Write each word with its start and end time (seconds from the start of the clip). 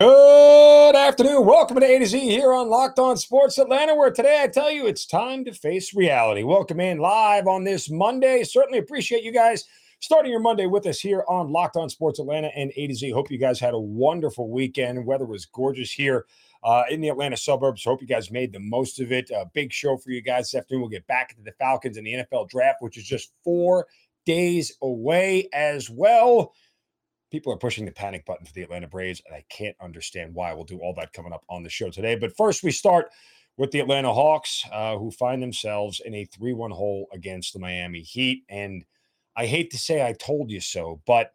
Good 0.00 0.94
afternoon. 0.94 1.44
Welcome 1.44 1.80
to 1.80 1.84
A 1.84 1.98
to 1.98 2.06
Z 2.06 2.20
here 2.20 2.52
on 2.52 2.68
Locked 2.68 3.00
On 3.00 3.16
Sports 3.16 3.58
Atlanta, 3.58 3.96
where 3.96 4.12
today 4.12 4.40
I 4.40 4.46
tell 4.46 4.70
you 4.70 4.86
it's 4.86 5.04
time 5.04 5.44
to 5.44 5.52
face 5.52 5.92
reality. 5.92 6.44
Welcome 6.44 6.78
in 6.78 6.98
live 6.98 7.48
on 7.48 7.64
this 7.64 7.90
Monday. 7.90 8.44
Certainly 8.44 8.78
appreciate 8.78 9.24
you 9.24 9.32
guys 9.32 9.64
starting 9.98 10.30
your 10.30 10.40
Monday 10.40 10.66
with 10.66 10.86
us 10.86 11.00
here 11.00 11.24
on 11.26 11.50
Locked 11.50 11.76
On 11.76 11.88
Sports 11.88 12.20
Atlanta 12.20 12.46
and 12.54 12.70
A 12.76 12.86
to 12.86 12.94
Z. 12.94 13.10
Hope 13.10 13.28
you 13.28 13.38
guys 13.38 13.58
had 13.58 13.74
a 13.74 13.80
wonderful 13.80 14.48
weekend. 14.48 15.04
Weather 15.04 15.26
was 15.26 15.46
gorgeous 15.46 15.90
here 15.90 16.26
uh, 16.62 16.84
in 16.88 17.00
the 17.00 17.08
Atlanta 17.08 17.36
suburbs. 17.36 17.82
Hope 17.82 18.00
you 18.00 18.06
guys 18.06 18.30
made 18.30 18.52
the 18.52 18.60
most 18.60 19.00
of 19.00 19.10
it. 19.10 19.28
A 19.30 19.46
big 19.52 19.72
show 19.72 19.96
for 19.96 20.12
you 20.12 20.22
guys 20.22 20.52
this 20.52 20.60
afternoon. 20.60 20.82
We'll 20.82 20.90
get 20.90 21.08
back 21.08 21.32
into 21.32 21.42
the 21.42 21.56
Falcons 21.58 21.96
and 21.96 22.06
the 22.06 22.24
NFL 22.24 22.48
draft, 22.50 22.82
which 22.82 22.96
is 22.96 23.04
just 23.04 23.32
four 23.42 23.88
days 24.24 24.76
away 24.80 25.48
as 25.52 25.90
well 25.90 26.52
people 27.30 27.52
are 27.52 27.58
pushing 27.58 27.84
the 27.84 27.92
panic 27.92 28.24
button 28.24 28.46
for 28.46 28.52
the 28.52 28.62
Atlanta 28.62 28.88
Braves, 28.88 29.22
and 29.26 29.34
I 29.34 29.44
can't 29.50 29.76
understand 29.80 30.34
why. 30.34 30.52
We'll 30.52 30.64
do 30.64 30.78
all 30.78 30.94
that 30.94 31.12
coming 31.12 31.32
up 31.32 31.44
on 31.48 31.62
the 31.62 31.70
show 31.70 31.90
today. 31.90 32.16
But 32.16 32.36
first, 32.36 32.62
we 32.62 32.70
start 32.70 33.10
with 33.56 33.70
the 33.72 33.80
Atlanta 33.80 34.12
Hawks, 34.12 34.64
uh, 34.72 34.96
who 34.96 35.10
find 35.10 35.42
themselves 35.42 36.00
in 36.04 36.14
a 36.14 36.24
3 36.24 36.52
1 36.52 36.70
hole 36.70 37.08
against 37.12 37.52
the 37.52 37.58
Miami 37.58 38.00
Heat. 38.00 38.44
And 38.48 38.84
I 39.36 39.46
hate 39.46 39.70
to 39.72 39.78
say 39.78 40.06
I 40.06 40.12
told 40.12 40.50
you 40.50 40.60
so, 40.60 41.02
but 41.06 41.32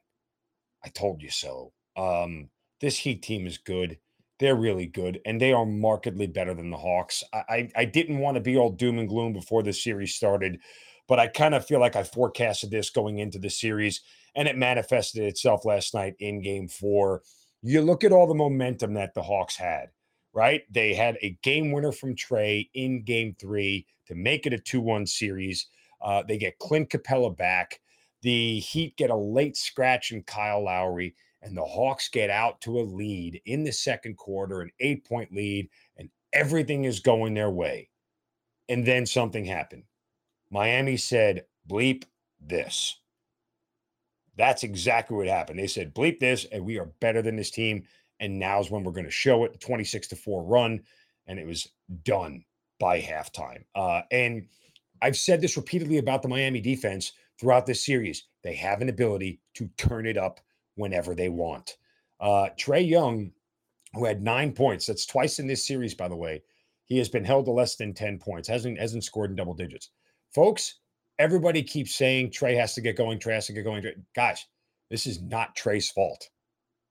I 0.83 0.89
told 0.89 1.21
you 1.21 1.29
so. 1.29 1.73
Um, 1.95 2.49
this 2.81 2.97
Heat 2.97 3.21
team 3.21 3.45
is 3.45 3.57
good. 3.57 3.97
They're 4.39 4.55
really 4.55 4.87
good, 4.87 5.19
and 5.25 5.39
they 5.39 5.53
are 5.53 5.65
markedly 5.65 6.27
better 6.27 6.53
than 6.53 6.69
the 6.69 6.77
Hawks. 6.77 7.23
I, 7.33 7.43
I, 7.49 7.69
I 7.77 7.85
didn't 7.85 8.17
want 8.17 8.35
to 8.35 8.41
be 8.41 8.57
all 8.57 8.71
doom 8.71 8.97
and 8.99 9.07
gloom 9.07 9.31
before 9.31 9.61
the 9.63 9.71
series 9.71 10.15
started, 10.15 10.59
but 11.07 11.19
I 11.19 11.27
kind 11.27 11.53
of 11.53 11.65
feel 11.65 11.79
like 11.79 11.95
I 11.95 12.03
forecasted 12.03 12.71
this 12.71 12.89
going 12.89 13.19
into 13.19 13.39
the 13.39 13.49
series 13.49 14.01
and 14.35 14.47
it 14.47 14.57
manifested 14.57 15.23
itself 15.23 15.65
last 15.65 15.93
night 15.93 16.15
in 16.19 16.41
game 16.41 16.67
four. 16.67 17.21
You 17.61 17.81
look 17.81 18.03
at 18.03 18.11
all 18.11 18.27
the 18.27 18.33
momentum 18.33 18.93
that 18.95 19.13
the 19.13 19.23
Hawks 19.23 19.55
had, 19.55 19.89
right? 20.33 20.63
They 20.71 20.93
had 20.93 21.17
a 21.21 21.37
game 21.43 21.71
winner 21.71 21.91
from 21.91 22.15
Trae 22.15 22.69
in 22.73 23.03
game 23.03 23.35
three 23.39 23.85
to 24.07 24.15
make 24.15 24.45
it 24.45 24.53
a 24.53 24.57
2 24.57 24.81
1 24.81 25.05
series. 25.05 25.67
Uh, 26.01 26.23
they 26.27 26.37
get 26.37 26.59
Clint 26.59 26.89
Capela 26.89 27.35
back. 27.35 27.79
The 28.21 28.59
Heat 28.59 28.97
get 28.97 29.09
a 29.09 29.15
late 29.15 29.57
scratch 29.57 30.11
in 30.11 30.23
Kyle 30.23 30.63
Lowry, 30.63 31.15
and 31.41 31.55
the 31.55 31.63
Hawks 31.63 32.09
get 32.09 32.29
out 32.29 32.59
to 32.61 32.79
a 32.79 32.81
lead 32.81 33.41
in 33.45 33.63
the 33.63 33.71
second 33.71 34.17
quarter, 34.17 34.61
an 34.61 34.71
eight 34.79 35.05
point 35.05 35.33
lead, 35.33 35.69
and 35.97 36.09
everything 36.31 36.85
is 36.85 36.99
going 36.99 37.33
their 37.33 37.51
way. 37.51 37.89
And 38.69 38.85
then 38.85 39.05
something 39.05 39.45
happened. 39.45 39.83
Miami 40.53 40.97
said, 40.97 41.45
bleep 41.67 42.03
this. 42.39 42.99
That's 44.37 44.63
exactly 44.63 45.17
what 45.17 45.25
happened. 45.25 45.57
They 45.57 45.65
said, 45.65 45.95
bleep 45.95 46.19
this, 46.19 46.45
and 46.45 46.63
we 46.63 46.77
are 46.77 46.91
better 46.99 47.23
than 47.23 47.35
this 47.35 47.49
team. 47.49 47.85
And 48.19 48.37
now's 48.37 48.69
when 48.69 48.83
we're 48.83 48.91
going 48.91 49.05
to 49.05 49.11
show 49.11 49.45
it 49.45 49.51
the 49.51 49.57
26 49.57 50.09
to 50.09 50.15
4 50.15 50.43
run. 50.43 50.83
And 51.25 51.39
it 51.39 51.47
was 51.47 51.67
done 52.03 52.45
by 52.79 53.01
halftime. 53.01 53.63
Uh, 53.73 54.01
and 54.11 54.45
I've 55.01 55.17
said 55.17 55.41
this 55.41 55.57
repeatedly 55.57 55.97
about 55.97 56.21
the 56.21 56.27
Miami 56.27 56.61
defense 56.61 57.13
throughout 57.39 57.65
this 57.65 57.83
series. 57.83 58.27
They 58.43 58.53
have 58.53 58.81
an 58.81 58.89
ability 58.89 59.41
to 59.55 59.67
turn 59.77 60.05
it 60.05 60.17
up 60.17 60.39
whenever 60.75 61.15
they 61.15 61.29
want. 61.29 61.77
Uh, 62.19 62.49
Trae 62.59 62.87
Young, 62.87 63.31
who 63.95 64.05
had 64.05 64.21
nine 64.21 64.53
points, 64.53 64.85
that's 64.85 65.07
twice 65.07 65.39
in 65.39 65.47
this 65.47 65.65
series, 65.65 65.95
by 65.95 66.07
the 66.07 66.15
way. 66.15 66.43
He 66.85 66.99
has 66.99 67.09
been 67.09 67.25
held 67.25 67.45
to 67.45 67.51
less 67.51 67.75
than 67.75 67.95
10 67.95 68.19
points, 68.19 68.47
hasn't, 68.47 68.79
hasn't 68.79 69.03
scored 69.03 69.31
in 69.31 69.35
double 69.35 69.55
digits. 69.55 69.89
Folks, 70.33 70.79
everybody 71.19 71.61
keeps 71.61 71.95
saying 71.95 72.31
Trae 72.31 72.57
has 72.57 72.73
to 72.73 72.81
get 72.81 72.97
going, 72.97 73.19
Trae 73.19 73.33
has 73.33 73.47
to 73.47 73.53
get 73.53 73.63
going. 73.63 73.85
Guys, 74.15 74.45
this 74.89 75.05
is 75.05 75.21
not 75.21 75.55
Trae's 75.55 75.91
fault. 75.91 76.29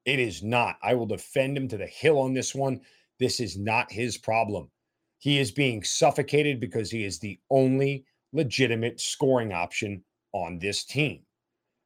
It 0.04 0.18
is 0.18 0.42
not. 0.42 0.76
I 0.82 0.94
will 0.94 1.06
defend 1.06 1.56
him 1.56 1.68
to 1.68 1.76
the 1.76 1.86
hill 1.86 2.18
on 2.18 2.34
this 2.34 2.54
one. 2.54 2.80
This 3.18 3.40
is 3.40 3.56
not 3.56 3.90
his 3.90 4.16
problem. 4.16 4.70
He 5.18 5.38
is 5.38 5.50
being 5.52 5.84
suffocated 5.84 6.60
because 6.60 6.90
he 6.90 7.04
is 7.04 7.18
the 7.18 7.38
only 7.50 8.04
legitimate 8.32 9.00
scoring 9.00 9.52
option 9.52 10.02
on 10.32 10.58
this 10.58 10.84
team. 10.84 11.20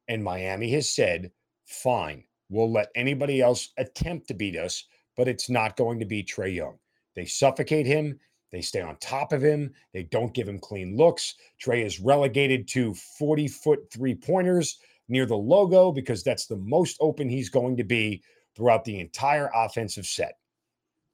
And 0.07 0.23
Miami 0.23 0.71
has 0.71 0.89
said, 0.89 1.31
fine, 1.65 2.23
we'll 2.49 2.71
let 2.71 2.89
anybody 2.95 3.41
else 3.41 3.69
attempt 3.77 4.27
to 4.27 4.33
beat 4.33 4.55
us, 4.55 4.85
but 5.15 5.27
it's 5.27 5.49
not 5.49 5.75
going 5.75 5.99
to 5.99 6.05
be 6.05 6.23
Trae 6.23 6.55
Young. 6.55 6.77
They 7.15 7.25
suffocate 7.25 7.85
him. 7.85 8.19
They 8.51 8.61
stay 8.61 8.81
on 8.81 8.95
top 8.97 9.33
of 9.33 9.41
him. 9.41 9.73
They 9.93 10.03
don't 10.03 10.33
give 10.33 10.47
him 10.47 10.59
clean 10.59 10.95
looks. 10.95 11.35
Trae 11.61 11.85
is 11.85 11.99
relegated 11.99 12.67
to 12.69 12.93
40 12.93 13.47
foot 13.47 13.79
three 13.91 14.15
pointers 14.15 14.79
near 15.09 15.25
the 15.25 15.35
logo 15.35 15.91
because 15.91 16.23
that's 16.23 16.45
the 16.45 16.57
most 16.57 16.97
open 16.99 17.29
he's 17.29 17.49
going 17.49 17.77
to 17.77 17.83
be 17.83 18.23
throughout 18.55 18.83
the 18.85 18.99
entire 18.99 19.49
offensive 19.53 20.05
set. 20.05 20.37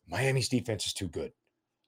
Miami's 0.08 0.50
defense 0.50 0.86
is 0.86 0.94
too 0.94 1.08
good. 1.08 1.32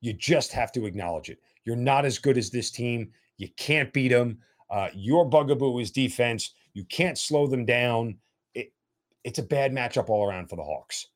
You 0.01 0.13
just 0.13 0.51
have 0.51 0.71
to 0.73 0.85
acknowledge 0.85 1.29
it. 1.29 1.39
You're 1.63 1.75
not 1.75 2.05
as 2.05 2.19
good 2.19 2.37
as 2.37 2.49
this 2.49 2.71
team. 2.71 3.11
You 3.37 3.49
can't 3.57 3.91
beat 3.93 4.09
them. 4.09 4.39
Uh, 4.69 4.89
your 4.93 5.25
bugaboo 5.25 5.79
is 5.79 5.91
defense. 5.91 6.53
You 6.73 6.85
can't 6.85 7.17
slow 7.17 7.47
them 7.47 7.65
down. 7.65 8.17
It, 8.53 8.73
it's 9.23 9.39
a 9.39 9.43
bad 9.43 9.71
matchup 9.71 10.09
all 10.09 10.27
around 10.27 10.49
for 10.49 10.55
the 10.55 10.63
Hawks. 10.63 11.07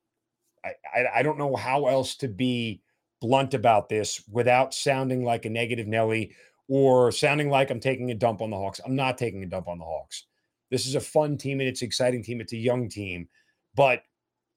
I, 0.63 0.71
I, 0.93 1.05
I 1.19 1.23
don't 1.23 1.37
know 1.37 1.55
how 1.55 1.87
else 1.87 2.15
to 2.17 2.27
be 2.27 2.81
blunt 3.21 3.53
about 3.53 3.89
this 3.89 4.23
without 4.31 4.73
sounding 4.73 5.23
like 5.23 5.45
a 5.45 5.49
negative 5.49 5.87
Nelly 5.87 6.33
or 6.67 7.11
sounding 7.11 7.49
like 7.49 7.69
I'm 7.69 7.79
taking 7.79 8.11
a 8.11 8.15
dump 8.15 8.41
on 8.41 8.51
the 8.51 8.57
Hawks. 8.57 8.79
I'm 8.85 8.95
not 8.95 9.17
taking 9.17 9.43
a 9.43 9.47
dump 9.47 9.67
on 9.67 9.79
the 9.79 9.85
Hawks. 9.85 10.25
This 10.69 10.85
is 10.85 10.95
a 10.95 11.01
fun 11.01 11.37
team 11.37 11.59
and 11.59 11.67
it's 11.67 11.81
an 11.81 11.87
exciting 11.87 12.23
team. 12.23 12.39
It's 12.39 12.53
a 12.53 12.57
young 12.57 12.89
team, 12.89 13.27
but 13.75 14.03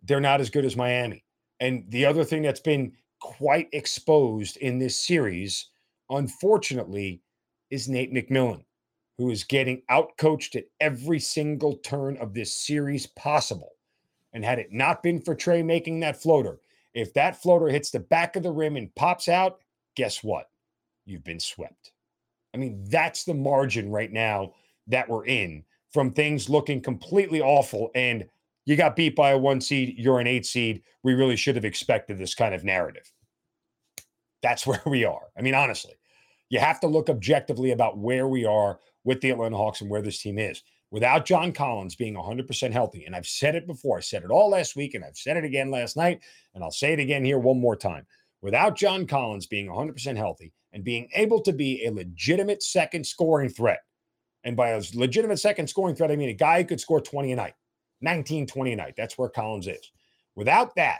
they're 0.03 0.21
not 0.21 0.41
as 0.41 0.51
good 0.51 0.65
as 0.65 0.77
Miami. 0.77 1.25
And 1.61 1.85
the 1.89 2.05
other 2.05 2.25
thing 2.25 2.43
that's 2.43 2.61
been 2.61 2.93
quite 3.21 3.69
exposed 3.73 4.57
in 4.59 4.79
this 4.79 5.07
series, 5.07 5.69
unfortunately, 6.11 7.23
is 7.71 7.89
Nate 7.89 8.13
McMillan, 8.13 8.65
who 9.17 9.31
is 9.31 9.45
getting 9.45 9.83
outcoached 9.91 10.57
at 10.57 10.65
every 10.81 11.21
single 11.21 11.77
turn 11.77 12.17
of 12.19 12.35
this 12.35 12.53
series 12.53 13.07
possible. 13.07 13.71
And 14.35 14.45
had 14.45 14.59
it 14.59 14.73
not 14.73 15.03
been 15.03 15.21
for 15.21 15.35
Trae 15.35 15.65
making 15.65 16.01
that 16.01 16.21
floater, 16.21 16.59
if 16.95 17.15
that 17.15 17.41
floater 17.41 17.69
hits 17.69 17.91
the 17.91 18.01
back 18.01 18.37
of 18.37 18.43
the 18.43 18.53
rim 18.53 18.77
and 18.77 18.95
pops 18.95 19.29
out, 19.29 19.59
guess 19.97 20.23
what? 20.23 20.49
You've 21.05 21.25
been 21.25 21.41
swept. 21.41 21.93
I 22.55 22.59
mean, 22.59 22.85
that's 22.89 23.25
the 23.25 23.35
margin 23.35 23.91
right 23.91 24.13
now 24.13 24.53
that 24.89 25.09
we're 25.09 25.27
in 25.27 25.65
from 25.93 26.11
things 26.11 26.49
looking 26.49 26.81
completely 26.81 27.41
awful. 27.41 27.91
And 27.95 28.25
you 28.65 28.77
got 28.77 28.97
beat 28.97 29.17
by 29.17 29.31
a 29.31 29.39
one 29.39 29.61
seed, 29.61 29.95
you're 29.99 30.21
an 30.21 30.27
eight 30.27 30.47
seed. 30.47 30.83
We 31.03 31.15
really 31.15 31.37
should 31.37 31.57
have 31.57 31.65
expected 31.65 32.19
this 32.19 32.35
kind 32.35 32.55
of 32.55 32.65
narrative. 32.65 33.11
That's 34.43 34.67
where 34.67 34.83
we 34.87 35.05
are. 35.05 35.31
I 35.37 35.43
mean, 35.43 35.55
honestly, 35.55 35.95
you 36.51 36.59
have 36.61 36.81
to 36.81 36.87
look 36.87 37.09
objectively 37.09 37.71
about 37.71 37.99
where 37.99 38.29
we 38.29 38.45
are 38.45 38.79
with 39.05 39.21
the 39.21 39.31
Atlanta 39.31 39.57
Hawks 39.57 39.81
and 39.81 39.91
where 39.91 40.03
this 40.03 40.21
team 40.21 40.39
is 40.39 40.63
without 40.93 41.25
John 41.25 41.53
Collins 41.53 41.97
being 41.97 42.15
100% 42.15 42.71
healthy, 42.71 43.05
and 43.07 43.17
I've 43.17 43.27
said 43.27 43.57
it 43.57 43.67
before, 43.67 43.97
I 43.97 44.03
said 44.03 44.25
it 44.25 44.31
all 44.31 44.51
last 44.51 44.77
week, 44.77 44.95
and 44.95 45.03
I've 45.03 45.17
said 45.17 45.39
it 45.39 45.45
again 45.45 45.71
last 45.71 45.97
night, 45.97 46.21
and 46.55 46.63
I'll 46.63 46.71
say 46.71 46.93
it 46.93 47.01
again 47.01 47.25
here 47.25 47.39
one 47.39 47.59
more 47.59 47.75
time. 47.75 48.07
Without 48.43 48.77
John 48.77 49.07
Collins 49.07 49.47
being 49.47 49.69
100% 49.69 50.17
healthy 50.17 50.53
and 50.73 50.85
being 50.85 51.09
able 51.15 51.41
to 51.41 51.53
be 51.53 51.87
a 51.87 51.93
legitimate 51.93 52.63
second 52.63 53.07
scoring 53.07 53.49
threat, 53.49 53.81
and 54.45 54.55
by 54.55 54.71
a 54.71 54.83
legitimate 54.95 55.39
second 55.39 55.67
scoring 55.67 55.97
threat, 55.97 56.11
I 56.11 56.17
mean 56.17 56.29
a 56.29 56.35
guy 56.35 56.61
who 56.61 56.69
could 56.69 56.81
score 56.81 57.01
20 57.01 57.33
a 57.33 57.37
night, 57.37 57.55
19, 58.03 58.47
20 58.47 58.73
a 58.73 58.77
night. 58.77 58.95
That's 58.95 59.17
where 59.17 59.31
Collins 59.31 59.69
is. 59.69 59.91
Without 60.37 60.75
that, 60.77 60.99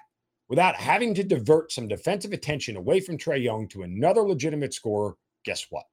without 0.49 0.75
having 0.75 1.15
to 1.15 1.25
divert 1.25 1.71
some 1.71 1.87
defensive 1.87 2.33
attention 2.33 2.77
away 2.77 3.01
from 3.01 3.19
Trae 3.19 3.43
Young 3.43 3.69
to 3.69 3.83
another 3.83 4.23
legitimate 4.23 4.73
scorer, 4.73 5.17
guess 5.45 5.67
what? 5.69 5.85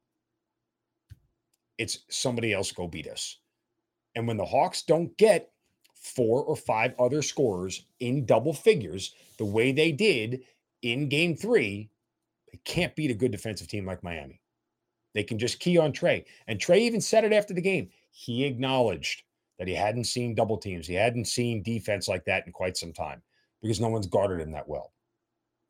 It's 1.78 2.00
somebody 2.10 2.54
else 2.54 2.72
go 2.72 2.88
beat 2.88 3.08
us. 3.08 3.38
And 4.16 4.28
when 4.28 4.38
the 4.38 4.46
Hawks 4.46 4.82
don't 4.84 5.16
get 5.18 5.52
four 5.96 6.44
or 6.44 6.56
five 6.56 6.94
other 6.98 7.22
scorers 7.22 7.86
in 8.00 8.26
double 8.26 8.54
figures 8.54 9.14
the 9.38 9.46
way 9.46 9.72
they 9.72 9.92
did 9.92 10.42
in 10.82 11.10
game 11.10 11.36
three, 11.36 11.90
they 12.52 12.60
can't 12.64 12.96
beat 12.96 13.12
a 13.12 13.16
good 13.16 13.32
defensive 13.32 13.68
team 13.68 13.86
like 13.86 14.04
Miami. 14.04 14.42
They 15.14 15.24
can 15.24 15.40
just 15.40 15.60
key 15.60 15.78
on 15.78 15.92
Trae. 15.92 16.24
And 16.48 16.60
Trae 16.60 16.80
even 16.80 17.02
said 17.02 17.24
it 17.24 17.34
after 17.34 17.54
the 17.54 17.62
game. 17.62 17.90
He 18.12 18.46
acknowledged 18.46 19.24
that 19.58 19.68
he 19.68 19.74
hadn't 19.76 20.06
seen 20.06 20.36
double 20.36 20.58
teams, 20.58 20.88
he 20.88 20.94
hadn't 20.94 21.26
seen 21.26 21.62
defense 21.62 22.08
like 22.08 22.24
that 22.26 22.46
in 22.48 22.54
quite 22.54 22.78
some 22.78 22.94
time 22.94 23.22
because 23.62 23.82
no 23.82 23.90
one's 23.90 24.08
guarded 24.08 24.40
him 24.40 24.52
that 24.52 24.68
well. 24.68 24.94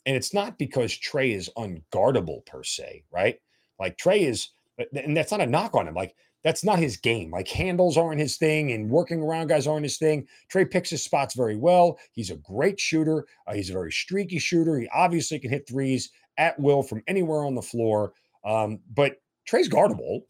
And 0.05 0.15
it's 0.15 0.33
not 0.33 0.59
because 0.59 0.91
Trae 0.91 1.35
is 1.35 1.49
unguardable 1.57 2.45
per 2.45 2.63
se, 2.63 3.03
right? 3.11 3.39
Like 3.79 3.97
Trae 3.97 4.21
is, 4.21 4.49
and 4.93 5.17
that's 5.17 5.31
not 5.31 5.41
a 5.41 5.47
knock 5.47 5.75
on 5.75 5.87
him. 5.87 5.95
Like 5.95 6.15
that's 6.43 6.63
not 6.63 6.79
his 6.79 6.97
game. 6.97 7.31
Like 7.31 7.47
handles 7.47 7.97
aren't 7.97 8.21
his 8.21 8.37
thing, 8.37 8.71
and 8.71 8.89
working 8.89 9.21
around 9.21 9.47
guys 9.47 9.67
aren't 9.67 9.83
his 9.83 9.97
thing. 9.97 10.27
Trae 10.51 10.69
picks 10.69 10.89
his 10.89 11.03
spots 11.03 11.35
very 11.35 11.55
well. 11.55 11.99
He's 12.13 12.31
a 12.31 12.37
great 12.37 12.79
shooter. 12.79 13.25
Uh, 13.47 13.53
he's 13.53 13.69
a 13.69 13.73
very 13.73 13.91
streaky 13.91 14.39
shooter. 14.39 14.79
He 14.79 14.87
obviously 14.93 15.39
can 15.39 15.49
hit 15.49 15.67
threes 15.67 16.09
at 16.37 16.59
will 16.59 16.81
from 16.81 17.03
anywhere 17.07 17.43
on 17.43 17.55
the 17.55 17.61
floor. 17.61 18.13
Um, 18.45 18.79
but 18.93 19.17
Trae's 19.49 19.69
guardable. 19.69 20.21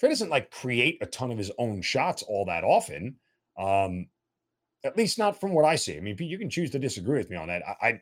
Trae 0.00 0.08
doesn't 0.08 0.30
like 0.30 0.50
create 0.50 0.98
a 1.00 1.06
ton 1.06 1.30
of 1.30 1.38
his 1.38 1.50
own 1.58 1.80
shots 1.80 2.22
all 2.22 2.44
that 2.46 2.64
often. 2.64 3.16
Um, 3.58 4.08
at 4.84 4.96
least 4.96 5.18
not 5.18 5.40
from 5.40 5.52
what 5.52 5.64
I 5.64 5.76
see. 5.76 5.96
I 5.96 6.00
mean, 6.00 6.16
you 6.18 6.38
can 6.38 6.50
choose 6.50 6.70
to 6.70 6.78
disagree 6.78 7.18
with 7.18 7.30
me 7.30 7.36
on 7.36 7.48
that. 7.48 7.62
I, 7.66 7.88
I 7.88 8.00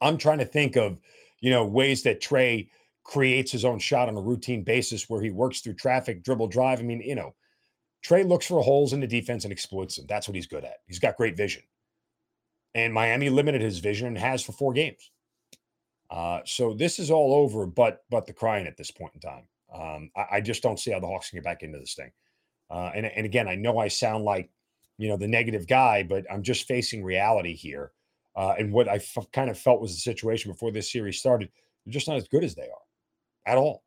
I'm 0.00 0.18
trying 0.18 0.38
to 0.38 0.44
think 0.44 0.76
of 0.76 0.98
you 1.40 1.50
know 1.50 1.64
ways 1.64 2.02
that 2.02 2.20
Trae 2.20 2.68
creates 3.04 3.50
his 3.50 3.64
own 3.64 3.78
shot 3.78 4.08
on 4.08 4.16
a 4.16 4.20
routine 4.20 4.62
basis 4.62 5.08
where 5.08 5.20
he 5.20 5.30
works 5.30 5.60
through 5.60 5.74
traffic, 5.74 6.22
dribble, 6.22 6.48
drive. 6.48 6.80
I 6.80 6.82
mean, 6.82 7.00
you 7.00 7.14
know, 7.14 7.34
Trae 8.04 8.26
looks 8.26 8.46
for 8.46 8.62
holes 8.62 8.92
in 8.92 9.00
the 9.00 9.06
defense 9.06 9.44
and 9.44 9.52
exploits 9.52 9.96
them. 9.96 10.06
That's 10.08 10.28
what 10.28 10.34
he's 10.34 10.46
good 10.46 10.64
at. 10.64 10.78
He's 10.86 10.98
got 10.98 11.16
great 11.16 11.36
vision. 11.36 11.62
And 12.74 12.92
Miami 12.92 13.28
limited 13.28 13.60
his 13.60 13.78
vision 13.78 14.06
and 14.08 14.18
has 14.18 14.42
for 14.42 14.52
four 14.52 14.72
games. 14.72 15.10
Uh, 16.10 16.40
so 16.44 16.74
this 16.74 16.98
is 16.98 17.10
all 17.10 17.34
over, 17.34 17.66
but 17.66 18.04
but 18.10 18.26
the 18.26 18.32
crying 18.32 18.66
at 18.66 18.76
this 18.76 18.90
point 18.90 19.14
in 19.14 19.20
time. 19.20 19.44
Um, 19.74 20.10
I, 20.14 20.36
I, 20.36 20.40
just 20.42 20.62
don't 20.62 20.78
see 20.78 20.90
how 20.90 21.00
the 21.00 21.06
Hawks 21.06 21.30
can 21.30 21.38
get 21.38 21.44
back 21.44 21.62
into 21.62 21.78
this 21.78 21.94
thing. 21.94 22.12
Uh, 22.70 22.90
and, 22.94 23.06
and 23.06 23.24
again, 23.24 23.48
I 23.48 23.54
know 23.54 23.78
I 23.78 23.88
sound 23.88 24.24
like 24.24 24.50
you 24.98 25.08
know 25.08 25.16
the 25.16 25.28
negative 25.28 25.66
guy, 25.66 26.02
but 26.02 26.26
I'm 26.30 26.42
just 26.42 26.66
facing 26.68 27.02
reality 27.02 27.54
here. 27.54 27.92
Uh, 28.36 28.54
and 28.58 28.72
what 28.72 28.88
I 28.88 28.96
f- 28.96 29.26
kind 29.32 29.48
of 29.48 29.58
felt 29.58 29.80
was 29.80 29.92
the 29.94 30.00
situation 30.00 30.52
before 30.52 30.70
this 30.70 30.92
series 30.92 31.18
started. 31.18 31.48
They're 31.86 31.92
just 31.92 32.08
not 32.08 32.18
as 32.18 32.28
good 32.28 32.44
as 32.44 32.54
they 32.54 32.64
are 32.64 32.81
at 33.46 33.58
all. 33.58 33.82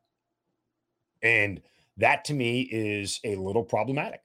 And 1.22 1.62
that 1.98 2.26
to 2.26 2.34
me 2.34 2.62
is 2.62 3.20
a 3.24 3.36
little 3.36 3.64
problematic. 3.64 4.22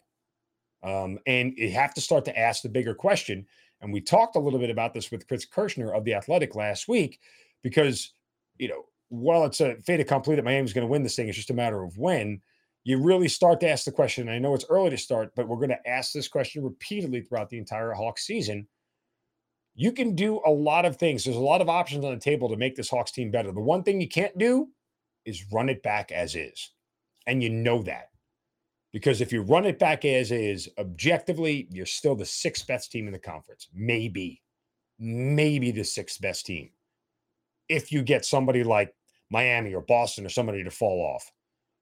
Um, 0.82 1.18
and 1.26 1.52
you 1.56 1.70
have 1.72 1.94
to 1.94 2.00
start 2.00 2.24
to 2.26 2.38
ask 2.38 2.62
the 2.62 2.68
bigger 2.68 2.94
question. 2.94 3.46
And 3.80 3.92
we 3.92 4.00
talked 4.00 4.36
a 4.36 4.40
little 4.40 4.58
bit 4.58 4.70
about 4.70 4.94
this 4.94 5.10
with 5.10 5.26
Chris 5.26 5.44
Kirschner 5.44 5.94
of 5.94 6.04
the 6.04 6.14
Athletic 6.14 6.54
last 6.54 6.88
week, 6.88 7.20
because 7.62 8.12
you 8.58 8.68
know, 8.68 8.84
while 9.08 9.44
it's 9.44 9.60
a 9.60 9.76
fait 9.76 10.00
accompli 10.00 10.36
that 10.36 10.44
Miami's 10.44 10.72
going 10.72 10.86
to 10.86 10.90
win 10.90 11.02
this 11.02 11.16
thing, 11.16 11.28
it's 11.28 11.36
just 11.36 11.50
a 11.50 11.54
matter 11.54 11.82
of 11.82 11.96
when. 11.98 12.40
You 12.84 13.02
really 13.02 13.28
start 13.28 13.60
to 13.60 13.68
ask 13.68 13.84
the 13.84 13.92
question. 13.92 14.28
I 14.28 14.38
know 14.38 14.54
it's 14.54 14.64
early 14.70 14.90
to 14.90 14.96
start, 14.96 15.32
but 15.34 15.48
we're 15.48 15.56
going 15.56 15.68
to 15.70 15.88
ask 15.88 16.12
this 16.12 16.28
question 16.28 16.62
repeatedly 16.62 17.20
throughout 17.20 17.50
the 17.50 17.58
entire 17.58 17.92
Hawks 17.92 18.26
season. 18.26 18.66
You 19.74 19.92
can 19.92 20.14
do 20.14 20.40
a 20.46 20.50
lot 20.50 20.84
of 20.84 20.96
things. 20.96 21.24
There's 21.24 21.36
a 21.36 21.40
lot 21.40 21.60
of 21.60 21.68
options 21.68 22.04
on 22.04 22.14
the 22.14 22.20
table 22.20 22.48
to 22.48 22.56
make 22.56 22.76
this 22.76 22.88
Hawks 22.88 23.12
team 23.12 23.30
better. 23.30 23.52
The 23.52 23.60
one 23.60 23.82
thing 23.82 24.00
you 24.00 24.08
can't 24.08 24.36
do 24.38 24.68
is 25.25 25.44
run 25.52 25.69
it 25.69 25.82
back 25.82 26.12
as 26.12 26.34
is. 26.34 26.70
And 27.26 27.43
you 27.43 27.50
know 27.50 27.82
that. 27.82 28.08
Because 28.93 29.20
if 29.20 29.32
you 29.32 29.43
run 29.43 29.67
it 29.67 29.78
back 29.78 30.05
as 30.05 30.32
is, 30.32 30.69
objectively, 30.78 31.69
you're 31.70 31.87
still 31.87 32.17
the 32.17 32.25
sixth 32.25 32.67
best 32.67 32.90
team 32.90 33.06
in 33.06 33.12
the 33.12 33.19
conference. 33.19 33.69
Maybe, 33.72 34.43
maybe 34.99 35.70
the 35.70 35.84
sixth 35.84 36.20
best 36.20 36.46
team. 36.46 36.70
If 37.69 37.93
you 37.93 38.02
get 38.02 38.25
somebody 38.25 38.64
like 38.64 38.93
Miami 39.31 39.75
or 39.75 39.82
Boston 39.82 40.26
or 40.26 40.28
somebody 40.28 40.64
to 40.64 40.70
fall 40.72 41.00
off, 41.14 41.31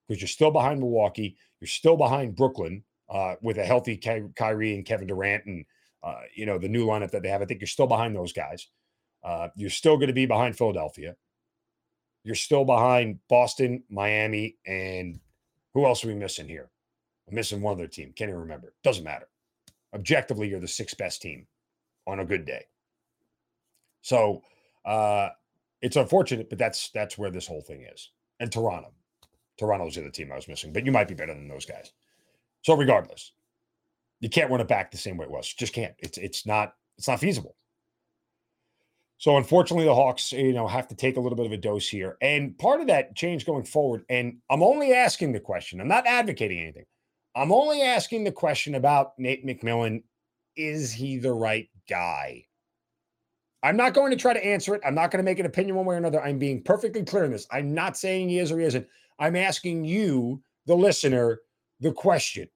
because 0.07 0.21
you're 0.21 0.27
still 0.27 0.51
behind 0.51 0.79
Milwaukee, 0.79 1.35
you're 1.59 1.67
still 1.67 1.97
behind 1.97 2.35
Brooklyn 2.35 2.83
uh, 3.09 3.35
with 3.41 3.57
a 3.57 3.65
healthy 3.65 3.97
Ky- 3.97 4.29
Kyrie 4.35 4.75
and 4.75 4.85
Kevin 4.85 5.07
Durant 5.07 5.45
and 5.45 5.65
uh, 6.03 6.21
you 6.35 6.45
know 6.45 6.57
the 6.57 6.69
new 6.69 6.85
lineup 6.85 7.11
that 7.11 7.23
they 7.23 7.29
have. 7.29 7.41
I 7.41 7.45
think 7.45 7.59
you're 7.59 7.67
still 7.67 7.87
behind 7.87 8.15
those 8.15 8.33
guys. 8.33 8.67
Uh, 9.23 9.49
you're 9.55 9.69
still 9.69 9.97
going 9.97 10.07
to 10.07 10.13
be 10.13 10.25
behind 10.25 10.57
Philadelphia. 10.57 11.15
You're 12.23 12.35
still 12.35 12.65
behind 12.65 13.19
Boston, 13.29 13.83
Miami, 13.89 14.57
and 14.65 15.19
who 15.73 15.85
else 15.85 16.03
are 16.03 16.09
we 16.09 16.15
missing 16.15 16.47
here? 16.47 16.69
I'm 17.27 17.35
missing 17.35 17.61
one 17.61 17.73
other 17.73 17.87
team. 17.87 18.11
Can't 18.15 18.29
even 18.29 18.41
remember. 18.41 18.73
Doesn't 18.83 19.03
matter. 19.03 19.27
Objectively, 19.93 20.49
you're 20.49 20.59
the 20.59 20.67
sixth 20.67 20.97
best 20.97 21.21
team 21.21 21.47
on 22.07 22.19
a 22.19 22.25
good 22.25 22.45
day. 22.45 22.65
So 24.01 24.43
uh, 24.85 25.29
it's 25.81 25.95
unfortunate, 25.95 26.49
but 26.49 26.59
that's 26.59 26.89
that's 26.91 27.17
where 27.17 27.31
this 27.31 27.47
whole 27.47 27.61
thing 27.61 27.83
is. 27.83 28.11
And 28.39 28.51
Toronto. 28.51 28.91
Toronto's 29.57 29.95
the 29.95 30.01
other 30.01 30.09
team 30.09 30.31
I 30.31 30.35
was 30.35 30.47
missing, 30.47 30.71
but 30.71 30.85
you 30.85 30.91
might 30.91 31.07
be 31.07 31.13
better 31.13 31.33
than 31.33 31.47
those 31.47 31.65
guys. 31.65 31.91
So 32.61 32.75
regardless, 32.75 33.33
you 34.21 34.29
can't 34.29 34.49
run 34.49 34.61
it 34.61 34.67
back 34.67 34.89
the 34.91 34.97
same 34.97 35.17
way 35.17 35.25
it 35.25 35.31
was. 35.31 35.53
Just 35.53 35.73
can't. 35.73 35.93
It's 35.99 36.17
it's 36.17 36.45
not 36.45 36.75
it's 36.97 37.07
not 37.07 37.19
feasible. 37.19 37.55
So 39.19 39.35
unfortunately, 39.35 39.83
the 39.83 39.93
Hawks, 39.93 40.31
you 40.31 40.53
know, 40.53 40.65
have 40.65 40.87
to 40.87 40.95
take 40.95 41.17
a 41.17 41.19
little 41.19 41.35
bit 41.35 41.45
of 41.45 41.51
a 41.51 41.57
dose 41.57 41.89
here. 41.89 42.17
And 42.21 42.57
part 42.57 42.79
of 42.79 42.87
that 42.87 43.17
change 43.17 43.45
going 43.45 43.65
forward, 43.65 44.05
and 44.09 44.37
I'm 44.49 44.63
only 44.63 44.93
asking 44.93 45.33
the 45.33 45.41
question, 45.41 45.81
I'm 45.81 45.89
not 45.89 46.07
advocating 46.07 46.57
anything. 46.57 46.85
I'm 47.35 47.51
only 47.51 47.81
asking 47.81 48.23
the 48.23 48.31
question 48.31 48.75
about 48.75 49.19
Nate 49.19 49.45
McMillan. 49.45 50.03
Is 50.55 50.93
he 50.93 51.17
the 51.17 51.33
right 51.33 51.69
guy? 51.89 52.45
I'm 53.61 53.75
not 53.75 53.93
going 53.93 54.11
to 54.11 54.17
try 54.17 54.33
to 54.33 54.45
answer 54.45 54.73
it. 54.73 54.81
I'm 54.85 54.95
not 54.95 55.11
going 55.11 55.23
to 55.23 55.29
make 55.29 55.39
an 55.39 55.45
opinion 55.45 55.75
one 55.75 55.85
way 55.85 55.95
or 55.95 55.97
another. 55.97 56.23
I'm 56.23 56.39
being 56.39 56.63
perfectly 56.63 57.03
clear 57.03 57.25
in 57.25 57.31
this. 57.31 57.45
I'm 57.51 57.73
not 57.73 57.97
saying 57.97 58.29
he 58.29 58.39
is 58.39 58.53
or 58.53 58.59
he 58.59 58.65
isn't. 58.65 58.87
I'm 59.19 59.35
asking 59.35 59.83
you, 59.83 60.41
the 60.65 60.75
listener, 60.75 61.41
the 61.81 61.91
question. 61.91 62.47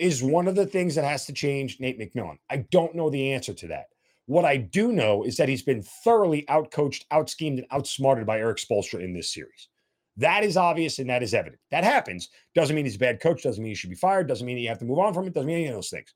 Is 0.00 0.24
one 0.24 0.48
of 0.48 0.56
the 0.56 0.66
things 0.66 0.96
that 0.96 1.04
has 1.04 1.24
to 1.26 1.32
change 1.32 1.78
Nate 1.78 2.00
McMillan? 2.00 2.38
I 2.50 2.66
don't 2.72 2.96
know 2.96 3.10
the 3.10 3.32
answer 3.32 3.54
to 3.54 3.68
that. 3.68 3.86
What 4.26 4.44
I 4.44 4.56
do 4.56 4.92
know 4.92 5.22
is 5.22 5.36
that 5.36 5.48
he's 5.48 5.62
been 5.62 5.82
thoroughly 5.82 6.44
outcoached, 6.48 7.04
outschemed, 7.12 7.58
and 7.58 7.66
outsmarted 7.70 8.26
by 8.26 8.38
Erik 8.38 8.58
Spoelstra 8.58 9.02
in 9.02 9.12
this 9.12 9.32
series. 9.32 9.68
That 10.16 10.44
is 10.44 10.56
obvious 10.56 10.98
and 10.98 11.10
that 11.10 11.22
is 11.22 11.34
evident. 11.34 11.60
That 11.70 11.84
happens. 11.84 12.28
Doesn't 12.54 12.74
mean 12.74 12.84
he's 12.84 12.96
a 12.96 13.00
bad 13.00 13.20
coach. 13.20 13.42
Doesn't 13.42 13.62
mean 13.62 13.72
he 13.72 13.74
should 13.74 13.90
be 13.90 13.96
fired. 13.96 14.28
Doesn't 14.28 14.46
mean 14.46 14.56
you 14.58 14.68
have 14.68 14.78
to 14.78 14.84
move 14.84 14.98
on 14.98 15.12
from 15.12 15.26
it. 15.26 15.34
Doesn't 15.34 15.46
mean 15.46 15.56
any 15.56 15.66
of 15.66 15.74
those 15.74 15.90
things. 15.90 16.14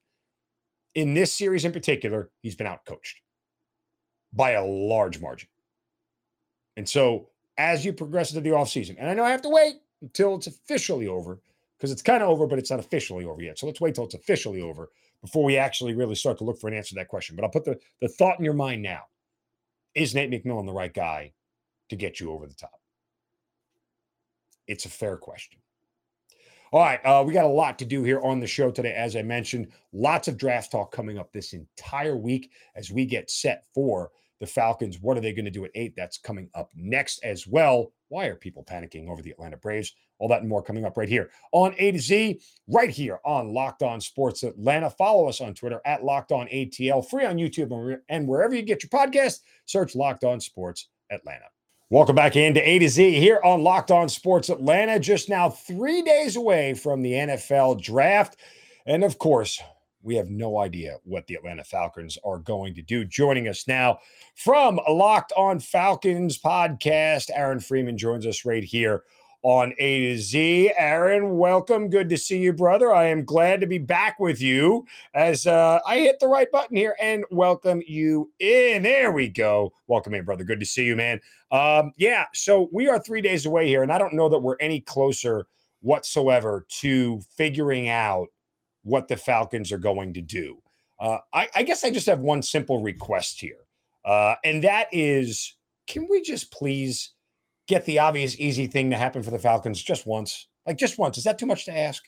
In 0.94 1.14
this 1.14 1.32
series 1.32 1.64
in 1.64 1.72
particular, 1.72 2.30
he's 2.40 2.54
been 2.54 2.66
outcoached 2.66 3.16
by 4.32 4.52
a 4.52 4.64
large 4.64 5.20
margin. 5.20 5.48
And 6.76 6.88
so 6.88 7.28
as 7.58 7.84
you 7.84 7.92
progress 7.92 8.30
into 8.30 8.40
the 8.40 8.54
offseason, 8.56 8.96
and 8.98 9.10
I 9.10 9.14
know 9.14 9.24
I 9.24 9.30
have 9.30 9.42
to 9.42 9.48
wait 9.48 9.74
until 10.00 10.36
it's 10.36 10.46
officially 10.46 11.08
over 11.08 11.40
because 11.76 11.90
it's 11.90 12.02
kind 12.02 12.22
of 12.22 12.28
over, 12.28 12.46
but 12.46 12.58
it's 12.58 12.70
not 12.70 12.80
officially 12.80 13.24
over 13.24 13.42
yet. 13.42 13.58
So 13.58 13.66
let's 13.66 13.80
wait 13.80 13.96
till 13.96 14.04
it's 14.04 14.14
officially 14.14 14.62
over 14.62 14.90
before 15.22 15.44
we 15.44 15.56
actually 15.56 15.94
really 15.94 16.14
start 16.14 16.38
to 16.38 16.44
look 16.44 16.60
for 16.60 16.68
an 16.68 16.74
answer 16.74 16.90
to 16.90 16.94
that 16.96 17.08
question. 17.08 17.36
But 17.36 17.44
I'll 17.44 17.50
put 17.50 17.64
the, 17.64 17.78
the 18.00 18.08
thought 18.08 18.38
in 18.38 18.44
your 18.44 18.54
mind 18.54 18.82
now. 18.82 19.02
Is 19.94 20.14
Nate 20.14 20.30
McMillan 20.30 20.66
the 20.66 20.72
right 20.72 20.92
guy 20.92 21.32
to 21.90 21.96
get 21.96 22.20
you 22.20 22.30
over 22.30 22.46
the 22.46 22.54
top? 22.54 22.80
It's 24.66 24.84
a 24.84 24.90
fair 24.90 25.16
question. 25.16 25.58
All 26.70 26.80
right, 26.80 27.00
uh, 27.04 27.24
we 27.26 27.32
got 27.32 27.46
a 27.46 27.48
lot 27.48 27.78
to 27.78 27.86
do 27.86 28.02
here 28.02 28.20
on 28.20 28.40
the 28.40 28.46
show 28.46 28.70
today. 28.70 28.92
As 28.92 29.16
I 29.16 29.22
mentioned, 29.22 29.68
lots 29.94 30.28
of 30.28 30.36
draft 30.36 30.70
talk 30.70 30.92
coming 30.92 31.18
up 31.18 31.32
this 31.32 31.54
entire 31.54 32.16
week 32.16 32.50
as 32.76 32.90
we 32.90 33.06
get 33.06 33.30
set 33.30 33.64
for 33.74 34.10
the 34.38 34.46
Falcons. 34.46 35.00
What 35.00 35.16
are 35.16 35.20
they 35.20 35.32
going 35.32 35.46
to 35.46 35.50
do 35.50 35.64
at 35.64 35.70
eight? 35.74 35.94
That's 35.96 36.18
coming 36.18 36.50
up 36.54 36.70
next 36.74 37.24
as 37.24 37.46
well. 37.46 37.92
Why 38.08 38.26
are 38.26 38.34
people 38.34 38.64
panicking 38.64 39.08
over 39.08 39.22
the 39.22 39.30
Atlanta 39.30 39.56
Braves? 39.56 39.94
All 40.18 40.28
that 40.28 40.40
and 40.40 40.48
more 40.48 40.62
coming 40.62 40.84
up 40.84 40.96
right 40.96 41.08
here 41.08 41.30
on 41.52 41.74
A 41.78 41.92
to 41.92 41.98
Z, 41.98 42.40
right 42.66 42.90
here 42.90 43.20
on 43.24 43.52
Locked 43.52 43.82
On 43.82 44.00
Sports 44.00 44.42
Atlanta. 44.42 44.90
Follow 44.90 45.28
us 45.28 45.40
on 45.40 45.54
Twitter 45.54 45.80
at 45.84 46.04
Locked 46.04 46.32
On 46.32 46.46
ATL, 46.48 47.08
free 47.08 47.24
on 47.24 47.36
YouTube 47.36 48.00
and 48.08 48.26
wherever 48.26 48.54
you 48.54 48.62
get 48.62 48.82
your 48.82 48.90
podcast. 48.90 49.40
Search 49.66 49.94
Locked 49.94 50.24
On 50.24 50.40
Sports 50.40 50.88
Atlanta. 51.10 51.46
Welcome 51.90 52.16
back 52.16 52.36
into 52.36 52.68
A 52.68 52.78
to 52.80 52.88
Z 52.88 53.18
here 53.18 53.40
on 53.42 53.62
Locked 53.62 53.90
On 53.90 54.08
Sports 54.08 54.50
Atlanta. 54.50 54.98
Just 54.98 55.30
now, 55.30 55.48
three 55.48 56.02
days 56.02 56.36
away 56.36 56.74
from 56.74 57.00
the 57.00 57.12
NFL 57.12 57.80
draft. 57.80 58.36
And 58.84 59.02
of 59.02 59.18
course, 59.18 59.62
we 60.02 60.14
have 60.16 60.28
no 60.28 60.58
idea 60.58 60.98
what 61.04 61.26
the 61.26 61.34
Atlanta 61.34 61.64
Falcons 61.64 62.18
are 62.24 62.38
going 62.38 62.74
to 62.74 62.82
do. 62.82 63.04
Joining 63.04 63.48
us 63.48 63.66
now 63.66 64.00
from 64.34 64.78
Locked 64.88 65.32
On 65.36 65.60
Falcons 65.60 66.38
podcast, 66.38 67.30
Aaron 67.34 67.60
Freeman 67.60 67.96
joins 67.96 68.26
us 68.26 68.44
right 68.44 68.64
here 68.64 69.04
on 69.42 69.72
A 69.78 70.08
to 70.08 70.18
Z. 70.18 70.72
Aaron, 70.76 71.38
welcome. 71.38 71.88
Good 71.88 72.08
to 72.08 72.16
see 72.16 72.38
you, 72.38 72.52
brother. 72.52 72.92
I 72.92 73.06
am 73.06 73.24
glad 73.24 73.60
to 73.60 73.66
be 73.66 73.78
back 73.78 74.18
with 74.18 74.40
you 74.40 74.86
as 75.14 75.46
uh, 75.46 75.80
I 75.86 75.98
hit 75.98 76.18
the 76.18 76.26
right 76.26 76.50
button 76.50 76.76
here 76.76 76.96
and 77.00 77.24
welcome 77.30 77.82
you 77.86 78.32
in. 78.40 78.82
There 78.82 79.12
we 79.12 79.28
go. 79.28 79.72
Welcome 79.86 80.14
in, 80.14 80.24
brother. 80.24 80.44
Good 80.44 80.60
to 80.60 80.66
see 80.66 80.84
you, 80.84 80.96
man. 80.96 81.20
Um, 81.50 81.92
yeah, 81.96 82.26
so 82.34 82.68
we 82.72 82.88
are 82.88 82.98
three 82.98 83.20
days 83.20 83.46
away 83.46 83.68
here, 83.68 83.82
and 83.82 83.92
I 83.92 83.98
don't 83.98 84.14
know 84.14 84.28
that 84.28 84.38
we're 84.38 84.56
any 84.60 84.80
closer 84.80 85.46
whatsoever 85.80 86.66
to 86.80 87.20
figuring 87.36 87.88
out 87.88 88.28
what 88.82 89.08
the 89.08 89.16
Falcons 89.16 89.70
are 89.70 89.78
going 89.78 90.14
to 90.14 90.20
do. 90.20 90.58
Uh, 90.98 91.18
I, 91.32 91.48
I, 91.54 91.62
guess 91.62 91.84
I 91.84 91.90
just 91.90 92.06
have 92.06 92.18
one 92.18 92.42
simple 92.42 92.82
request 92.82 93.40
here, 93.40 93.66
uh, 94.04 94.34
and 94.42 94.64
that 94.64 94.88
is 94.90 95.54
can 95.86 96.08
we 96.10 96.22
just 96.22 96.50
please 96.50 97.12
get 97.68 97.84
the 97.84 98.00
obvious 98.00 98.38
easy 98.40 98.66
thing 98.66 98.90
to 98.90 98.96
happen 98.96 99.22
for 99.22 99.30
the 99.30 99.38
Falcons 99.38 99.80
just 99.80 100.06
once? 100.06 100.48
Like 100.66 100.78
just 100.78 100.98
once. 100.98 101.18
Is 101.18 101.24
that 101.24 101.38
too 101.38 101.46
much 101.46 101.64
to 101.66 101.76
ask? 101.76 102.02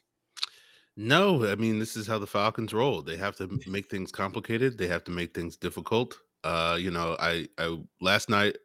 No, 0.97 1.47
I 1.47 1.55
mean 1.55 1.79
this 1.79 1.97
is 1.97 2.07
how 2.07 2.19
the 2.19 2.27
Falcons 2.27 2.75
roll. 2.75 3.03
They 3.03 3.17
have 3.17 3.37
to 3.37 3.49
make 3.67 3.89
things 3.89 4.11
complicated. 4.11 4.77
They 4.77 4.89
have 4.89 5.05
to 5.05 5.11
make 5.11 5.35
things 5.35 5.57
difficult. 5.57 6.19
Uh, 6.43 6.77
you 6.81 6.91
know, 6.91 7.17
I, 7.21 7.47
I 7.59 7.79
last 8.01 8.29
night 8.29 8.57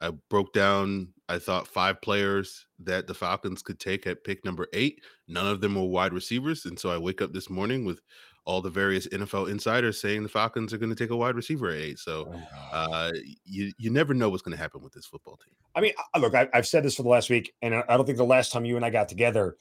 I 0.00 0.12
broke 0.30 0.52
down, 0.52 1.08
I 1.28 1.38
thought 1.38 1.66
five 1.66 2.00
players 2.00 2.66
that 2.80 3.06
the 3.06 3.14
Falcons 3.14 3.62
could 3.62 3.80
take 3.80 4.06
at 4.06 4.24
pick 4.24 4.44
number 4.44 4.68
eight. 4.72 5.02
None 5.26 5.46
of 5.46 5.60
them 5.60 5.74
were 5.74 5.84
wide 5.84 6.12
receivers. 6.12 6.64
And 6.64 6.78
so 6.78 6.90
I 6.90 6.98
wake 6.98 7.20
up 7.20 7.32
this 7.32 7.50
morning 7.50 7.84
with 7.84 8.00
all 8.48 8.62
the 8.62 8.70
various 8.70 9.06
NFL 9.08 9.50
insiders 9.50 10.00
saying 10.00 10.22
the 10.22 10.28
Falcons 10.28 10.72
are 10.72 10.78
going 10.78 10.88
to 10.88 10.96
take 10.96 11.10
a 11.10 11.16
wide 11.16 11.34
receiver 11.34 11.68
at 11.68 11.76
eight. 11.76 11.98
So 11.98 12.32
oh, 12.32 12.58
uh, 12.72 13.12
you 13.44 13.70
you 13.76 13.90
never 13.90 14.14
know 14.14 14.30
what's 14.30 14.42
going 14.42 14.56
to 14.56 14.60
happen 14.60 14.82
with 14.82 14.94
this 14.94 15.04
football 15.04 15.36
team. 15.36 15.54
I 15.74 15.82
mean, 15.82 15.92
look, 16.18 16.34
I, 16.34 16.48
have 16.54 16.66
said 16.66 16.82
this 16.82 16.96
for 16.96 17.02
the 17.02 17.10
last 17.10 17.28
week, 17.28 17.52
and 17.60 17.74
I 17.74 17.96
don't 17.96 18.06
think 18.06 18.16
the 18.16 18.24
last 18.24 18.50
time 18.50 18.64
you 18.64 18.76
and 18.76 18.84
I 18.86 18.90
got 18.90 19.06
together, 19.06 19.56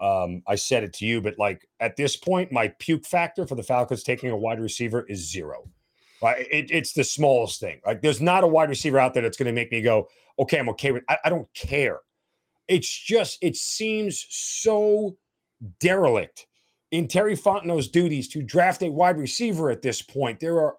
um, 0.00 0.44
I 0.46 0.54
said 0.54 0.84
it 0.84 0.92
to 0.94 1.04
you. 1.04 1.20
But 1.20 1.36
like 1.36 1.68
at 1.80 1.96
this 1.96 2.16
point, 2.16 2.52
my 2.52 2.68
puke 2.78 3.04
factor 3.04 3.44
for 3.44 3.56
the 3.56 3.64
Falcons 3.64 4.04
taking 4.04 4.30
a 4.30 4.36
wide 4.36 4.60
receiver 4.60 5.04
is 5.08 5.28
zero. 5.28 5.68
Right? 6.22 6.46
It, 6.48 6.70
it's 6.70 6.92
the 6.92 7.04
smallest 7.04 7.58
thing. 7.58 7.80
Like 7.84 8.02
there's 8.02 8.20
not 8.20 8.44
a 8.44 8.48
wide 8.48 8.68
receiver 8.68 9.00
out 9.00 9.14
there 9.14 9.24
that's 9.24 9.36
going 9.36 9.46
to 9.46 9.52
make 9.52 9.72
me 9.72 9.82
go, 9.82 10.08
okay, 10.38 10.60
I'm 10.60 10.68
okay 10.70 10.92
with. 10.92 11.02
I, 11.08 11.18
I 11.24 11.28
don't 11.28 11.52
care. 11.54 11.98
It's 12.68 12.88
just 12.88 13.38
it 13.42 13.56
seems 13.56 14.26
so 14.28 15.16
derelict 15.80 16.46
in 16.90 17.08
Terry 17.08 17.36
Fontenot's 17.36 17.88
duties 17.88 18.28
to 18.28 18.42
draft 18.42 18.82
a 18.82 18.90
wide 18.90 19.18
receiver 19.18 19.70
at 19.70 19.82
this 19.82 20.02
point. 20.02 20.40
There 20.40 20.56
are. 20.56 20.76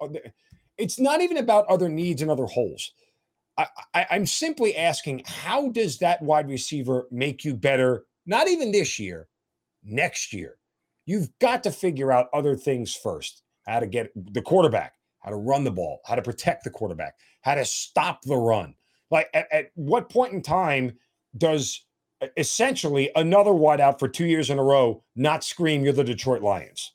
It's 0.77 0.99
not 0.99 1.21
even 1.21 1.37
about 1.37 1.67
other 1.67 1.89
needs 1.89 2.21
and 2.21 2.31
other 2.31 2.45
holes. 2.45 2.91
I, 3.57 3.67
I, 3.93 4.05
I'm 4.11 4.25
simply 4.25 4.77
asking, 4.77 5.23
how 5.25 5.69
does 5.69 5.97
that 5.99 6.21
wide 6.21 6.49
receiver 6.49 7.07
make 7.11 7.43
you 7.43 7.53
better? 7.53 8.05
Not 8.25 8.47
even 8.47 8.71
this 8.71 8.97
year, 8.97 9.27
next 9.83 10.31
year. 10.31 10.55
You've 11.05 11.29
got 11.39 11.63
to 11.63 11.71
figure 11.71 12.11
out 12.11 12.27
other 12.33 12.55
things 12.55 12.95
first. 12.95 13.43
How 13.67 13.79
to 13.81 13.87
get 13.87 14.11
the 14.15 14.41
quarterback 14.41 14.93
how 15.19 15.29
to 15.29 15.35
run 15.35 15.63
the 15.63 15.71
ball, 15.71 16.01
how 16.05 16.15
to 16.15 16.21
protect 16.21 16.63
the 16.63 16.69
quarterback, 16.69 17.15
how 17.41 17.55
to 17.55 17.65
stop 17.65 18.21
the 18.23 18.37
run. 18.37 18.73
Like 19.11 19.29
at, 19.33 19.47
at 19.51 19.71
what 19.75 20.09
point 20.09 20.33
in 20.33 20.41
time 20.41 20.93
does 21.37 21.85
essentially 22.37 23.09
another 23.15 23.51
wideout 23.51 23.99
for 23.99 24.07
two 24.07 24.25
years 24.25 24.49
in 24.49 24.59
a 24.59 24.63
row 24.63 25.03
not 25.15 25.43
scream 25.43 25.83
you're 25.83 25.93
the 25.93 26.03
Detroit 26.03 26.41
Lions? 26.41 26.93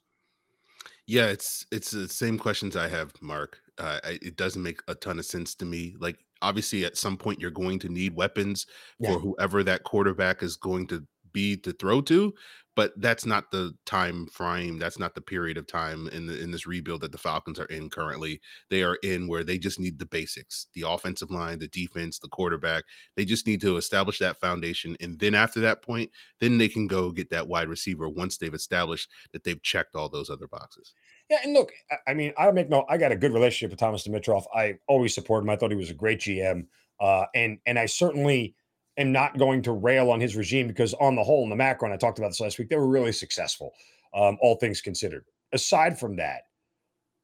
Yeah, 1.07 1.27
it's 1.27 1.67
it's 1.71 1.91
the 1.91 2.09
same 2.09 2.39
questions 2.39 2.77
I 2.77 2.89
have, 2.89 3.13
Mark. 3.21 3.61
Uh, 3.79 3.99
it 4.05 4.37
doesn't 4.37 4.63
make 4.63 4.81
a 4.89 4.95
ton 4.95 5.19
of 5.19 5.27
sense 5.27 5.55
to 5.57 5.65
me. 5.65 5.97
Like 5.99 6.19
obviously, 6.41 6.85
at 6.85 6.97
some 6.97 7.17
point, 7.17 7.41
you're 7.41 7.51
going 7.51 7.79
to 7.81 7.89
need 7.89 8.15
weapons 8.15 8.67
yeah. 8.99 9.13
for 9.13 9.19
whoever 9.19 9.63
that 9.65 9.83
quarterback 9.85 10.43
is 10.43 10.57
going 10.57 10.87
to 10.89 11.05
be 11.33 11.57
to 11.59 11.73
throw 11.73 12.01
to 12.01 12.33
but 12.77 12.93
that's 13.01 13.27
not 13.27 13.51
the 13.51 13.73
time 13.87 14.27
frame 14.27 14.79
that's 14.79 14.99
not 14.99 15.15
the 15.15 15.21
period 15.21 15.57
of 15.57 15.67
time 15.67 16.09
in 16.09 16.27
the 16.27 16.41
in 16.41 16.51
this 16.51 16.67
rebuild 16.67 17.01
that 17.01 17.13
the 17.13 17.19
falcons 17.19 17.59
are 17.59 17.67
in 17.67 17.89
currently 17.89 18.41
they 18.71 18.83
are 18.83 18.97
in 19.03 19.29
where 19.29 19.45
they 19.45 19.59
just 19.59 19.81
need 19.81 19.99
the 19.99 20.07
basics 20.07 20.67
the 20.75 20.85
offensive 20.87 21.31
line 21.31 21.59
the 21.59 21.69
defense 21.69 22.19
the 22.19 22.29
quarterback 22.29 22.85
they 23.17 23.25
just 23.25 23.47
need 23.47 23.61
to 23.61 23.77
establish 23.77 24.19
that 24.19 24.41
foundation 24.41 24.97
and 25.01 25.19
then 25.19 25.35
after 25.35 25.61
that 25.61 25.83
point 25.83 26.11
then 26.41 26.59
they 26.59 26.69
can 26.69 26.87
go 26.87 27.11
get 27.11 27.31
that 27.31 27.47
wide 27.47 27.69
receiver 27.69 28.09
once 28.09 28.37
they've 28.37 28.55
established 28.55 29.09
that 29.33 29.45
they've 29.45 29.63
checked 29.63 29.95
all 29.95 30.09
those 30.09 30.31
other 30.31 30.49
boxes 30.49 30.95
yeah, 31.31 31.39
and 31.43 31.55
look, 31.55 31.73
I 32.07 32.13
mean, 32.13 32.35
I 32.37 32.51
make 32.51 32.69
no. 32.69 32.85
I 32.87 32.99
got 32.99 33.11
a 33.11 33.17
good 33.17 33.33
relationship 33.33 33.71
with 33.71 33.81
Thomas 33.81 34.07
Dimitroff. 34.07 34.45
I 34.55 34.75
always 34.89 35.15
supported 35.15 35.45
him. 35.45 35.51
I 35.51 35.57
thought 35.57 35.71
he 35.71 35.77
was 35.77 35.89
a 35.89 35.95
great 35.95 36.21
GM, 36.21 36.67
uh, 37.01 37.25
and 37.35 37.59
and 37.65 37.79
I 37.79 37.87
certainly 37.87 38.55
am 38.97 39.13
not 39.13 39.39
going 39.39 39.63
to 39.63 39.73
rail 39.73 40.11
on 40.11 40.21
his 40.21 40.37
regime 40.37 40.69
because, 40.69 40.95
on 40.95 41.17
the 41.17 41.25
whole, 41.25 41.45
in 41.45 41.51
the 41.51 41.57
macro, 41.57 41.87
and 41.87 41.95
I 41.95 41.99
talked 41.99 42.19
about 42.19 42.29
this 42.29 42.41
last 42.41 42.59
week, 42.59 42.69
they 42.69 42.77
were 42.77 42.89
really 42.89 43.13
successful, 43.13 43.73
um, 44.15 44.39
all 44.41 44.57
things 44.57 44.81
considered. 44.81 45.25
Aside 45.53 45.99
from 45.99 46.17
that, 46.17 46.43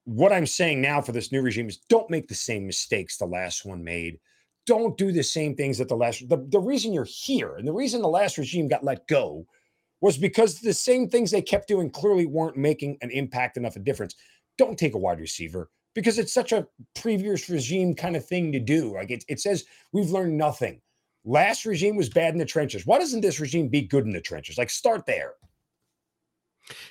what 0.05 0.33
I'm 0.33 0.47
saying 0.47 0.81
now 0.81 1.01
for 1.01 1.13
this 1.13 1.31
new 1.31 1.43
regime 1.43 1.69
is 1.69 1.79
don't 1.89 2.11
make 2.11 2.29
the 2.29 2.35
same 2.35 2.67
mistakes 2.67 3.17
the 3.17 3.27
last 3.27 3.65
one 3.65 3.85
made. 3.85 4.19
Don't 4.67 4.97
do 4.97 5.13
the 5.13 5.23
same 5.23 5.55
things 5.55 5.79
that 5.79 5.89
the 5.89 5.97
last. 5.97 6.29
The, 6.29 6.45
the 6.49 6.61
reason 6.61 6.93
you're 6.93 7.05
here 7.05 7.57
and 7.57 7.67
the 7.67 7.73
reason 7.73 8.03
the 8.03 8.09
last 8.09 8.39
regime 8.39 8.69
got 8.69 8.85
let 8.85 9.07
go 9.07 9.47
was 10.01 10.17
because 10.17 10.61
the 10.61 10.73
same 10.73 11.09
things 11.09 11.31
they 11.31 11.43
kept 11.43 11.69
doing 11.69 11.91
clearly 11.91 12.27
weren't 12.27 12.57
making 12.57 12.97
an 13.03 13.11
impact 13.11 13.57
enough 13.57 13.77
a 13.77 13.81
difference. 13.81 14.15
Don't 14.59 14.79
take 14.79 14.95
a 14.95 14.99
wide 14.99 15.21
receiver 15.21 15.71
because 15.95 16.19
it's 16.19 16.33
such 16.33 16.53
a 16.53 16.67
previous 16.95 17.49
regime 17.49 17.95
kind 17.95 18.17
of 18.17 18.27
thing 18.27 18.53
to 18.53 18.61
do. 18.61 18.95
Like 18.95 19.11
it, 19.11 19.25
it 19.29 19.41
says 19.41 19.65
we've 19.93 20.11
learned 20.11 20.37
nothing. 20.37 20.81
Last 21.25 21.67
regime 21.67 21.97
was 21.97 22.09
bad 22.09 22.33
in 22.33 22.39
the 22.39 22.47
trenches. 22.47 22.87
Why 22.87 22.99
doesn't 22.99 23.21
this 23.21 23.41
regime 23.41 23.69
be 23.69 23.83
good 23.83 24.05
in 24.07 24.13
the 24.13 24.21
trenches? 24.21 24.57
Like 24.57 24.71
start 24.71 25.07
there. 25.07 25.35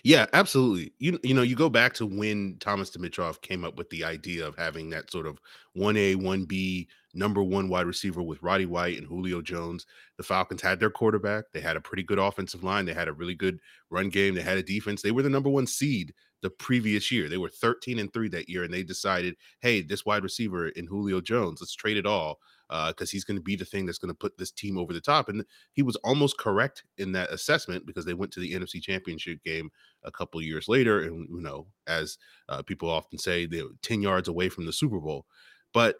Yeah, 0.03 0.25
absolutely. 0.33 0.93
You 0.99 1.19
you 1.23 1.33
know, 1.33 1.41
you 1.41 1.55
go 1.55 1.69
back 1.69 1.93
to 1.95 2.05
when 2.05 2.57
Thomas 2.59 2.89
Dimitroff 2.89 3.41
came 3.41 3.63
up 3.63 3.77
with 3.77 3.89
the 3.89 4.03
idea 4.03 4.45
of 4.45 4.57
having 4.57 4.89
that 4.89 5.11
sort 5.11 5.25
of 5.25 5.39
1A, 5.77 6.15
1B 6.15 6.87
number 7.13 7.41
one 7.41 7.69
wide 7.69 7.87
receiver 7.87 8.21
with 8.21 8.41
Roddy 8.43 8.65
White 8.65 8.97
and 8.97 9.07
Julio 9.07 9.41
Jones. 9.41 9.85
The 10.17 10.23
Falcons 10.23 10.61
had 10.61 10.79
their 10.79 10.89
quarterback. 10.89 11.45
They 11.53 11.61
had 11.61 11.75
a 11.75 11.81
pretty 11.81 12.03
good 12.03 12.19
offensive 12.19 12.63
line. 12.63 12.85
They 12.85 12.93
had 12.93 13.07
a 13.07 13.13
really 13.13 13.35
good 13.35 13.59
run 13.89 14.09
game. 14.09 14.35
They 14.35 14.41
had 14.41 14.57
a 14.57 14.63
defense. 14.63 15.01
They 15.01 15.11
were 15.11 15.23
the 15.23 15.29
number 15.29 15.49
one 15.49 15.65
seed 15.65 16.13
the 16.41 16.49
previous 16.49 17.11
year. 17.11 17.27
They 17.27 17.37
were 17.37 17.49
13 17.49 17.99
and 17.99 18.13
3 18.13 18.29
that 18.29 18.49
year, 18.49 18.63
and 18.63 18.73
they 18.73 18.83
decided, 18.83 19.35
hey, 19.61 19.81
this 19.81 20.05
wide 20.05 20.23
receiver 20.23 20.69
in 20.69 20.85
Julio 20.85 21.19
Jones, 21.19 21.61
let's 21.61 21.73
trade 21.73 21.97
it 21.97 22.05
all 22.05 22.39
because 22.69 23.09
uh, 23.09 23.11
he's 23.11 23.23
going 23.23 23.37
to 23.37 23.43
be 23.43 23.55
the 23.55 23.65
thing 23.65 23.85
that's 23.85 23.97
going 23.97 24.13
to 24.13 24.17
put 24.17 24.37
this 24.37 24.51
team 24.51 24.77
over 24.77 24.93
the 24.93 25.01
top. 25.01 25.27
And 25.27 25.43
he 25.73 25.81
was 25.81 25.95
almost 25.97 26.37
correct 26.37 26.83
in 26.97 27.11
that 27.13 27.31
assessment 27.31 27.85
because 27.85 28.05
they 28.05 28.13
went 28.13 28.31
to 28.33 28.39
the 28.39 28.53
NFC 28.53 28.81
Championship 28.81 29.43
game 29.43 29.71
a 30.03 30.11
couple 30.11 30.41
years 30.41 30.67
later, 30.67 31.01
and 31.01 31.27
you 31.29 31.41
know, 31.41 31.67
as 31.87 32.17
uh, 32.47 32.61
people 32.61 32.89
often 32.89 33.17
say, 33.17 33.45
they 33.45 33.63
were 33.63 33.69
ten 33.81 34.01
yards 34.01 34.27
away 34.27 34.49
from 34.49 34.65
the 34.65 34.73
Super 34.73 34.99
Bowl. 34.99 35.25
But 35.73 35.97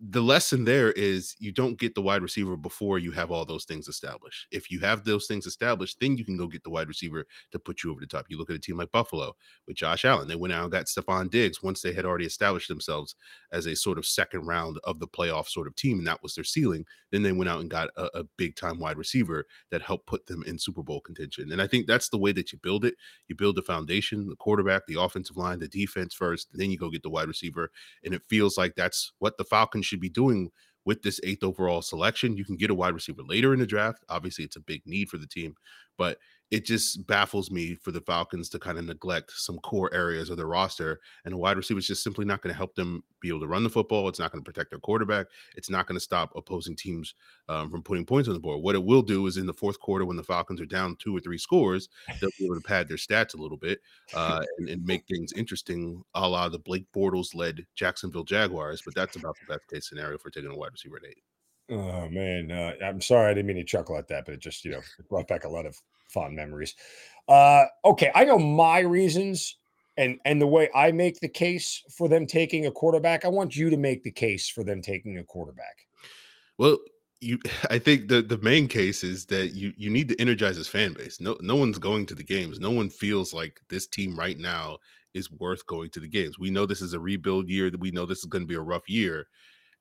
the 0.00 0.20
lesson 0.20 0.64
there 0.64 0.92
is 0.92 1.34
you 1.38 1.52
don't 1.52 1.78
get 1.78 1.94
the 1.94 2.02
wide 2.02 2.22
receiver 2.22 2.56
before 2.56 2.98
you 2.98 3.10
have 3.12 3.30
all 3.30 3.44
those 3.44 3.64
things 3.64 3.88
established. 3.88 4.46
If 4.50 4.70
you 4.70 4.80
have 4.80 5.04
those 5.04 5.26
things 5.26 5.46
established, 5.46 5.98
then 6.00 6.16
you 6.18 6.24
can 6.24 6.36
go 6.36 6.46
get 6.46 6.62
the 6.64 6.70
wide 6.70 6.88
receiver 6.88 7.26
to 7.52 7.58
put 7.58 7.82
you 7.82 7.90
over 7.90 8.00
the 8.00 8.06
top. 8.06 8.26
You 8.28 8.38
look 8.38 8.50
at 8.50 8.56
a 8.56 8.60
team 8.60 8.76
like 8.76 8.92
Buffalo 8.92 9.34
with 9.66 9.76
Josh 9.76 10.04
Allen. 10.04 10.28
They 10.28 10.36
went 10.36 10.52
out 10.52 10.64
and 10.64 10.72
got 10.72 10.86
Stefon 10.86 11.30
Diggs 11.30 11.62
once 11.62 11.80
they 11.80 11.92
had 11.92 12.04
already 12.04 12.26
established 12.26 12.68
themselves 12.68 13.14
as 13.52 13.66
a 13.66 13.76
sort 13.76 13.98
of 13.98 14.06
second 14.06 14.46
round 14.46 14.78
of 14.84 14.98
the 14.98 15.08
playoff 15.08 15.48
sort 15.48 15.66
of 15.66 15.76
team, 15.76 15.98
and 15.98 16.06
that 16.06 16.22
was 16.22 16.34
their 16.34 16.44
ceiling. 16.44 16.84
Then 17.10 17.22
they 17.22 17.32
went 17.32 17.48
out 17.48 17.60
and 17.60 17.70
got 17.70 17.90
a, 17.96 18.08
a 18.18 18.24
big 18.36 18.56
time 18.56 18.78
wide 18.78 18.98
receiver 18.98 19.46
that 19.70 19.82
helped 19.82 20.06
put 20.06 20.26
them 20.26 20.42
in 20.46 20.58
Super 20.58 20.82
Bowl 20.82 21.00
contention. 21.00 21.52
And 21.52 21.62
I 21.62 21.66
think 21.66 21.86
that's 21.86 22.08
the 22.08 22.18
way 22.18 22.32
that 22.32 22.52
you 22.52 22.58
build 22.62 22.84
it. 22.84 22.94
You 23.28 23.36
build 23.36 23.56
the 23.56 23.62
foundation, 23.62 24.28
the 24.28 24.36
quarterback, 24.36 24.86
the 24.86 25.00
offensive 25.00 25.36
line, 25.36 25.60
the 25.60 25.68
defense 25.68 26.12
first, 26.12 26.48
then 26.52 26.70
you 26.70 26.76
go 26.76 26.90
get 26.90 27.02
the 27.02 27.10
wide 27.10 27.28
receiver. 27.28 27.70
And 28.04 28.12
it 28.12 28.22
feels 28.28 28.58
like 28.58 28.74
that's 28.74 29.12
what 29.18 29.38
the 29.38 29.43
Falcons 29.44 29.86
should 29.86 30.00
be 30.00 30.08
doing 30.08 30.50
with 30.84 31.02
this 31.02 31.20
eighth 31.24 31.42
overall 31.42 31.82
selection. 31.82 32.36
You 32.36 32.44
can 32.44 32.56
get 32.56 32.70
a 32.70 32.74
wide 32.74 32.94
receiver 32.94 33.22
later 33.22 33.52
in 33.54 33.60
the 33.60 33.66
draft. 33.66 34.04
Obviously, 34.08 34.44
it's 34.44 34.56
a 34.56 34.60
big 34.60 34.82
need 34.86 35.08
for 35.08 35.18
the 35.18 35.26
team, 35.26 35.54
but 35.96 36.18
it 36.50 36.64
just 36.64 37.06
baffles 37.06 37.50
me 37.50 37.74
for 37.74 37.90
the 37.90 38.00
Falcons 38.00 38.48
to 38.50 38.58
kind 38.58 38.78
of 38.78 38.84
neglect 38.84 39.32
some 39.34 39.58
core 39.58 39.92
areas 39.92 40.30
of 40.30 40.36
their 40.36 40.46
roster. 40.46 41.00
And 41.24 41.34
a 41.34 41.36
wide 41.38 41.56
receiver 41.56 41.78
is 41.78 41.86
just 41.86 42.04
simply 42.04 42.24
not 42.24 42.42
going 42.42 42.52
to 42.52 42.56
help 42.56 42.74
them 42.74 43.02
be 43.20 43.28
able 43.28 43.40
to 43.40 43.46
run 43.46 43.64
the 43.64 43.70
football. 43.70 44.08
It's 44.08 44.18
not 44.18 44.30
going 44.30 44.44
to 44.44 44.48
protect 44.48 44.70
their 44.70 44.78
quarterback. 44.78 45.26
It's 45.56 45.70
not 45.70 45.86
going 45.86 45.96
to 45.96 46.04
stop 46.04 46.32
opposing 46.36 46.76
teams 46.76 47.14
um, 47.48 47.70
from 47.70 47.82
putting 47.82 48.04
points 48.04 48.28
on 48.28 48.34
the 48.34 48.40
board. 48.40 48.62
What 48.62 48.74
it 48.74 48.84
will 48.84 49.02
do 49.02 49.26
is 49.26 49.36
in 49.36 49.46
the 49.46 49.52
fourth 49.52 49.80
quarter, 49.80 50.04
when 50.04 50.16
the 50.16 50.22
Falcons 50.22 50.60
are 50.60 50.66
down 50.66 50.96
two 50.98 51.16
or 51.16 51.20
three 51.20 51.38
scores, 51.38 51.88
they'll 52.20 52.30
be 52.38 52.44
able 52.44 52.56
to 52.56 52.60
pad 52.60 52.88
their 52.88 52.98
stats 52.98 53.34
a 53.34 53.40
little 53.40 53.56
bit 53.56 53.80
uh, 54.14 54.44
and, 54.58 54.68
and, 54.68 54.84
make 54.84 55.06
things 55.06 55.32
interesting, 55.32 56.02
a 56.14 56.28
la 56.28 56.48
the 56.48 56.58
Blake 56.58 56.86
Bortles 56.94 57.34
led 57.34 57.66
Jacksonville 57.74 58.24
Jaguars. 58.24 58.82
But 58.84 58.94
that's 58.94 59.16
about 59.16 59.36
the 59.40 59.54
best 59.54 59.68
case 59.68 59.88
scenario 59.88 60.18
for 60.18 60.30
taking 60.30 60.50
a 60.50 60.56
wide 60.56 60.72
receiver 60.72 60.98
at 60.98 61.08
eight. 61.08 61.22
Oh 61.70 62.08
man, 62.10 62.50
uh, 62.50 62.72
I'm 62.84 63.00
sorry 63.00 63.30
I 63.30 63.34
didn't 63.34 63.46
mean 63.46 63.56
to 63.56 63.64
chuckle 63.64 63.96
at 63.96 64.08
that, 64.08 64.26
but 64.26 64.34
it 64.34 64.40
just 64.40 64.64
you 64.64 64.72
know 64.72 64.80
brought 65.08 65.28
back 65.28 65.44
a 65.44 65.48
lot 65.48 65.66
of 65.66 65.80
fond 66.08 66.36
memories. 66.36 66.74
Uh, 67.28 67.64
okay, 67.84 68.10
I 68.14 68.24
know 68.24 68.38
my 68.38 68.80
reasons 68.80 69.56
and 69.96 70.18
and 70.24 70.40
the 70.40 70.46
way 70.46 70.68
I 70.74 70.92
make 70.92 71.20
the 71.20 71.28
case 71.28 71.82
for 71.96 72.08
them 72.08 72.26
taking 72.26 72.66
a 72.66 72.70
quarterback. 72.70 73.24
I 73.24 73.28
want 73.28 73.56
you 73.56 73.70
to 73.70 73.76
make 73.76 74.02
the 74.02 74.10
case 74.10 74.48
for 74.48 74.64
them 74.64 74.82
taking 74.82 75.18
a 75.18 75.24
quarterback. 75.24 75.86
Well, 76.58 76.78
you 77.20 77.38
I 77.70 77.78
think 77.78 78.08
the 78.08 78.22
the 78.22 78.38
main 78.38 78.68
case 78.68 79.04
is 79.04 79.26
that 79.26 79.54
you 79.54 79.72
you 79.76 79.90
need 79.90 80.08
to 80.08 80.20
energize 80.20 80.56
his 80.56 80.68
fan 80.68 80.92
base. 80.92 81.20
No 81.20 81.36
no 81.40 81.56
one's 81.56 81.78
going 81.78 82.06
to 82.06 82.14
the 82.14 82.24
games. 82.24 82.60
No 82.60 82.70
one 82.70 82.90
feels 82.90 83.32
like 83.32 83.60
this 83.68 83.86
team 83.86 84.18
right 84.18 84.38
now 84.38 84.78
is 85.14 85.30
worth 85.30 85.64
going 85.66 85.90
to 85.90 86.00
the 86.00 86.08
games. 86.08 86.38
We 86.38 86.50
know 86.50 86.66
this 86.66 86.82
is 86.82 86.92
a 86.92 87.00
rebuild 87.00 87.48
year. 87.48 87.70
We 87.78 87.92
know 87.92 88.04
this 88.04 88.18
is 88.18 88.26
going 88.26 88.42
to 88.42 88.48
be 88.48 88.56
a 88.56 88.60
rough 88.60 88.88
year, 88.88 89.28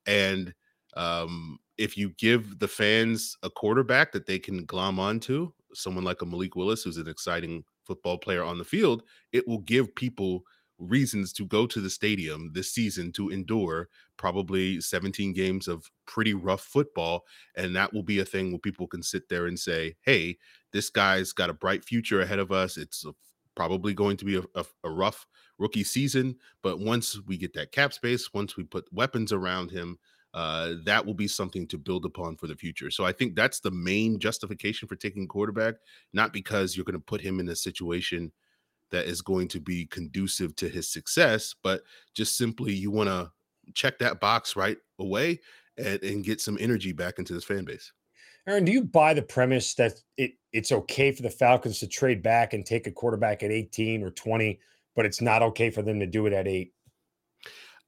and 0.05 0.53
um, 0.95 1.59
if 1.77 1.97
you 1.97 2.11
give 2.17 2.59
the 2.59 2.67
fans 2.67 3.37
a 3.43 3.49
quarterback 3.49 4.11
that 4.11 4.25
they 4.25 4.39
can 4.39 4.65
glom 4.65 4.99
onto, 4.99 5.51
someone 5.73 6.03
like 6.03 6.21
a 6.21 6.25
Malik 6.25 6.55
Willis, 6.55 6.83
who's 6.83 6.97
an 6.97 7.07
exciting 7.07 7.63
football 7.83 8.17
player 8.17 8.43
on 8.43 8.57
the 8.57 8.63
field, 8.63 9.03
it 9.31 9.47
will 9.47 9.59
give 9.59 9.93
people 9.95 10.43
reasons 10.79 11.31
to 11.33 11.45
go 11.45 11.65
to 11.65 11.79
the 11.79 11.89
stadium 11.89 12.51
this 12.53 12.73
season 12.73 13.11
to 13.13 13.29
endure 13.29 13.89
probably 14.17 14.81
17 14.81 15.33
games 15.33 15.67
of 15.67 15.89
pretty 16.05 16.33
rough 16.33 16.61
football. 16.61 17.23
And 17.55 17.75
that 17.75 17.93
will 17.93 18.03
be 18.03 18.19
a 18.19 18.25
thing 18.25 18.51
where 18.51 18.59
people 18.59 18.87
can 18.87 19.03
sit 19.03 19.29
there 19.29 19.47
and 19.47 19.57
say, 19.57 19.95
hey, 20.01 20.37
this 20.71 20.89
guy's 20.89 21.31
got 21.31 21.49
a 21.49 21.53
bright 21.53 21.83
future 21.83 22.21
ahead 22.21 22.39
of 22.39 22.51
us. 22.51 22.77
It's 22.77 23.05
probably 23.55 23.93
going 23.93 24.17
to 24.17 24.25
be 24.25 24.37
a, 24.37 24.43
a, 24.55 24.65
a 24.83 24.89
rough 24.89 25.25
rookie 25.57 25.83
season. 25.83 26.35
But 26.61 26.79
once 26.79 27.19
we 27.27 27.37
get 27.37 27.53
that 27.53 27.71
cap 27.71 27.93
space, 27.93 28.33
once 28.33 28.57
we 28.57 28.63
put 28.63 28.91
weapons 28.91 29.31
around 29.31 29.71
him, 29.71 29.97
uh, 30.33 30.73
that 30.83 31.05
will 31.05 31.13
be 31.13 31.27
something 31.27 31.67
to 31.67 31.77
build 31.77 32.05
upon 32.05 32.35
for 32.35 32.47
the 32.47 32.55
future. 32.55 32.89
So 32.89 33.05
I 33.05 33.11
think 33.11 33.35
that's 33.35 33.59
the 33.59 33.71
main 33.71 34.19
justification 34.19 34.87
for 34.87 34.95
taking 34.95 35.27
quarterback, 35.27 35.75
not 36.11 36.33
because 36.33 36.75
you're 36.75 36.85
going 36.85 36.93
to 36.93 36.99
put 36.99 37.21
him 37.21 37.39
in 37.39 37.49
a 37.49 37.55
situation 37.55 38.31
that 38.89 39.05
is 39.05 39.21
going 39.21 39.47
to 39.49 39.59
be 39.59 39.85
conducive 39.85 40.55
to 40.55 40.69
his 40.69 40.91
success, 40.91 41.53
but 41.63 41.83
just 42.13 42.37
simply 42.37 42.73
you 42.73 42.91
want 42.91 43.09
to 43.09 43.31
check 43.73 43.99
that 43.99 44.19
box 44.19 44.55
right 44.55 44.77
away 44.99 45.39
and, 45.77 46.03
and 46.03 46.23
get 46.23 46.41
some 46.41 46.57
energy 46.59 46.91
back 46.91 47.19
into 47.19 47.33
this 47.33 47.43
fan 47.43 47.65
base. 47.65 47.91
Aaron, 48.47 48.65
do 48.65 48.71
you 48.71 48.83
buy 48.83 49.13
the 49.13 49.21
premise 49.21 49.73
that 49.75 49.93
it 50.17 50.33
it's 50.51 50.71
okay 50.71 51.11
for 51.11 51.23
the 51.23 51.29
Falcons 51.29 51.79
to 51.79 51.87
trade 51.87 52.21
back 52.21 52.53
and 52.53 52.65
take 52.65 52.85
a 52.85 52.91
quarterback 52.91 53.41
at 53.41 53.51
18 53.51 54.03
or 54.03 54.11
20, 54.11 54.59
but 54.95 55.05
it's 55.05 55.21
not 55.21 55.41
okay 55.41 55.69
for 55.69 55.81
them 55.81 55.99
to 55.99 56.05
do 56.05 56.25
it 56.25 56.33
at 56.33 56.47
eight? 56.47 56.73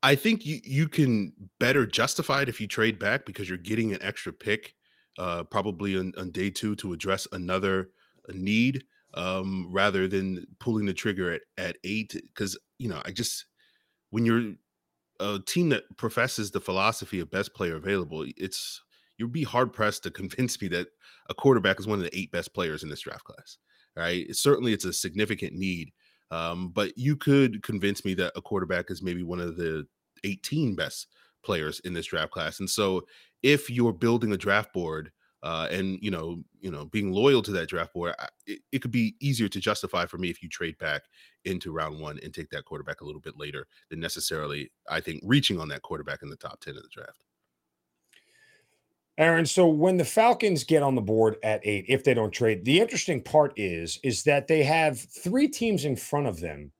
I 0.03 0.15
think 0.15 0.45
you 0.45 0.59
you 0.63 0.87
can 0.87 1.33
better 1.59 1.85
justify 1.85 2.43
it 2.43 2.49
if 2.49 2.61
you 2.61 2.67
trade 2.67 2.99
back 2.99 3.25
because 3.25 3.49
you're 3.49 3.57
getting 3.57 3.93
an 3.93 4.01
extra 4.01 4.31
pick, 4.31 4.75
uh, 5.17 5.43
probably 5.43 5.97
on, 5.97 6.13
on 6.17 6.31
day 6.31 6.49
two 6.49 6.75
to 6.77 6.93
address 6.93 7.27
another 7.31 7.89
need, 8.29 8.83
um, 9.15 9.67
rather 9.71 10.07
than 10.07 10.45
pulling 10.59 10.85
the 10.85 10.93
trigger 10.93 11.33
at 11.33 11.41
at 11.57 11.77
eight. 11.83 12.13
Because 12.13 12.57
you 12.77 12.89
know, 12.89 13.01
I 13.05 13.11
just 13.11 13.45
when 14.11 14.25
you're 14.25 14.53
a 15.19 15.39
team 15.39 15.69
that 15.69 15.83
professes 15.97 16.51
the 16.51 16.61
philosophy 16.61 17.19
of 17.19 17.31
best 17.31 17.53
player 17.53 17.75
available, 17.75 18.25
it's 18.37 18.81
you'd 19.17 19.31
be 19.31 19.43
hard 19.43 19.73
pressed 19.73 20.03
to 20.03 20.11
convince 20.11 20.61
me 20.61 20.67
that 20.69 20.87
a 21.29 21.33
quarterback 21.33 21.79
is 21.79 21.87
one 21.87 21.99
of 21.99 22.05
the 22.05 22.17
eight 22.17 22.31
best 22.31 22.53
players 22.53 22.83
in 22.83 22.89
this 22.89 23.01
draft 23.01 23.23
class. 23.23 23.57
Right? 23.95 24.27
Certainly, 24.35 24.73
it's 24.73 24.85
a 24.85 24.93
significant 24.93 25.53
need. 25.53 25.91
Um, 26.31 26.69
but 26.69 26.97
you 26.97 27.15
could 27.15 27.61
convince 27.63 28.03
me 28.03 28.13
that 28.15 28.33
a 28.35 28.41
quarterback 28.41 28.89
is 28.89 29.01
maybe 29.01 29.23
one 29.23 29.39
of 29.39 29.57
the 29.57 29.85
18 30.23 30.75
best 30.75 31.07
players 31.43 31.79
in 31.81 31.93
this 31.93 32.07
draft 32.07 32.31
class. 32.31 32.59
And 32.59 32.69
so, 32.69 33.05
if 33.43 33.69
you're 33.69 33.93
building 33.93 34.31
a 34.33 34.37
draft 34.37 34.73
board 34.73 35.11
uh, 35.43 35.67
and 35.69 35.99
you 36.01 36.09
know, 36.09 36.43
you 36.59 36.71
know, 36.71 36.85
being 36.85 37.11
loyal 37.11 37.43
to 37.43 37.51
that 37.51 37.69
draft 37.69 37.93
board, 37.93 38.15
it, 38.47 38.59
it, 38.71 38.79
could 38.79 38.89
be 38.89 39.15
easier 39.21 39.47
to 39.47 39.59
justify 39.59 40.07
for 40.07 40.17
me 40.17 40.31
if 40.31 40.41
you 40.41 40.49
trade 40.49 40.75
back 40.79 41.03
into 41.43 41.71
round 41.71 42.01
one 42.01 42.19
and 42.23 42.33
take 42.33 42.49
that 42.49 42.65
quarterback 42.65 43.01
a 43.01 43.05
little 43.05 43.21
bit 43.21 43.37
later 43.37 43.67
than 43.91 43.99
necessarily, 43.99 44.71
I 44.89 44.99
think, 45.01 45.21
reaching 45.23 45.59
on 45.59 45.67
that 45.67 45.83
quarterback 45.83 46.23
in 46.23 46.29
the 46.29 46.35
top 46.35 46.59
10 46.61 46.75
of 46.75 46.81
the 46.81 46.89
draft. 46.91 47.23
Aaron, 49.17 49.45
so 49.45 49.67
when 49.67 49.97
the 49.97 50.05
Falcons 50.05 50.65
get 50.65 50.83
on 50.83 50.95
the 50.95 51.01
board 51.01 51.37
at 51.41 51.65
eight, 51.65 51.85
if 51.87 52.03
they 52.03 52.13
don't 52.13 52.31
trade, 52.31 52.65
the 52.65 52.81
interesting 52.81 53.21
part 53.21 53.53
is 53.55 53.97
is 54.03 54.23
that 54.23 54.47
they 54.47 54.63
have 54.63 54.99
three 54.99 55.47
teams 55.47 55.85
in 55.85 55.95
front 55.95 56.27
of 56.27 56.41
them 56.41 56.71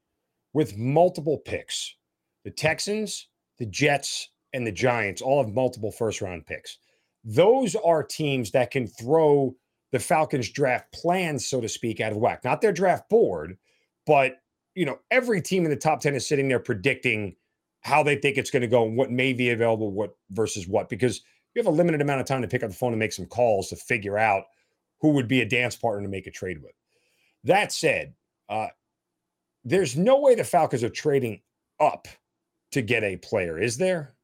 with 0.54 0.78
multiple 0.78 1.38
picks. 1.38 1.96
The 2.44 2.52
Texans, 2.52 3.28
the 3.58 3.66
Jets, 3.66 4.30
and 4.54 4.68
the 4.68 4.72
Giants 4.72 5.22
all 5.22 5.44
have 5.44 5.54
multiple 5.54 5.92
first 5.92 6.22
round 6.22 6.46
picks. 6.46 6.78
Those 7.24 7.76
are 7.76 8.04
teams 8.04 8.52
that 8.52 8.72
can 8.72 8.88
throw 8.88 9.56
the 9.92 10.00
Falcons 10.00 10.50
draft 10.50 10.92
plans, 10.94 11.48
so 11.48 11.62
to 11.62 11.70
speak, 11.70 12.02
out 12.02 12.12
of 12.12 12.18
whack. 12.18 12.44
Not 12.44 12.62
their 12.62 12.74
draft 12.74 13.10
board, 13.10 13.58
but 14.06 14.38
you 14.76 14.86
know, 14.86 15.00
every 15.10 15.42
team 15.42 15.64
in 15.64 15.72
the 15.72 15.78
top 15.78 16.02
10 16.02 16.16
is 16.16 16.28
sitting 16.28 16.50
there 16.50 16.60
predicting 16.60 17.38
how 17.82 18.04
they 18.04 18.16
think 18.18 18.38
it's 18.38 18.52
going 18.52 18.62
to 18.62 18.68
go 18.68 18.86
and 18.86 18.98
what 18.98 19.12
may 19.12 19.32
be 19.32 19.52
available, 19.52 19.92
what 19.92 20.16
versus 20.32 20.68
what, 20.68 20.90
because 20.90 21.22
you 21.56 21.64
have 21.64 21.68
a 21.68 21.76
limited 21.76 22.02
amount 22.02 22.22
of 22.22 22.28
time 22.28 22.42
to 22.42 22.48
pick 22.48 22.64
up 22.64 22.70
the 22.70 22.76
phone 22.76 22.92
and 22.92 23.00
make 23.00 23.14
some 23.14 23.26
calls 23.26 23.70
to 23.70 23.76
figure 23.76 24.18
out 24.18 24.44
who 25.02 25.10
would 25.12 25.28
be 25.28 25.42
a 25.42 25.46
dance 25.46 25.76
partner 25.76 26.04
to 26.04 26.10
make 26.10 26.28
a 26.28 26.32
trade 26.32 26.62
with. 26.62 26.74
That 27.46 27.72
said, 27.72 28.14
uh, 28.50 28.68
there's 29.64 29.96
no 29.96 30.20
way 30.20 30.36
the 30.36 30.44
Falcons 30.44 30.84
are 30.84 30.90
trading 30.90 31.42
up 31.80 32.08
to 32.72 32.82
get 32.82 33.04
a 33.04 33.18
player, 33.18 33.60
is 33.60 33.78
there? 33.78 34.16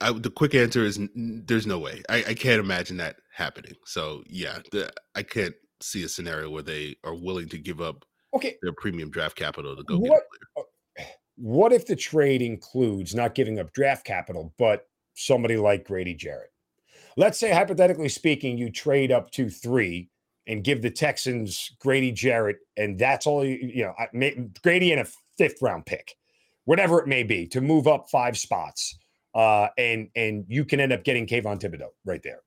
I, 0.00 0.12
the 0.12 0.30
quick 0.30 0.54
answer 0.54 0.84
is 0.84 0.98
there's 1.14 1.66
no 1.66 1.78
way. 1.78 2.02
I, 2.08 2.24
I 2.28 2.34
can't 2.34 2.58
imagine 2.58 2.96
that 2.96 3.16
happening. 3.32 3.74
So 3.84 4.24
yeah, 4.26 4.58
the, 4.72 4.92
I 5.14 5.22
can't 5.22 5.54
see 5.80 6.02
a 6.04 6.08
scenario 6.08 6.50
where 6.50 6.62
they 6.62 6.96
are 7.04 7.14
willing 7.14 7.48
to 7.50 7.58
give 7.58 7.80
up 7.80 8.04
okay 8.34 8.56
their 8.62 8.72
premium 8.72 9.10
draft 9.10 9.36
capital 9.36 9.76
to 9.76 9.82
go 9.84 9.98
what, 9.98 10.08
get 10.08 10.18
a 10.18 10.54
player. 10.54 11.08
What 11.36 11.72
if 11.72 11.86
the 11.86 11.96
trade 11.96 12.42
includes 12.42 13.14
not 13.14 13.34
giving 13.34 13.58
up 13.60 13.72
draft 13.72 14.04
capital, 14.04 14.52
but 14.58 14.86
somebody 15.14 15.56
like 15.56 15.84
Grady 15.84 16.14
Jarrett. 16.14 16.52
Let's 17.16 17.38
say, 17.38 17.52
hypothetically 17.52 18.08
speaking, 18.08 18.56
you 18.56 18.70
trade 18.70 19.12
up 19.12 19.30
to 19.32 19.50
three 19.50 20.08
and 20.46 20.64
give 20.64 20.82
the 20.82 20.90
Texans 20.90 21.70
Grady 21.78 22.10
Jarrett, 22.10 22.56
and 22.76 22.98
that's 22.98 23.26
all 23.26 23.44
you, 23.44 23.58
you 23.60 23.84
know, 23.84 24.44
Grady 24.62 24.92
and 24.92 25.00
a 25.02 25.06
fifth 25.38 25.60
round 25.60 25.86
pick, 25.86 26.14
whatever 26.64 27.00
it 27.00 27.06
may 27.06 27.22
be, 27.22 27.46
to 27.48 27.60
move 27.60 27.86
up 27.86 28.08
five 28.10 28.36
spots. 28.38 28.98
Uh, 29.34 29.68
and 29.78 30.08
and 30.14 30.44
you 30.48 30.64
can 30.64 30.80
end 30.80 30.92
up 30.92 31.04
getting 31.04 31.26
Kayvon 31.26 31.60
Thibodeaux 31.60 31.90
right 32.04 32.22
there. 32.22 32.40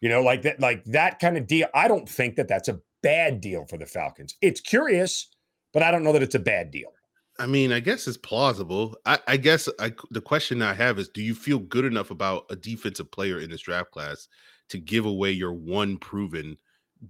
You 0.00 0.10
know, 0.10 0.22
like 0.22 0.42
that, 0.42 0.60
like 0.60 0.84
that 0.86 1.18
kind 1.18 1.36
of 1.36 1.46
deal. 1.46 1.68
I 1.74 1.88
don't 1.88 2.08
think 2.08 2.36
that 2.36 2.48
that's 2.48 2.68
a 2.68 2.80
bad 3.02 3.40
deal 3.40 3.64
for 3.66 3.78
the 3.78 3.86
Falcons. 3.86 4.34
It's 4.42 4.60
curious, 4.60 5.28
but 5.72 5.82
I 5.82 5.90
don't 5.90 6.02
know 6.02 6.12
that 6.12 6.22
it's 6.22 6.34
a 6.34 6.40
bad 6.40 6.70
deal. 6.70 6.90
I 7.38 7.46
mean, 7.46 7.72
I 7.72 7.80
guess 7.80 8.06
it's 8.06 8.16
plausible. 8.16 8.96
I, 9.04 9.18
I 9.26 9.36
guess 9.36 9.68
I, 9.78 9.92
the 10.10 10.20
question 10.20 10.62
I 10.62 10.74
have 10.74 10.98
is: 10.98 11.08
Do 11.08 11.22
you 11.22 11.34
feel 11.34 11.58
good 11.58 11.84
enough 11.84 12.10
about 12.10 12.44
a 12.50 12.56
defensive 12.56 13.10
player 13.10 13.40
in 13.40 13.50
this 13.50 13.62
draft 13.62 13.90
class 13.90 14.28
to 14.70 14.78
give 14.78 15.06
away 15.06 15.32
your 15.32 15.52
one 15.52 15.98
proven 15.98 16.56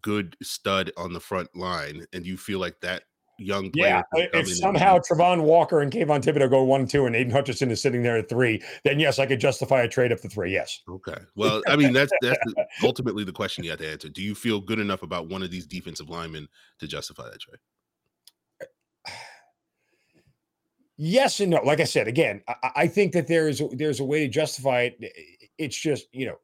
good 0.02 0.36
stud 0.42 0.90
on 0.96 1.12
the 1.12 1.20
front 1.20 1.54
line? 1.54 2.04
And 2.12 2.24
do 2.24 2.30
you 2.30 2.36
feel 2.36 2.58
like 2.58 2.80
that 2.80 3.04
young 3.38 3.70
player? 3.70 4.02
Yeah, 4.14 4.26
if 4.32 4.52
somehow 4.54 4.98
Travon 4.98 5.42
Walker 5.42 5.80
and 5.80 5.92
Kayvon 5.92 6.22
Thibodeaux 6.22 6.50
go 6.50 6.62
one 6.64 6.86
two, 6.86 7.06
and 7.06 7.14
Aidan 7.14 7.32
Hutchinson 7.32 7.70
is 7.70 7.80
sitting 7.80 8.02
there 8.02 8.18
at 8.18 8.28
three, 8.28 8.62
then 8.84 8.98
yes, 8.98 9.18
I 9.18 9.26
could 9.26 9.40
justify 9.40 9.82
a 9.82 9.88
trade 9.88 10.12
up 10.12 10.20
to 10.20 10.28
three. 10.28 10.52
Yes. 10.52 10.82
Okay. 10.88 11.18
Well, 11.34 11.62
I 11.68 11.76
mean, 11.76 11.92
that's 11.92 12.12
that's 12.20 12.38
ultimately 12.82 13.24
the 13.24 13.32
question 13.32 13.64
you 13.64 13.70
have 13.70 13.78
to 13.80 13.90
answer. 13.90 14.08
Do 14.08 14.22
you 14.22 14.34
feel 14.34 14.60
good 14.60 14.78
enough 14.78 15.02
about 15.02 15.28
one 15.28 15.42
of 15.42 15.50
these 15.50 15.66
defensive 15.66 16.08
linemen 16.08 16.48
to 16.80 16.86
justify 16.86 17.30
that 17.30 17.40
trade? 17.40 17.58
Yes 20.96 21.40
and 21.40 21.50
no. 21.50 21.60
Like 21.62 21.80
I 21.80 21.84
said, 21.84 22.08
again, 22.08 22.42
I, 22.48 22.70
I 22.76 22.86
think 22.86 23.12
that 23.12 23.26
there 23.26 23.48
is 23.48 23.60
a, 23.60 23.68
there's 23.72 24.00
a 24.00 24.04
way 24.04 24.20
to 24.20 24.28
justify 24.28 24.82
it. 24.82 25.12
It's 25.58 25.76
just 25.76 26.06
you 26.12 26.26
know, 26.26 26.36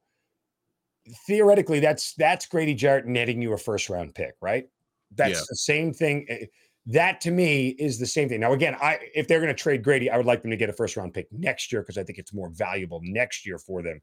theoretically, 1.26 1.80
that's 1.80 2.14
that's 2.14 2.46
Grady 2.46 2.74
Jarrett 2.74 3.06
netting 3.06 3.40
you 3.40 3.52
a 3.52 3.58
first 3.58 3.88
round 3.88 4.14
pick, 4.14 4.34
right? 4.40 4.68
That's 5.14 5.40
yeah. 5.40 5.44
the 5.48 5.56
same 5.56 5.92
thing. 5.92 6.26
Eh, 6.28 6.46
that 6.86 7.20
to 7.20 7.30
me 7.30 7.68
is 7.78 7.98
the 7.98 8.06
same 8.06 8.28
thing. 8.28 8.40
Now, 8.40 8.52
again, 8.52 8.76
I 8.82 8.98
if 9.14 9.28
they're 9.28 9.40
going 9.40 9.54
to 9.54 9.60
trade 9.60 9.82
Grady, 9.82 10.10
I 10.10 10.16
would 10.16 10.26
like 10.26 10.42
them 10.42 10.50
to 10.50 10.56
get 10.56 10.68
a 10.68 10.72
first 10.72 10.96
round 10.96 11.14
pick 11.14 11.28
next 11.32 11.72
year 11.72 11.82
because 11.82 11.96
I 11.96 12.04
think 12.04 12.18
it's 12.18 12.34
more 12.34 12.50
valuable 12.50 13.00
next 13.02 13.46
year 13.46 13.58
for 13.58 13.82
them 13.82 14.00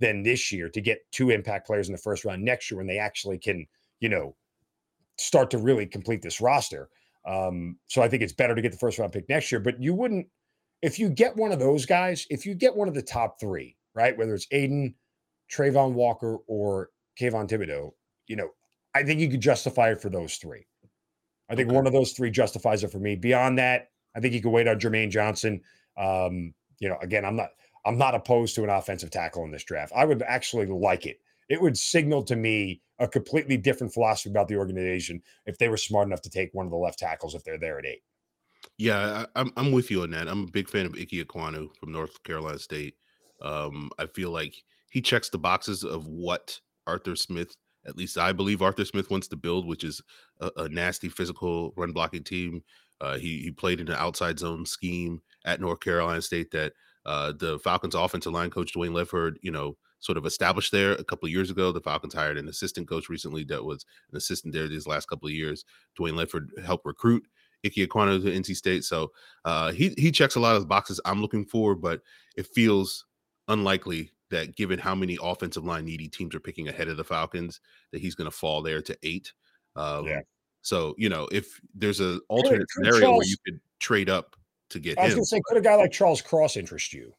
than 0.00 0.22
this 0.22 0.52
year 0.52 0.68
to 0.68 0.80
get 0.80 1.00
two 1.10 1.30
impact 1.30 1.66
players 1.66 1.88
in 1.88 1.92
the 1.92 1.98
first 1.98 2.24
round 2.24 2.42
next 2.44 2.70
year 2.70 2.78
when 2.78 2.86
they 2.86 2.98
actually 2.98 3.38
can, 3.38 3.66
you 4.00 4.08
know, 4.08 4.36
start 5.18 5.50
to 5.50 5.58
really 5.58 5.86
complete 5.86 6.22
this 6.22 6.40
roster. 6.40 6.88
Um, 7.28 7.76
so 7.88 8.00
I 8.02 8.08
think 8.08 8.22
it's 8.22 8.32
better 8.32 8.54
to 8.54 8.62
get 8.62 8.72
the 8.72 8.78
first 8.78 8.98
round 8.98 9.12
pick 9.12 9.28
next 9.28 9.52
year. 9.52 9.60
But 9.60 9.80
you 9.82 9.94
wouldn't, 9.94 10.26
if 10.80 10.98
you 10.98 11.10
get 11.10 11.36
one 11.36 11.52
of 11.52 11.58
those 11.58 11.84
guys, 11.84 12.26
if 12.30 12.46
you 12.46 12.54
get 12.54 12.74
one 12.74 12.88
of 12.88 12.94
the 12.94 13.02
top 13.02 13.38
three, 13.38 13.76
right, 13.94 14.16
whether 14.16 14.34
it's 14.34 14.46
Aidan, 14.50 14.94
Travon 15.52 15.92
Walker, 15.92 16.38
or 16.46 16.88
Kayvon 17.20 17.48
Thibodeaux, 17.48 17.92
you 18.28 18.36
know, 18.36 18.48
I 18.94 19.02
think 19.02 19.20
you 19.20 19.28
could 19.28 19.42
justify 19.42 19.90
it 19.90 20.00
for 20.00 20.08
those 20.08 20.36
three. 20.36 20.66
I 21.50 21.54
think 21.54 21.68
okay. 21.68 21.76
one 21.76 21.86
of 21.86 21.92
those 21.92 22.12
three 22.12 22.30
justifies 22.30 22.82
it 22.82 22.90
for 22.92 22.98
me. 22.98 23.16
Beyond 23.16 23.58
that, 23.58 23.90
I 24.16 24.20
think 24.20 24.34
you 24.34 24.40
could 24.40 24.50
wait 24.50 24.68
on 24.68 24.78
Jermaine 24.78 25.10
Johnson. 25.10 25.60
Um, 25.96 26.54
you 26.78 26.88
know, 26.88 26.96
again, 27.02 27.24
I'm 27.24 27.36
not 27.36 27.50
I'm 27.84 27.98
not 27.98 28.14
opposed 28.14 28.54
to 28.56 28.64
an 28.64 28.70
offensive 28.70 29.10
tackle 29.10 29.44
in 29.44 29.50
this 29.50 29.64
draft. 29.64 29.92
I 29.94 30.04
would 30.04 30.22
actually 30.22 30.66
like 30.66 31.06
it 31.06 31.20
it 31.48 31.60
would 31.60 31.76
signal 31.76 32.22
to 32.24 32.36
me 32.36 32.80
a 32.98 33.08
completely 33.08 33.56
different 33.56 33.92
philosophy 33.92 34.30
about 34.30 34.48
the 34.48 34.56
organization 34.56 35.22
if 35.46 35.58
they 35.58 35.68
were 35.68 35.76
smart 35.76 36.06
enough 36.06 36.22
to 36.22 36.30
take 36.30 36.52
one 36.52 36.66
of 36.66 36.72
the 36.72 36.78
left 36.78 36.98
tackles 36.98 37.34
if 37.34 37.44
they're 37.44 37.58
there 37.58 37.78
at 37.78 37.86
eight. 37.86 38.02
Yeah, 38.76 38.98
I, 39.34 39.40
am 39.40 39.52
I'm, 39.56 39.66
I'm 39.66 39.72
with 39.72 39.90
you 39.90 40.02
on 40.02 40.10
that. 40.10 40.28
I'm 40.28 40.44
a 40.44 40.50
big 40.50 40.68
fan 40.68 40.86
of 40.86 40.94
Ike 40.94 41.10
Ekwonu 41.10 41.74
from 41.76 41.92
North 41.92 42.22
Carolina 42.24 42.58
State. 42.58 42.94
Um, 43.40 43.90
I 43.98 44.06
feel 44.06 44.30
like 44.30 44.54
he 44.90 45.00
checks 45.00 45.28
the 45.28 45.38
boxes 45.38 45.84
of 45.84 46.06
what 46.06 46.58
Arthur 46.86 47.16
Smith, 47.16 47.54
at 47.86 47.96
least 47.96 48.18
I 48.18 48.32
believe 48.32 48.62
Arthur 48.62 48.84
Smith 48.84 49.10
wants 49.10 49.28
to 49.28 49.36
build, 49.36 49.66
which 49.66 49.84
is 49.84 50.02
a, 50.40 50.50
a 50.56 50.68
nasty 50.68 51.08
physical 51.08 51.72
run 51.76 51.92
blocking 51.92 52.24
team. 52.24 52.62
Uh, 53.00 53.16
he 53.16 53.38
he 53.38 53.52
played 53.52 53.80
in 53.80 53.88
an 53.88 53.94
outside 53.94 54.40
zone 54.40 54.66
scheme 54.66 55.22
at 55.44 55.60
North 55.60 55.78
Carolina 55.80 56.20
State 56.20 56.50
that 56.50 56.72
uh, 57.06 57.32
the 57.32 57.58
Falcons 57.60 57.94
offensive 57.94 58.32
line 58.32 58.50
coach 58.50 58.74
Dwayne 58.74 58.90
Ledford, 58.90 59.36
you 59.40 59.52
know, 59.52 59.76
sort 60.00 60.18
of 60.18 60.26
established 60.26 60.72
there 60.72 60.92
a 60.92 61.04
couple 61.04 61.26
of 61.26 61.32
years 61.32 61.50
ago. 61.50 61.72
The 61.72 61.80
Falcons 61.80 62.14
hired 62.14 62.38
an 62.38 62.48
assistant 62.48 62.88
coach 62.88 63.08
recently 63.08 63.44
that 63.44 63.64
was 63.64 63.84
an 64.10 64.16
assistant 64.16 64.54
there 64.54 64.68
these 64.68 64.86
last 64.86 65.08
couple 65.08 65.28
of 65.28 65.34
years. 65.34 65.64
Dwayne 65.98 66.14
Ledford 66.14 66.46
helped 66.64 66.86
recruit 66.86 67.26
Ike 67.64 67.74
Ekwonu 67.74 68.22
to 68.22 68.30
NC 68.30 68.56
State. 68.56 68.84
So 68.84 69.12
uh, 69.44 69.72
he 69.72 69.94
he 69.98 70.10
checks 70.10 70.36
a 70.36 70.40
lot 70.40 70.56
of 70.56 70.62
the 70.62 70.68
boxes 70.68 71.00
I'm 71.04 71.20
looking 71.20 71.44
for, 71.44 71.74
but 71.74 72.00
it 72.36 72.46
feels 72.46 73.06
unlikely 73.48 74.12
that 74.30 74.56
given 74.56 74.78
how 74.78 74.94
many 74.94 75.18
offensive 75.22 75.64
line 75.64 75.86
needy 75.86 76.08
teams 76.08 76.34
are 76.34 76.40
picking 76.40 76.68
ahead 76.68 76.88
of 76.88 76.96
the 76.96 77.04
Falcons, 77.04 77.60
that 77.92 78.00
he's 78.00 78.14
going 78.14 78.30
to 78.30 78.36
fall 78.36 78.62
there 78.62 78.82
to 78.82 78.96
eight. 79.02 79.32
Um, 79.74 80.06
yeah. 80.06 80.20
So 80.62 80.94
you 80.98 81.08
know, 81.08 81.28
if 81.32 81.60
there's 81.74 82.00
an 82.00 82.20
alternate 82.28 82.70
scenario 82.70 83.00
Charles, 83.00 83.18
where 83.18 83.28
you 83.28 83.36
could 83.44 83.60
trade 83.80 84.08
up 84.08 84.36
to 84.70 84.78
get 84.78 84.98
I 84.98 85.04
was 85.04 85.14
going 85.14 85.24
to 85.24 85.28
say, 85.28 85.40
could 85.46 85.56
a 85.56 85.60
guy 85.60 85.76
like 85.76 85.92
Charles 85.92 86.20
Cross 86.20 86.56
interest 86.56 86.92
you? 86.92 87.12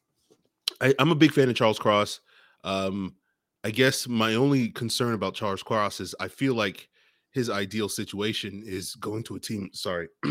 I, 0.80 0.94
am 0.98 1.10
a 1.10 1.16
big 1.16 1.32
fan 1.32 1.48
of 1.48 1.56
Charles 1.56 1.78
Cross. 1.78 2.20
Um, 2.64 3.16
I 3.64 3.70
guess 3.70 4.08
my 4.08 4.34
only 4.34 4.68
concern 4.70 5.14
about 5.14 5.34
Charles 5.34 5.62
Cross 5.62 6.00
is 6.00 6.14
I 6.18 6.28
feel 6.28 6.54
like 6.54 6.88
his 7.32 7.50
ideal 7.50 7.88
situation 7.88 8.62
is 8.64 8.94
going 8.96 9.22
to 9.24 9.36
a 9.36 9.40
team. 9.40 9.70
Sorry. 9.72 10.08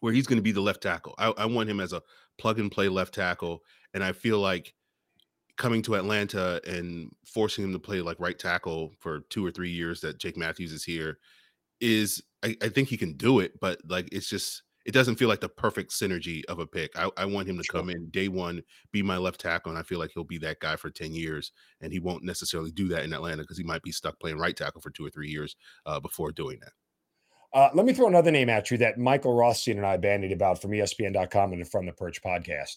where 0.00 0.12
he's 0.12 0.26
going 0.26 0.38
to 0.38 0.42
be 0.42 0.52
the 0.52 0.60
left 0.60 0.82
tackle. 0.82 1.14
I, 1.18 1.32
I, 1.36 1.46
want 1.46 1.68
him 1.68 1.80
as 1.80 1.92
a 1.92 2.02
plug 2.38 2.58
and 2.58 2.70
play 2.70 2.88
left 2.88 3.14
tackle. 3.14 3.62
And 3.94 4.04
I 4.04 4.12
feel 4.12 4.38
like 4.38 4.74
coming 5.56 5.82
to 5.82 5.96
Atlanta 5.96 6.60
and 6.66 7.10
forcing 7.24 7.64
him 7.64 7.72
to 7.72 7.78
play 7.78 8.00
like 8.00 8.20
right 8.20 8.38
tackle 8.38 8.92
for 9.00 9.20
two 9.28 9.44
or 9.44 9.50
three 9.50 9.70
years 9.70 10.00
that 10.00 10.18
Jake 10.18 10.36
Matthews 10.36 10.72
is 10.72 10.84
here 10.84 11.18
is 11.80 12.22
I, 12.44 12.56
I 12.62 12.68
think 12.68 12.88
he 12.88 12.96
can 12.96 13.14
do 13.14 13.40
it, 13.40 13.58
but 13.60 13.80
like 13.88 14.08
it's 14.12 14.28
just 14.28 14.62
it 14.88 14.94
doesn't 14.94 15.16
feel 15.16 15.28
like 15.28 15.42
the 15.42 15.50
perfect 15.50 15.90
synergy 15.90 16.42
of 16.46 16.60
a 16.60 16.66
pick. 16.66 16.98
I, 16.98 17.10
I 17.18 17.26
want 17.26 17.46
him 17.46 17.58
to 17.58 17.62
sure. 17.62 17.78
come 17.78 17.90
in 17.90 18.08
day 18.08 18.28
one, 18.28 18.62
be 18.90 19.02
my 19.02 19.18
left 19.18 19.38
tackle, 19.38 19.70
and 19.70 19.78
I 19.78 19.82
feel 19.82 19.98
like 19.98 20.12
he'll 20.14 20.24
be 20.24 20.38
that 20.38 20.60
guy 20.60 20.76
for 20.76 20.88
10 20.88 21.12
years. 21.12 21.52
And 21.82 21.92
he 21.92 21.98
won't 21.98 22.24
necessarily 22.24 22.70
do 22.70 22.88
that 22.88 23.04
in 23.04 23.12
Atlanta 23.12 23.42
because 23.42 23.58
he 23.58 23.64
might 23.64 23.82
be 23.82 23.92
stuck 23.92 24.18
playing 24.18 24.38
right 24.38 24.56
tackle 24.56 24.80
for 24.80 24.88
two 24.88 25.04
or 25.04 25.10
three 25.10 25.28
years 25.28 25.56
uh, 25.84 26.00
before 26.00 26.32
doing 26.32 26.58
that. 26.62 26.72
Uh, 27.52 27.68
let 27.74 27.84
me 27.84 27.92
throw 27.92 28.06
another 28.06 28.30
name 28.30 28.48
at 28.48 28.70
you 28.70 28.78
that 28.78 28.96
Michael 28.96 29.34
Rothstein 29.34 29.76
and 29.76 29.84
I 29.84 29.98
bandied 29.98 30.32
about 30.32 30.62
from 30.62 30.70
ESPN.com 30.70 31.52
and 31.52 31.70
From 31.70 31.84
the 31.84 31.92
Perch 31.92 32.22
podcast. 32.22 32.76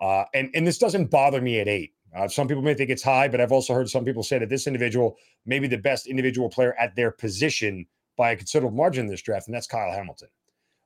Uh, 0.00 0.24
and, 0.32 0.48
and 0.54 0.66
this 0.66 0.78
doesn't 0.78 1.10
bother 1.10 1.42
me 1.42 1.60
at 1.60 1.68
eight. 1.68 1.92
Uh, 2.16 2.26
some 2.26 2.48
people 2.48 2.62
may 2.62 2.72
think 2.72 2.88
it's 2.88 3.02
high, 3.02 3.28
but 3.28 3.38
I've 3.38 3.52
also 3.52 3.74
heard 3.74 3.90
some 3.90 4.06
people 4.06 4.22
say 4.22 4.38
that 4.38 4.48
this 4.48 4.66
individual 4.66 5.18
may 5.44 5.58
be 5.58 5.68
the 5.68 5.76
best 5.76 6.06
individual 6.06 6.48
player 6.48 6.74
at 6.80 6.96
their 6.96 7.10
position 7.10 7.84
by 8.16 8.30
a 8.30 8.36
considerable 8.36 8.74
margin 8.74 9.04
in 9.04 9.10
this 9.10 9.20
draft, 9.20 9.46
and 9.46 9.54
that's 9.54 9.66
Kyle 9.66 9.92
Hamilton. 9.92 10.28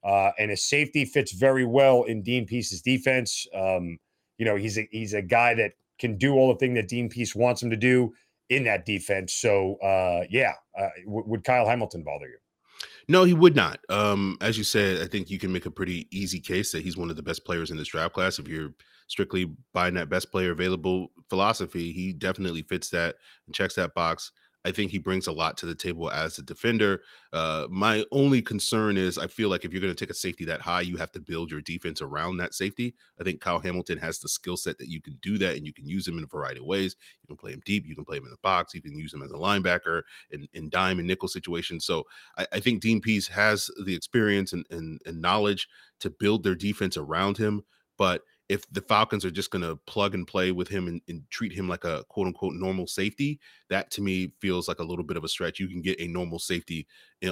Uh, 0.05 0.31
and 0.39 0.51
his 0.51 0.69
safety 0.69 1.05
fits 1.05 1.33
very 1.33 1.65
well 1.65 2.03
in 2.03 2.23
Dean 2.23 2.47
Pees's 2.47 2.83
defense. 2.83 3.47
Um, 3.55 3.99
you 4.39 4.45
know, 4.45 4.57
he's 4.57 4.79
a 4.79 4.89
he's 4.91 5.15
a 5.15 5.23
guy 5.23 5.55
that 5.55 5.73
can 5.99 6.19
do 6.19 6.35
all 6.35 6.49
the 6.49 6.59
thing 6.59 6.75
that 6.75 6.89
Dean 6.89 7.09
Pees 7.09 7.35
wants 7.35 7.63
him 7.63 7.71
to 7.71 7.77
do 7.77 8.13
in 8.51 8.65
that 8.65 8.85
defense. 8.85 9.35
So, 9.35 9.77
uh, 9.77 10.25
yeah, 10.29 10.53
uh, 10.79 10.89
w- 11.05 11.25
would 11.27 11.45
Kyle 11.45 11.67
Hamilton 11.67 12.03
bother 12.03 12.27
you? 12.27 12.39
No, 13.09 13.25
he 13.25 13.35
would 13.35 13.55
not. 13.55 13.81
Um, 13.89 14.37
as 14.41 14.59
you 14.59 14.65
said, 14.65 15.03
I 15.03 15.07
think 15.07 15.31
you 15.31 15.39
can 15.39 15.53
make 15.53 15.67
a 15.67 15.71
pretty 15.71 16.09
easy 16.11 16.41
case 16.41 16.73
that 16.73 16.83
he's 16.83 16.97
one 16.97 17.11
of 17.11 17.17
the 17.17 17.23
best 17.23 17.45
players 17.45 17.71
in 17.71 17.77
this 17.77 17.89
draft 17.89 18.15
class. 18.15 18.39
If 18.39 18.49
you're 18.49 18.75
strictly 19.09 19.53
buying 19.73 19.95
that 19.95 20.09
best 20.09 20.31
player 20.31 20.53
available 20.53 21.09
philosophy, 21.29 21.93
he 21.93 22.13
definitely 22.13 22.63
fits 22.63 22.91
that 22.91 23.17
and 23.47 23.55
checks 23.55 23.75
that 23.75 23.95
box. 23.95 24.33
I 24.65 24.73
think 24.73 24.91
he 24.91 24.99
brings 24.99 25.27
a 25.27 25.33
lot 25.33 25.57
to 25.59 25.67
the 25.67 25.75
table 25.75 26.11
as 26.11 26.39
a 26.39 26.43
defender. 26.43 27.03
Uh, 27.33 27.67
my 27.71 28.05
only 28.11 28.41
concern 28.41 28.97
is 28.97 29.19
I 29.19 29.27
feel 29.27 29.51
like 29.51 29.65
if 29.65 29.73
you're 29.73 29.81
going 29.81 29.95
to 29.95 30.05
take 30.05 30.11
a 30.11 30.15
safety 30.15 30.45
that 30.47 30.63
high, 30.63 30.81
you 30.81 30.97
have 30.97 31.13
to 31.13 31.21
build 31.21 31.51
your 31.51 31.61
defense 31.61 32.01
around 32.01 32.39
that 32.39 32.55
safety. 32.55 32.95
I 33.21 33.25
think 33.25 33.41
Kyle 33.41 33.59
Hamilton 33.59 33.99
has 33.99 34.19
the 34.19 34.29
skill 34.29 34.57
set 34.57 34.79
that 34.79 34.89
you 34.89 35.03
can 35.03 35.19
do 35.21 35.37
that, 35.39 35.57
and 35.57 35.67
you 35.67 35.73
can 35.73 35.87
use 35.87 36.09
him 36.09 36.17
in 36.17 36.25
a 36.25 36.29
variety 36.29 36.61
of 36.61 36.67
ways. 36.67 36.97
You 37.23 37.27
can 37.27 37.37
play 37.37 37.53
him 37.53 37.63
deep, 37.67 37.87
you 37.87 37.95
can 37.95 38.05
play 38.05 38.17
him 38.17 38.25
in 38.25 38.31
the 38.31 38.39
box, 38.43 38.75
you 38.75 38.81
can 38.81 38.97
use 38.97 39.13
him 39.13 39.23
as 39.23 39.33
a 39.33 39.35
linebacker 39.35 40.03
in, 40.31 40.49
in 40.55 40.71
dime 40.71 40.99
and 40.99 41.07
nickel 41.07 41.29
situations. 41.29 41.85
So 41.85 42.05
I, 42.39 42.47
I 42.53 42.61
think 42.61 42.81
Dean 42.81 43.01
Pees 43.01 43.29
has 43.29 43.71
the 43.85 43.95
experience 43.95 44.53
and, 44.53 44.65
and, 44.71 45.01
and 45.05 45.21
knowledge 45.21 45.69
to 46.01 46.11
build 46.11 46.43
their 46.43 46.55
defense 46.55 46.97
around 46.97 47.37
him, 47.37 47.65
but 47.99 48.23
if 48.49 48.71
the 48.71 48.83
Falcons 48.83 49.25
are 49.25 49.31
just 49.31 49.51
going 49.51 49.63
to 49.63 49.77
plug 49.87 50.15
and 50.15 50.27
play 50.27 50.53
with 50.53 50.69
him 50.69 50.87
and, 50.87 51.01
and, 51.09 51.23
treat 51.31 51.53
him 51.53 51.67
like 51.67 51.85
a 51.85 52.05
quote 52.09 52.27
unquote 52.27 52.55
normal 52.55 52.87
safety, 52.87 53.41
that 53.71 53.91
to 53.91 54.03
me 54.03 54.33
feels 54.41 54.69
like 54.69 54.81
a 54.81 54.85
little 54.85 55.05
bit 55.05 55.17
of 55.17 55.25
a 55.25 55.29
stretch. 55.29 55.59
You 55.59 55.69
can 55.69 55.81
get 55.81 56.01
a 56.01 56.09
normal 56.09 56.39
safety 56.39 56.87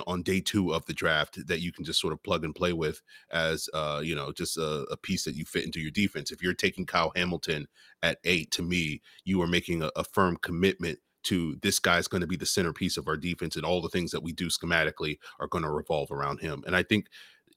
on 0.06 0.22
day 0.22 0.40
two 0.40 0.72
of 0.72 0.86
the 0.86 0.94
draft 0.94 1.46
that 1.46 1.60
you 1.60 1.70
can 1.70 1.84
just 1.84 2.00
sort 2.00 2.14
of 2.14 2.22
plug 2.22 2.44
and 2.44 2.54
play 2.54 2.72
with 2.72 3.02
as, 3.30 3.68
uh, 3.74 4.00
you 4.02 4.14
know, 4.14 4.32
just 4.32 4.56
a, 4.56 4.86
a, 4.90 4.96
piece 4.96 5.24
that 5.24 5.34
you 5.34 5.44
fit 5.44 5.64
into 5.64 5.80
your 5.80 5.90
defense. 5.90 6.30
If 6.30 6.42
you're 6.42 6.54
taking 6.54 6.86
Kyle 6.86 7.12
Hamilton 7.14 7.68
at 8.02 8.18
eight, 8.24 8.50
to 8.52 8.62
me, 8.62 9.02
you 9.24 9.42
are 9.42 9.46
making 9.46 9.82
a, 9.82 9.90
a 9.96 10.04
firm 10.04 10.38
commitment 10.40 10.98
to 11.24 11.56
this 11.62 11.78
guy's 11.78 12.08
going 12.08 12.22
to 12.22 12.26
be 12.26 12.36
the 12.36 12.46
centerpiece 12.46 12.96
of 12.96 13.06
our 13.06 13.16
defense 13.16 13.56
and 13.56 13.64
all 13.64 13.80
the 13.80 13.88
things 13.88 14.10
that 14.10 14.22
we 14.22 14.32
do 14.32 14.48
schematically 14.48 15.18
are 15.38 15.46
going 15.46 15.64
to 15.64 15.70
revolve 15.70 16.10
around 16.10 16.40
him. 16.40 16.64
And 16.66 16.74
I 16.74 16.82
think, 16.82 17.06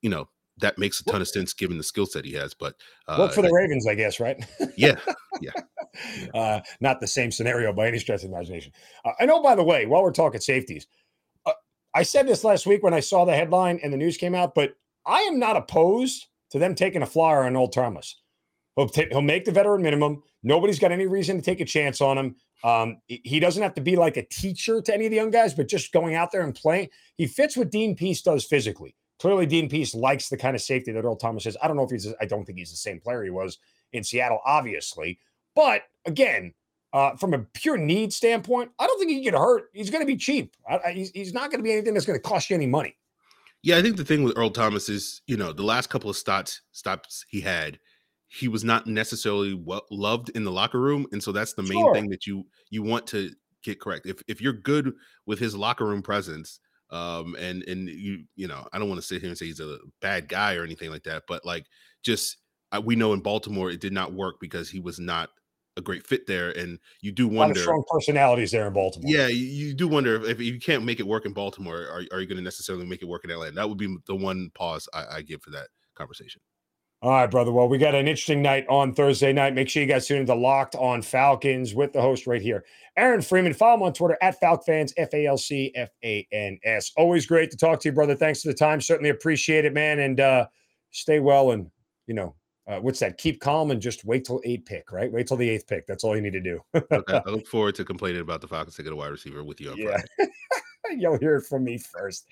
you 0.02 0.10
know, 0.10 0.28
that 0.60 0.78
makes 0.78 1.00
a 1.00 1.04
ton 1.06 1.22
of 1.22 1.28
sense 1.28 1.54
given 1.54 1.78
the 1.78 1.84
skill 1.84 2.06
set 2.06 2.26
he 2.26 2.34
has. 2.34 2.54
But 2.54 2.76
uh, 3.08 3.18
work 3.20 3.34
for 3.34 3.42
the 3.42 3.52
Ravens, 3.52 3.88
I 3.88 3.96
guess, 3.96 4.20
right? 4.20 4.44
yeah, 4.78 4.96
yeah. 5.42 5.52
Uh, 6.34 6.62
not 6.80 7.00
the 7.00 7.08
same 7.08 7.32
scenario 7.32 7.74
by 7.74 7.88
any 7.88 8.00
stretch 8.00 8.24
of 8.24 8.30
imagination. 8.30 8.72
Uh, 9.04 9.12
I 9.20 9.26
know, 9.26 9.42
by 9.42 9.56
the 9.56 9.64
way, 9.64 9.86
while 9.86 10.04
we're 10.04 10.12
talking 10.12 10.42
safeties, 10.42 10.88
uh, 11.46 11.54
I 11.94 12.04
said 12.04 12.28
this 12.28 12.44
last 12.44 12.66
week 12.66 12.84
when 12.84 12.94
I 12.94 13.00
saw 13.00 13.26
the 13.26 13.36
headline 13.36 13.80
and 13.84 13.92
the 13.92 13.98
news 13.98 14.18
came 14.18 14.36
out, 14.36 14.56
but 14.56 14.74
I 15.06 15.22
am 15.22 15.40
not 15.40 15.58
opposed 15.58 16.28
to 16.52 16.60
them 16.60 16.76
taking 16.76 17.02
a 17.02 17.06
flyer 17.06 17.44
on 17.44 17.56
Earl 17.56 17.68
Thomas. 17.68 18.22
He'll, 18.76 18.90
t- 18.90 19.08
he'll 19.10 19.22
make 19.22 19.46
the 19.46 19.52
veteran 19.52 19.82
minimum. 19.82 20.24
Nobody's 20.44 20.80
got 20.80 20.92
any 20.92 21.08
reason 21.08 21.38
to 21.38 21.42
take 21.42 21.62
a 21.62 21.66
chance 21.66 22.02
on 22.02 22.18
him. 22.18 22.36
Um, 22.64 22.98
he 23.08 23.40
doesn't 23.40 23.62
have 23.62 23.76
to 23.76 23.82
be 23.82 23.96
like 23.96 24.18
a 24.18 24.26
teacher 24.26 24.82
to 24.82 24.94
any 24.94 25.06
of 25.06 25.12
the 25.12 25.18
young 25.18 25.32
guys, 25.32 25.54
but 25.54 25.68
just 25.68 25.92
going 25.94 26.16
out 26.16 26.32
there 26.32 26.42
and 26.42 26.56
playing. 26.56 26.90
He 27.16 27.28
fits 27.28 27.56
what 27.56 27.72
Dean 27.72 27.96
Pees 27.96 28.22
does 28.22 28.44
physically. 28.44 28.96
Clearly, 29.20 29.46
Dean 29.46 29.70
Pees 29.70 29.96
likes 29.96 30.30
the 30.30 30.38
kind 30.38 30.56
of 30.56 30.62
safety 30.62 30.92
that 30.92 31.04
Earl 31.04 31.16
Thomas 31.16 31.46
is. 31.46 31.58
I 31.62 31.68
don't 31.68 31.78
know 31.78 31.84
if 31.84 31.92
he's, 31.92 32.14
I 32.20 32.26
don't 32.26 32.46
think 32.46 32.58
he's 32.58 32.72
the 32.72 32.78
same 32.78 33.00
player 33.00 33.24
he 33.24 33.30
was 33.30 33.60
in 33.94 34.04
Seattle, 34.04 34.40
obviously. 34.46 35.20
But 35.56 35.84
again, 36.06 36.54
uh, 36.92 37.16
from 37.16 37.34
a 37.34 37.40
pure 37.54 37.78
need 37.78 38.12
standpoint, 38.12 38.72
I 38.80 38.88
don't 38.88 39.00
think 39.00 39.10
he 39.10 39.18
can 39.18 39.24
get 39.24 39.34
hurt. 39.34 39.70
He's 39.74 39.90
going 39.90 40.02
to 40.02 40.08
be 40.08 40.18
cheap. 40.18 40.56
I, 40.70 40.80
I, 40.86 40.92
he's, 40.92 41.12
he's 41.12 41.34
not 41.34 41.50
going 41.50 41.60
to 41.60 41.64
be 41.64 41.72
anything 41.72 41.94
that's 41.94 42.06
going 42.06 42.20
to 42.20 42.24
cost 42.24 42.50
you 42.50 42.56
any 42.56 42.68
money. 42.68 42.96
Yeah, 43.64 43.78
I 43.78 43.82
think 43.82 43.98
the 43.98 44.06
thing 44.06 44.24
with 44.24 44.38
Earl 44.38 44.52
Thomas 44.52 44.90
is, 44.90 45.22
you 45.28 45.38
know, 45.38 45.52
the 45.52 45.64
last 45.64 45.90
couple 45.90 46.10
of 46.10 46.16
stops 46.16 46.62
stops 46.72 47.26
he 47.30 47.42
had, 47.42 47.80
he 48.28 48.48
was 48.48 48.64
not 48.64 48.86
necessarily 48.86 49.54
well 49.54 49.86
loved 49.90 50.30
in 50.36 50.44
the 50.44 50.52
locker 50.52 50.80
room, 50.80 51.08
and 51.12 51.24
so 51.24 51.32
that's 51.32 51.54
the 51.54 51.64
main 51.64 51.80
sure. 51.80 51.94
thing 51.94 52.10
that 52.10 52.28
you 52.28 52.46
you 52.70 52.84
want 52.84 53.08
to 53.08 53.32
get 53.64 53.80
correct. 53.80 54.06
If 54.06 54.22
if 54.28 54.42
you're 54.42 54.54
good 54.54 54.94
with 55.26 55.40
his 55.40 55.56
locker 55.56 55.86
room 55.86 56.02
presence, 56.02 56.60
um 56.92 57.36
and 57.40 57.64
and 57.64 57.90
you 57.90 58.24
you 58.36 58.48
know 58.48 58.68
i 58.72 58.80
don't 58.80 58.90
want 58.90 59.00
to 59.00 59.06
sit 59.06 59.22
here 59.22 59.30
and 59.30 59.38
say 59.38 59.46
he's 59.46 59.60
a 59.60 59.78
bad 60.02 60.28
guy 60.28 60.56
or 60.56 60.64
anything 60.64 60.92
like 60.92 61.04
that 61.04 61.24
but 61.28 61.44
like 61.46 61.66
just 62.04 62.38
uh, 62.72 62.82
we 62.84 62.96
know 62.96 63.14
in 63.14 63.20
baltimore 63.20 63.72
it 63.72 63.82
did 63.82 63.94
not 63.94 64.14
work 64.14 64.36
because 64.40 64.70
he 64.70 64.80
was 64.80 65.00
not 65.00 65.30
a 65.78 65.82
great 65.82 66.06
fit 66.06 66.26
there 66.26 66.52
and 66.52 66.80
you 67.02 67.12
do 67.12 67.28
wonder 67.28 67.60
strong 67.60 67.84
personalities 67.90 68.52
there 68.52 68.68
in 68.68 68.72
baltimore. 68.72 69.12
Yeah 69.12 69.28
you, 69.28 69.46
you 69.46 69.74
do 69.74 69.88
wonder 69.88 70.16
if, 70.16 70.30
if, 70.30 70.40
you 70.40 70.60
can't 70.60 70.86
make 70.86 71.00
it 71.00 71.08
work 71.08 71.26
in 71.26 71.34
baltimore 71.34 71.76
are, 71.76 72.04
are 72.14 72.22
you 72.22 72.28
going 72.28 72.38
to 72.38 72.42
necessarily 72.42 72.86
make 72.86 73.02
it 73.02 73.08
work 73.08 73.26
in 73.26 73.32
atlanta 73.32 73.56
that 73.56 73.68
would 73.68 73.78
be 73.78 73.94
the 74.08 74.16
one 74.16 74.52
pause 74.56 74.88
I, 74.94 75.06
I 75.18 75.22
give 75.22 75.42
for 75.42 75.50
that 75.52 75.68
conversation 75.96 76.42
all 77.06 77.12
right, 77.12 77.30
brother. 77.30 77.52
Well, 77.52 77.70
we 77.70 77.78
got 77.78 77.94
an 77.94 78.08
interesting 78.08 78.42
night 78.42 78.66
on 78.68 78.92
Thursday 78.92 79.32
night. 79.32 79.54
Make 79.54 79.70
sure 79.70 79.84
you 79.84 79.88
guys 79.88 80.08
tune 80.08 80.22
into 80.22 80.34
Locked 80.34 80.74
on 80.74 81.04
Falcons 81.04 81.76
with 81.76 81.94
the 81.94 82.02
host 82.02 82.26
right 82.26 82.42
here, 82.42 82.66
Aaron 82.98 83.22
Freeman. 83.22 83.54
Follow 83.54 83.76
him 83.76 83.84
on 83.84 83.94
Twitter 83.94 84.18
at 84.24 84.42
FalcFans, 84.42 84.92
F 84.98 85.14
A 85.14 85.28
L 85.28 85.38
C 85.38 85.72
F 85.76 85.90
A 86.04 86.28
N 86.32 86.58
S. 86.64 86.92
Always 86.98 87.28
great 87.28 87.52
to 87.52 87.58
talk 87.58 87.80
to 87.82 87.90
you, 87.90 87.94
brother. 87.94 88.16
Thanks 88.16 88.42
for 88.42 88.48
the 88.48 88.56
time. 88.56 88.82
Certainly 88.82 89.12
appreciate 89.12 89.66
it, 89.66 89.74
man. 89.74 90.00
And 90.00 90.20
uh, 90.20 90.48
stay 90.90 91.20
well. 91.20 91.52
And, 91.52 91.70
you 92.08 92.16
know, 92.16 92.34
uh, 92.66 92.80
what's 92.80 93.02
that? 93.02 93.20
Keep 93.20 93.40
calm 93.40 93.70
and 93.70 93.80
just 93.80 94.04
wait 94.04 94.26
till 94.26 94.42
eight 94.44 94.66
pick, 94.66 94.92
right? 94.92 95.12
Wait 95.12 95.28
till 95.28 95.38
the 95.38 95.48
eighth 95.48 95.68
pick. 95.68 95.86
That's 95.86 96.04
all 96.04 96.16
you 96.16 96.24
need 96.24 96.34
to 96.34 96.42
do. 96.42 96.60
okay. 96.92 97.22
I 97.28 97.30
look 97.30 97.46
forward 97.46 97.76
to 97.76 97.86
complaining 97.86 98.22
about 98.22 98.42
the 98.42 98.48
Falcons 98.48 98.76
taking 98.76 98.94
a 98.94 98.96
wide 98.96 99.12
receiver 99.12 99.44
with 99.44 99.62
you 99.62 99.70
on 99.70 99.78
yeah. 99.78 99.90
Friday. 100.18 100.32
You'll 100.98 101.20
hear 101.20 101.38
it 101.38 101.46
from 101.46 101.64
me 101.64 101.78
first. 101.78 102.28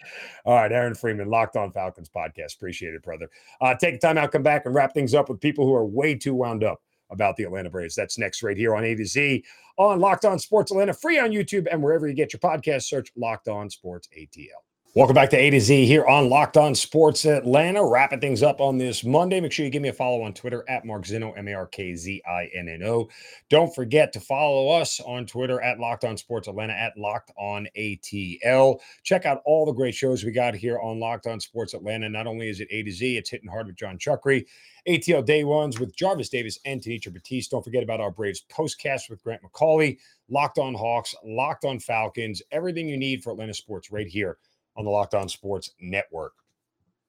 All 0.45 0.55
right, 0.55 0.71
Aaron 0.71 0.95
Freeman, 0.95 1.29
Locked 1.29 1.55
On 1.55 1.71
Falcons 1.71 2.09
podcast. 2.09 2.55
Appreciate 2.55 2.93
it, 2.93 3.03
brother. 3.03 3.29
Uh, 3.61 3.75
take 3.75 3.99
time 3.99 4.17
out, 4.17 4.31
come 4.31 4.43
back, 4.43 4.65
and 4.65 4.75
wrap 4.75 4.93
things 4.93 5.13
up 5.13 5.29
with 5.29 5.39
people 5.39 5.65
who 5.65 5.73
are 5.73 5.85
way 5.85 6.15
too 6.15 6.33
wound 6.35 6.63
up 6.63 6.81
about 7.09 7.35
the 7.35 7.43
Atlanta 7.43 7.69
Braves. 7.69 7.95
That's 7.95 8.17
next 8.17 8.43
right 8.43 8.57
here 8.57 8.75
on 8.75 8.83
A 8.83 8.95
to 8.95 9.05
Z 9.05 9.43
on 9.77 9.99
Locked 9.99 10.25
On 10.25 10.37
Sports 10.39 10.71
Atlanta, 10.71 10.93
free 10.93 11.19
on 11.19 11.31
YouTube 11.31 11.67
and 11.71 11.81
wherever 11.81 12.07
you 12.07 12.13
get 12.13 12.33
your 12.33 12.39
podcast. 12.39 12.83
Search 12.83 13.11
Locked 13.15 13.47
On 13.47 13.69
Sports 13.69 14.07
ATL. 14.17 14.49
Welcome 14.95 15.15
back 15.15 15.32
to 15.32 15.38
A 15.38 15.49
to 15.49 15.60
Z 15.60 15.88
here 15.88 16.06
on 16.06 16.29
Locked 16.29 16.56
On 16.56 16.75
Sports 16.75 17.25
Atlanta. 17.25 17.84
Wrapping 17.84 18.19
things 18.19 18.43
up 18.43 18.62
on 18.62 18.77
this 18.77 19.03
Monday. 19.03 19.41
Make 19.41 19.51
sure 19.51 19.65
you 19.65 19.71
give 19.71 19.82
me 19.82 19.89
a 19.89 19.93
follow 19.93 20.21
on 20.21 20.36
Twitter 20.36 20.63
at 20.69 20.86
Mark 20.86 21.06
Zinno, 21.06 21.36
M 21.36 21.47
A 21.47 21.53
R 21.53 21.65
K 21.65 21.95
Z 21.95 22.21
I 22.29 22.47
N 22.56 22.69
N 22.69 22.84
O. 22.84 23.10
Don't 23.49 23.73
forget 23.73 24.13
to 24.13 24.19
follow 24.19 24.69
us 24.69 24.99
on 24.99 25.25
Twitter 25.25 25.60
at 25.62 25.79
Locked 25.79 26.03
On 26.03 26.15
Sports 26.15 26.47
Atlanta, 26.47 26.73
at 26.73 26.95
Locked 26.95 27.32
On 27.39 27.67
ATL. 27.75 28.79
Check 29.01 29.25
out 29.25 29.41
all 29.45 29.65
the 29.65 29.71
great 29.71 29.95
shows 29.95 30.23
we 30.23 30.32
got 30.32 30.53
here 30.53 30.79
on 30.79 30.99
Locked 30.99 31.25
On 31.25 31.39
Sports 31.39 31.73
Atlanta. 31.73 32.08
Not 32.08 32.27
only 32.27 32.47
is 32.47 32.60
it 32.60 32.67
A 32.69 32.84
to 32.84 32.91
Z, 32.91 33.17
it's 33.17 33.32
hitting 33.32 33.49
hard 33.49 33.65
with 33.65 33.77
John 33.77 33.97
Chuckery. 33.97 34.45
ATL 34.88 35.25
Day 35.25 35.43
Ones 35.43 35.79
with 35.79 35.95
Jarvis 35.95 36.29
Davis 36.29 36.60
and 36.65 36.79
Tanisha 36.79 37.12
Batiste. 37.12 37.49
Don't 37.49 37.63
forget 37.63 37.82
about 37.82 37.99
our 37.99 38.12
Braves 38.12 38.45
postcast 38.47 39.10
with 39.10 39.23
Grant 39.23 39.41
McAuley, 39.41 39.97
Locked 40.29 40.60
On 40.60 40.75
Hawks, 40.75 41.15
Locked 41.25 41.65
On 41.65 41.79
Falcons, 41.79 42.43
everything 42.51 42.88
you 42.88 42.97
need 42.97 43.23
for 43.23 43.32
Atlanta 43.32 43.56
sports 43.56 43.91
right 43.91 44.08
here 44.08 44.38
on 44.75 44.86
the 44.86 44.91
Locked 44.91 45.13
On 45.13 45.29
Sports 45.29 45.71
Network. 45.79 46.33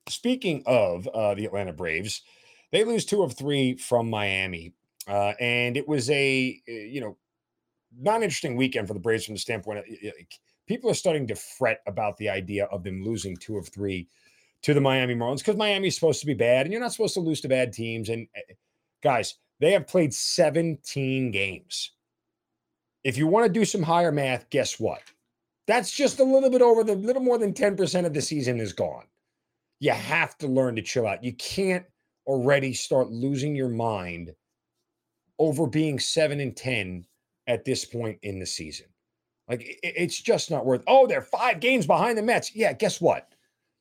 Speaking 0.09 0.62
of 0.66 1.07
uh, 1.09 1.35
the 1.35 1.46
Atlanta 1.46 1.72
Braves, 1.72 2.22
they 2.72 2.85
lose 2.85 3.05
two 3.05 3.22
of 3.22 3.33
three 3.33 3.77
from 3.77 4.11
Miami. 4.11 4.72
Uh, 5.07 5.33
and 5.40 5.77
it 5.77 5.87
was 5.87 6.11
a, 6.11 6.61
you 6.66 7.00
know, 7.00 7.16
not 7.98 8.22
interesting 8.22 8.57
weekend 8.57 8.88
for 8.88 8.94
the 8.94 9.00
Braves 9.00 9.24
from 9.24 9.35
the 9.35 9.40
standpoint 9.40 9.79
of 9.79 9.85
people 10.66 10.90
are 10.90 10.94
starting 10.94 11.27
to 11.27 11.35
fret 11.35 11.81
about 11.87 12.16
the 12.16 12.29
idea 12.29 12.64
of 12.66 12.83
them 12.83 13.05
losing 13.05 13.37
two 13.37 13.57
of 13.57 13.68
three 13.68 14.09
to 14.62 14.74
the 14.74 14.81
Miami 14.81 15.14
Marlins 15.14 15.38
because 15.38 15.57
Miami 15.57 15.88
is 15.88 15.94
supposed 15.94 16.20
to 16.20 16.27
be 16.27 16.35
bad 16.35 16.66
and 16.66 16.72
you're 16.72 16.81
not 16.81 16.92
supposed 16.92 17.14
to 17.14 17.20
lose 17.20 17.40
to 17.42 17.48
bad 17.48 17.72
teams. 17.72 18.09
And 18.09 18.27
uh, 18.37 18.55
guys, 19.03 19.35
They 19.61 19.72
have 19.72 19.87
played 19.87 20.12
17 20.12 21.31
games. 21.31 21.92
If 23.05 23.18
you 23.18 23.27
want 23.27 23.46
to 23.46 23.53
do 23.53 23.64
some 23.64 23.83
higher 23.83 24.11
math, 24.11 24.48
guess 24.50 24.81
what? 24.81 25.03
That's 25.66 25.90
just 25.90 26.20
a 26.20 26.24
little 26.24 26.50
bit 26.50 26.62
over 26.62 26.85
the 26.85 26.94
little 26.94 27.22
more 27.22 27.38
than 27.38 27.55
10% 27.55 28.05
of 28.05 28.12
the 28.12 28.20
season 28.20 28.61
is 28.61 28.72
gone. 28.72 29.05
You 29.81 29.92
have 29.92 30.37
to 30.38 30.46
learn 30.46 30.77
to 30.77 30.83
chill 30.83 31.07
out. 31.07 31.24
You 31.24 31.33
can't 31.35 31.85
already 32.27 32.72
start 32.74 33.11
losing 33.11 33.55
your 33.55 33.68
mind 33.68 34.35
over 35.38 35.66
being 35.66 35.98
7 35.98 36.40
and 36.40 36.57
10 36.57 37.07
at 37.46 37.64
this 37.64 37.85
point 37.85 38.18
in 38.22 38.38
the 38.38 38.46
season. 38.46 38.87
Like 39.48 39.79
it's 39.83 40.20
just 40.20 40.50
not 40.50 40.64
worth. 40.64 40.83
Oh, 40.87 41.07
they're 41.07 41.22
5 41.22 41.61
games 41.61 41.87
behind 41.87 42.16
the 42.16 42.22
Mets. 42.22 42.55
Yeah, 42.55 42.72
guess 42.72 43.00
what? 43.00 43.29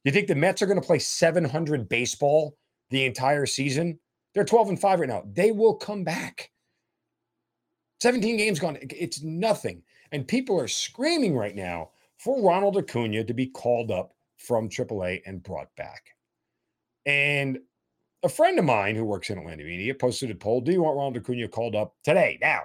You 0.04 0.12
think 0.12 0.28
the 0.28 0.36
Mets 0.36 0.62
are 0.62 0.66
going 0.66 0.80
to 0.80 0.86
play 0.86 1.00
700 1.00 1.88
baseball 1.88 2.58
the 2.90 3.06
entire 3.06 3.46
season? 3.46 4.00
They're 4.34 4.44
12 4.44 4.70
and 4.70 4.80
5 4.80 5.00
right 5.00 5.10
now. 5.10 5.24
They 5.32 5.52
will 5.52 5.76
come 5.76 6.04
back. 6.04 6.50
17 8.02 8.36
games 8.36 8.60
gone. 8.60 8.78
It's 8.82 9.22
nothing. 9.22 9.84
And 10.14 10.28
people 10.28 10.60
are 10.60 10.68
screaming 10.68 11.36
right 11.36 11.56
now 11.56 11.90
for 12.20 12.42
Ronald 12.42 12.78
Acuna 12.78 13.24
to 13.24 13.34
be 13.34 13.48
called 13.48 13.90
up 13.90 14.14
from 14.38 14.70
AAA 14.70 15.22
and 15.26 15.42
brought 15.42 15.76
back. 15.76 16.16
And 17.06 17.60
a 18.22 18.30
friend 18.30 18.58
of 18.60 18.64
mine 18.64 18.96
who 18.96 19.04
works 19.04 19.32
in 19.32 19.40
Atlanta 19.40 19.64
media 19.64 19.94
posted 19.96 20.30
a 20.30 20.36
poll 20.36 20.62
Do 20.62 20.72
you 20.72 20.84
want 20.84 20.96
Ronald 20.96 21.18
Acuna 21.18 21.48
called 21.48 21.76
up 21.76 21.96
today, 22.04 22.38
now? 22.42 22.62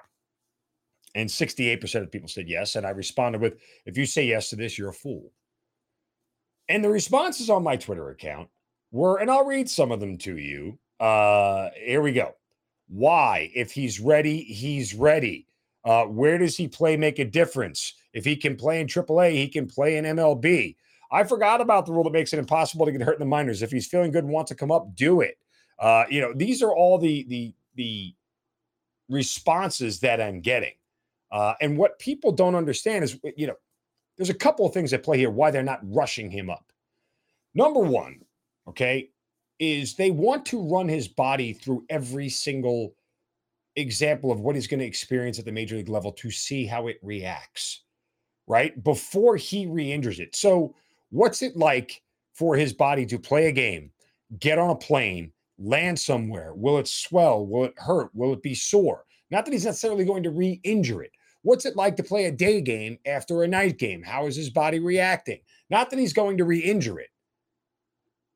And 1.15 1.29
68% 1.29 2.03
of 2.03 2.13
people 2.13 2.29
said 2.29 2.49
yes. 2.49 2.77
And 2.77 2.87
I 2.87 2.91
responded 2.91 3.41
with, 3.41 3.57
If 3.87 3.97
you 3.97 4.05
say 4.05 4.27
yes 4.27 4.51
to 4.51 4.57
this, 4.57 4.79
you're 4.79 4.91
a 4.91 4.95
fool. 4.95 5.33
And 6.69 6.85
the 6.85 6.91
responses 6.91 7.49
on 7.49 7.65
my 7.65 7.77
Twitter 7.77 8.11
account 8.11 8.49
were, 8.93 9.17
and 9.17 9.31
I'll 9.31 9.47
read 9.47 9.71
some 9.71 9.91
of 9.91 10.01
them 10.01 10.19
to 10.19 10.37
you. 10.37 10.79
Uh, 11.01 11.71
here 11.75 12.03
we 12.03 12.13
go. 12.13 12.35
Why? 12.89 13.51
If 13.55 13.73
he's 13.73 14.01
ready, 14.01 14.43
he's 14.43 14.95
ready. 14.95 15.47
Uh, 15.89 16.05
where 16.05 16.37
does 16.37 16.55
he 16.55 16.69
play 16.69 16.99
make 16.99 17.19
a 17.19 17.25
difference? 17.25 17.95
If 18.13 18.23
he 18.23 18.37
can 18.37 18.57
play 18.57 18.79
in 18.83 18.87
AAA, 18.87 19.33
he 19.33 19.49
can 19.49 19.67
play 19.67 19.97
in 19.97 20.05
MLB. 20.05 20.77
I 21.11 21.25
forgot 21.25 21.63
about 21.63 21.87
the 21.87 21.93
rule 21.93 22.05
that 22.05 22.13
makes 22.13 22.35
it 22.35 22.39
impossible 22.39 22.85
to 22.85 22.93
get 22.93 23.01
hurt 23.01 23.15
in 23.15 23.21
the 23.21 23.25
minors. 23.25 23.63
If 23.63 23.71
he's 23.71 23.87
feeling 23.87 24.11
good 24.11 24.25
and 24.25 24.33
wants 24.33 24.51
to 24.51 24.55
come 24.55 24.71
up, 24.71 24.95
do 24.95 25.23
it. 25.23 25.39
Uh, 25.79 26.05
you 26.11 26.21
know, 26.21 26.35
these 26.37 26.63
are 26.63 26.75
all 26.75 26.99
the 26.99 27.25
the 27.29 27.55
the 27.77 28.15
responses 29.09 29.99
that 30.01 30.21
I'm 30.21 30.43
getting. 30.43 30.75
Uh, 31.33 31.55
and 31.63 31.79
what 31.79 31.99
people 31.99 32.33
don't 32.33 32.55
understand 32.55 33.05
is, 33.05 33.19
you 33.39 33.47
know, 33.47 33.57
there's 34.19 34.29
a 34.29 34.35
couple 34.35 34.67
of 34.67 34.75
things 34.75 34.93
at 34.93 35.03
play 35.03 35.17
here 35.17 35.31
why 35.31 35.51
they're 35.51 35.63
not 35.63 35.81
rushing 35.85 36.31
him 36.31 36.51
up. 36.51 36.71
Number 37.55 37.81
one, 37.81 38.21
okay, 38.69 39.09
is 39.59 39.95
they 39.95 40.11
want 40.11 40.45
to 40.47 40.61
run 40.61 40.87
his 40.87 41.09
body 41.09 41.55
through 41.55 41.87
every 41.89 42.29
single 42.29 42.93
example 43.81 44.33
of 44.33 44.41
what 44.41 44.55
he's 44.55 44.67
going 44.67 44.81
to 44.81 44.87
experience 44.87 45.39
at 45.39 45.45
the 45.45 45.53
major 45.53 45.77
league 45.77 45.89
level 45.89 46.13
to 46.13 46.31
see 46.31 46.67
how 46.67 46.87
it 46.87 46.99
reacts, 47.03 47.83
right? 48.47 48.83
Before 48.83 49.37
he 49.37 49.67
re 49.67 49.93
injures 49.93 50.21
it. 50.21 50.35
So, 50.35 50.75
what's 51.11 51.43
it 51.43 51.57
like 51.57 52.03
for 52.35 52.57
his 52.57 52.73
body 52.73 53.07
to 53.07 53.19
play 53.19 53.47
a 53.47 53.53
game, 53.53 53.91
get 54.39 54.59
on 54.59 54.71
a 54.71 54.77
plane, 54.77 55.33
land 55.59 55.99
somewhere? 55.99 56.55
Will 56.55 56.79
it 56.79 56.89
swell? 56.89 57.47
Will 57.47 57.65
it 57.65 57.75
hurt? 57.77 58.11
Will 58.15 58.33
it 58.33 58.43
be 58.43 58.55
sore? 58.55 59.05
Not 59.31 59.45
that 59.45 59.53
he's 59.53 59.67
necessarily 59.67 60.05
going 60.05 60.23
to 60.23 60.31
re 60.31 60.61
injure 60.65 61.03
it. 61.03 61.13
What's 61.43 61.67
it 61.67 61.77
like 61.77 61.97
to 61.97 62.03
play 62.03 62.25
a 62.27 62.33
day 62.33 62.61
game 62.61 62.99
after 63.07 63.43
a 63.43 63.49
night 63.49 63.79
game? 63.79 64.03
How 64.03 64.27
is 64.27 64.37
his 64.37 64.51
body 64.51 64.81
reacting? 64.81 65.39
Not 65.71 65.91
that 65.91 65.99
he's 65.99 66.13
going 66.13 66.37
to 66.39 66.45
re 66.45 66.59
injure 66.59 66.99
it, 66.99 67.11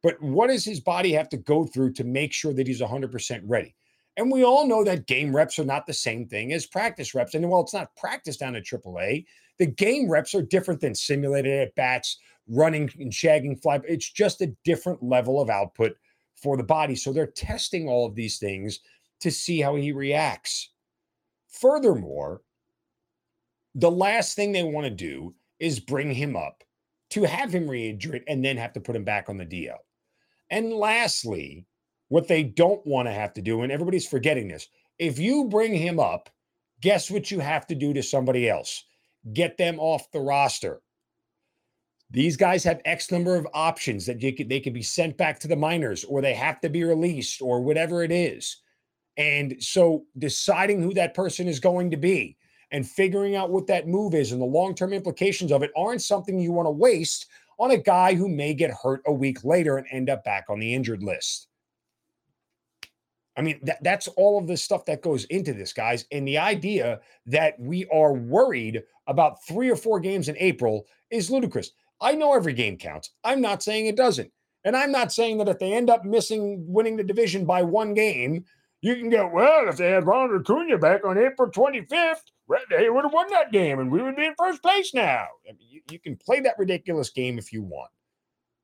but 0.02 0.20
what 0.20 0.48
does 0.48 0.64
his 0.64 0.80
body 0.80 1.12
have 1.12 1.28
to 1.30 1.36
go 1.36 1.64
through 1.64 1.92
to 1.94 2.04
make 2.04 2.32
sure 2.32 2.52
that 2.52 2.66
he's 2.66 2.80
100% 2.80 3.42
ready? 3.46 3.74
And 4.16 4.30
we 4.30 4.44
all 4.44 4.66
know 4.66 4.84
that 4.84 5.06
game 5.06 5.34
reps 5.34 5.58
are 5.58 5.64
not 5.64 5.86
the 5.86 5.94
same 5.94 6.26
thing 6.26 6.52
as 6.52 6.66
practice 6.66 7.14
reps. 7.14 7.34
And 7.34 7.48
while 7.48 7.62
it's 7.62 7.72
not 7.72 7.96
practice 7.96 8.36
down 8.36 8.56
at 8.56 8.64
AAA, 8.64 9.24
the 9.58 9.66
game 9.66 10.10
reps 10.10 10.34
are 10.34 10.42
different 10.42 10.80
than 10.80 10.94
simulated 10.94 11.60
at 11.60 11.74
bats, 11.74 12.18
running 12.48 12.90
and 12.98 13.10
shagging 13.10 13.60
fly. 13.62 13.80
It's 13.88 14.10
just 14.10 14.42
a 14.42 14.54
different 14.64 15.02
level 15.02 15.40
of 15.40 15.48
output 15.48 15.96
for 16.34 16.56
the 16.56 16.62
body. 16.62 16.94
So 16.94 17.12
they're 17.12 17.26
testing 17.26 17.88
all 17.88 18.04
of 18.04 18.14
these 18.14 18.38
things 18.38 18.80
to 19.20 19.30
see 19.30 19.60
how 19.60 19.76
he 19.76 19.92
reacts. 19.92 20.70
Furthermore, 21.48 22.42
the 23.74 23.90
last 23.90 24.36
thing 24.36 24.52
they 24.52 24.62
want 24.62 24.84
to 24.84 24.90
do 24.90 25.34
is 25.58 25.80
bring 25.80 26.12
him 26.12 26.36
up 26.36 26.64
to 27.10 27.22
have 27.24 27.54
him 27.54 27.68
re-injure 27.68 28.16
it 28.16 28.24
and 28.26 28.44
then 28.44 28.56
have 28.56 28.72
to 28.72 28.80
put 28.80 28.96
him 28.96 29.04
back 29.04 29.28
on 29.28 29.38
the 29.38 29.46
DL. 29.46 29.76
And 30.50 30.72
lastly, 30.72 31.66
what 32.12 32.28
they 32.28 32.42
don't 32.42 32.86
want 32.86 33.08
to 33.08 33.12
have 33.12 33.32
to 33.32 33.40
do, 33.40 33.62
and 33.62 33.72
everybody's 33.72 34.06
forgetting 34.06 34.46
this, 34.46 34.68
if 34.98 35.18
you 35.18 35.46
bring 35.46 35.72
him 35.72 35.98
up, 35.98 36.28
guess 36.82 37.10
what 37.10 37.30
you 37.30 37.40
have 37.40 37.66
to 37.66 37.74
do 37.74 37.94
to 37.94 38.02
somebody 38.02 38.50
else? 38.50 38.84
Get 39.32 39.56
them 39.56 39.80
off 39.80 40.10
the 40.10 40.20
roster. 40.20 40.82
These 42.10 42.36
guys 42.36 42.64
have 42.64 42.82
X 42.84 43.10
number 43.10 43.34
of 43.34 43.48
options 43.54 44.04
that 44.04 44.20
they 44.20 44.30
could, 44.30 44.50
they 44.50 44.60
can 44.60 44.74
be 44.74 44.82
sent 44.82 45.16
back 45.16 45.40
to 45.40 45.48
the 45.48 45.56
minors 45.56 46.04
or 46.04 46.20
they 46.20 46.34
have 46.34 46.60
to 46.60 46.68
be 46.68 46.84
released 46.84 47.40
or 47.40 47.62
whatever 47.62 48.02
it 48.02 48.12
is. 48.12 48.58
And 49.16 49.56
so 49.58 50.04
deciding 50.18 50.82
who 50.82 50.92
that 50.92 51.14
person 51.14 51.48
is 51.48 51.60
going 51.60 51.90
to 51.92 51.96
be 51.96 52.36
and 52.72 52.86
figuring 52.86 53.36
out 53.36 53.50
what 53.50 53.66
that 53.68 53.88
move 53.88 54.12
is 54.14 54.32
and 54.32 54.40
the 54.42 54.44
long 54.44 54.74
term 54.74 54.92
implications 54.92 55.50
of 55.50 55.62
it 55.62 55.70
aren't 55.74 56.02
something 56.02 56.38
you 56.38 56.52
want 56.52 56.66
to 56.66 56.72
waste 56.72 57.24
on 57.58 57.70
a 57.70 57.78
guy 57.78 58.12
who 58.12 58.28
may 58.28 58.52
get 58.52 58.70
hurt 58.82 59.00
a 59.06 59.12
week 59.14 59.42
later 59.44 59.78
and 59.78 59.86
end 59.90 60.10
up 60.10 60.22
back 60.24 60.44
on 60.50 60.60
the 60.60 60.74
injured 60.74 61.02
list. 61.02 61.48
I 63.36 63.42
mean, 63.42 63.60
that, 63.62 63.82
that's 63.82 64.08
all 64.08 64.38
of 64.38 64.46
the 64.46 64.56
stuff 64.56 64.84
that 64.86 65.02
goes 65.02 65.24
into 65.24 65.52
this, 65.54 65.72
guys. 65.72 66.04
And 66.12 66.28
the 66.28 66.38
idea 66.38 67.00
that 67.26 67.58
we 67.58 67.86
are 67.86 68.12
worried 68.12 68.82
about 69.06 69.44
three 69.46 69.70
or 69.70 69.76
four 69.76 70.00
games 70.00 70.28
in 70.28 70.36
April 70.38 70.86
is 71.10 71.30
ludicrous. 71.30 71.70
I 72.00 72.12
know 72.12 72.34
every 72.34 72.52
game 72.52 72.76
counts. 72.76 73.10
I'm 73.24 73.40
not 73.40 73.62
saying 73.62 73.86
it 73.86 73.96
doesn't. 73.96 74.30
And 74.64 74.76
I'm 74.76 74.92
not 74.92 75.12
saying 75.12 75.38
that 75.38 75.48
if 75.48 75.58
they 75.58 75.72
end 75.72 75.90
up 75.90 76.04
missing 76.04 76.64
winning 76.66 76.96
the 76.96 77.04
division 77.04 77.44
by 77.44 77.62
one 77.62 77.94
game, 77.94 78.44
you 78.80 78.96
can 78.96 79.10
go, 79.10 79.28
well, 79.32 79.68
if 79.68 79.76
they 79.76 79.90
had 79.90 80.06
Ronald 80.06 80.40
Acuna 80.40 80.78
back 80.78 81.04
on 81.04 81.16
April 81.16 81.50
25th, 81.50 82.16
they 82.68 82.90
would 82.90 83.04
have 83.04 83.12
won 83.12 83.28
that 83.30 83.52
game 83.52 83.78
and 83.78 83.90
we 83.90 84.02
would 84.02 84.16
be 84.16 84.26
in 84.26 84.34
first 84.36 84.62
place 84.62 84.92
now. 84.92 85.26
I 85.48 85.52
mean, 85.52 85.68
you, 85.70 85.80
you 85.90 85.98
can 85.98 86.16
play 86.16 86.40
that 86.40 86.58
ridiculous 86.58 87.10
game 87.10 87.38
if 87.38 87.52
you 87.52 87.62
want. 87.62 87.90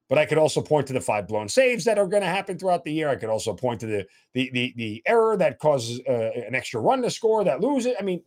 But 0.08 0.18
I 0.18 0.24
could 0.24 0.38
also 0.38 0.62
point 0.62 0.86
to 0.86 0.94
the 0.94 1.00
five 1.00 1.28
blown 1.28 1.48
saves 1.48 1.84
that 1.84 1.98
are 1.98 2.06
going 2.06 2.22
to 2.22 2.28
happen 2.28 2.58
throughout 2.58 2.84
the 2.84 2.92
year. 2.92 3.10
I 3.10 3.16
could 3.16 3.28
also 3.28 3.52
point 3.52 3.80
to 3.80 3.86
the 3.86 4.06
the 4.32 4.50
the, 4.52 4.72
the 4.76 5.02
error 5.06 5.36
that 5.36 5.58
causes 5.58 6.00
uh, 6.08 6.30
an 6.46 6.54
extra 6.54 6.80
run 6.80 7.02
to 7.02 7.10
score 7.10 7.44
that 7.44 7.60
loses. 7.60 7.94
I 7.98 8.02
mean, 8.02 8.22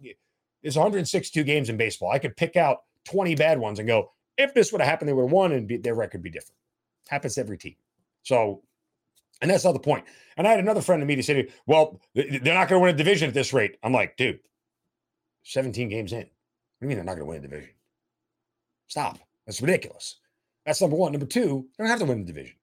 there's 0.61 0.77
162 0.77 1.43
games 1.43 1.69
in 1.69 1.77
baseball. 1.77 2.11
I 2.11 2.19
could 2.19 2.37
pick 2.37 2.55
out 2.55 2.79
20 3.05 3.35
bad 3.35 3.59
ones 3.59 3.79
and 3.79 3.87
go, 3.87 4.11
if 4.37 4.53
this 4.53 4.71
would 4.71 4.81
have 4.81 4.89
happened, 4.89 5.09
they 5.09 5.13
would 5.13 5.23
have 5.23 5.31
won 5.31 5.51
and 5.51 5.67
be, 5.67 5.77
their 5.77 5.95
record 5.95 6.21
be 6.21 6.29
different. 6.29 6.57
Happens 7.09 7.35
to 7.35 7.41
every 7.41 7.57
team. 7.57 7.75
So, 8.23 8.61
and 9.41 9.49
that's 9.49 9.65
not 9.65 9.73
the 9.73 9.79
point. 9.79 10.05
And 10.37 10.47
I 10.47 10.51
had 10.51 10.59
another 10.59 10.81
friend 10.81 11.01
in 11.01 11.07
the 11.07 11.11
media 11.11 11.23
say, 11.23 11.49
well, 11.65 11.99
they're 12.13 12.53
not 12.53 12.69
going 12.69 12.79
to 12.79 12.83
win 12.85 12.93
a 12.93 12.97
division 12.97 13.27
at 13.27 13.33
this 13.33 13.53
rate. 13.53 13.77
I'm 13.83 13.93
like, 13.93 14.17
dude, 14.17 14.39
17 15.43 15.89
games 15.89 16.13
in. 16.13 16.19
What 16.19 16.25
do 16.25 16.31
you 16.81 16.87
mean 16.87 16.97
they're 16.97 17.05
not 17.05 17.15
going 17.15 17.25
to 17.25 17.29
win 17.29 17.37
a 17.39 17.47
division? 17.47 17.73
Stop. 18.87 19.19
That's 19.45 19.61
ridiculous. 19.61 20.17
That's 20.65 20.81
number 20.81 20.95
one. 20.95 21.11
Number 21.11 21.25
two, 21.25 21.67
they 21.77 21.83
don't 21.83 21.89
have 21.89 21.99
to 21.99 22.05
win 22.05 22.19
the 22.19 22.33
division. 22.33 22.55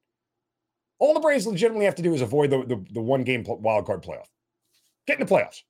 All 0.99 1.15
the 1.15 1.21
Braves 1.21 1.47
legitimately 1.47 1.85
have 1.85 1.95
to 1.97 2.03
do 2.03 2.15
is 2.15 2.23
avoid 2.23 2.51
the, 2.51 2.65
the, 2.65 2.85
the 2.93 3.01
one 3.01 3.25
game 3.25 3.45
wild 3.47 3.87
card 3.87 4.03
playoff. 4.03 4.27
Get 5.07 5.21
in 5.21 5.27
the 5.27 5.33
playoffs. 5.33 5.63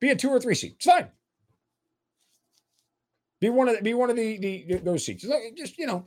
Be 0.00 0.10
a 0.10 0.16
two 0.16 0.30
or 0.30 0.40
three 0.40 0.54
seed. 0.54 0.74
It's 0.76 0.86
fine. 0.86 1.08
Be 3.40 3.48
one 3.50 3.68
of 3.68 3.76
the, 3.76 3.82
be 3.82 3.94
one 3.94 4.10
of 4.10 4.16
the, 4.16 4.38
the 4.38 4.80
those 4.82 5.04
seats. 5.04 5.26
Just 5.56 5.78
you 5.78 5.86
know, 5.86 6.06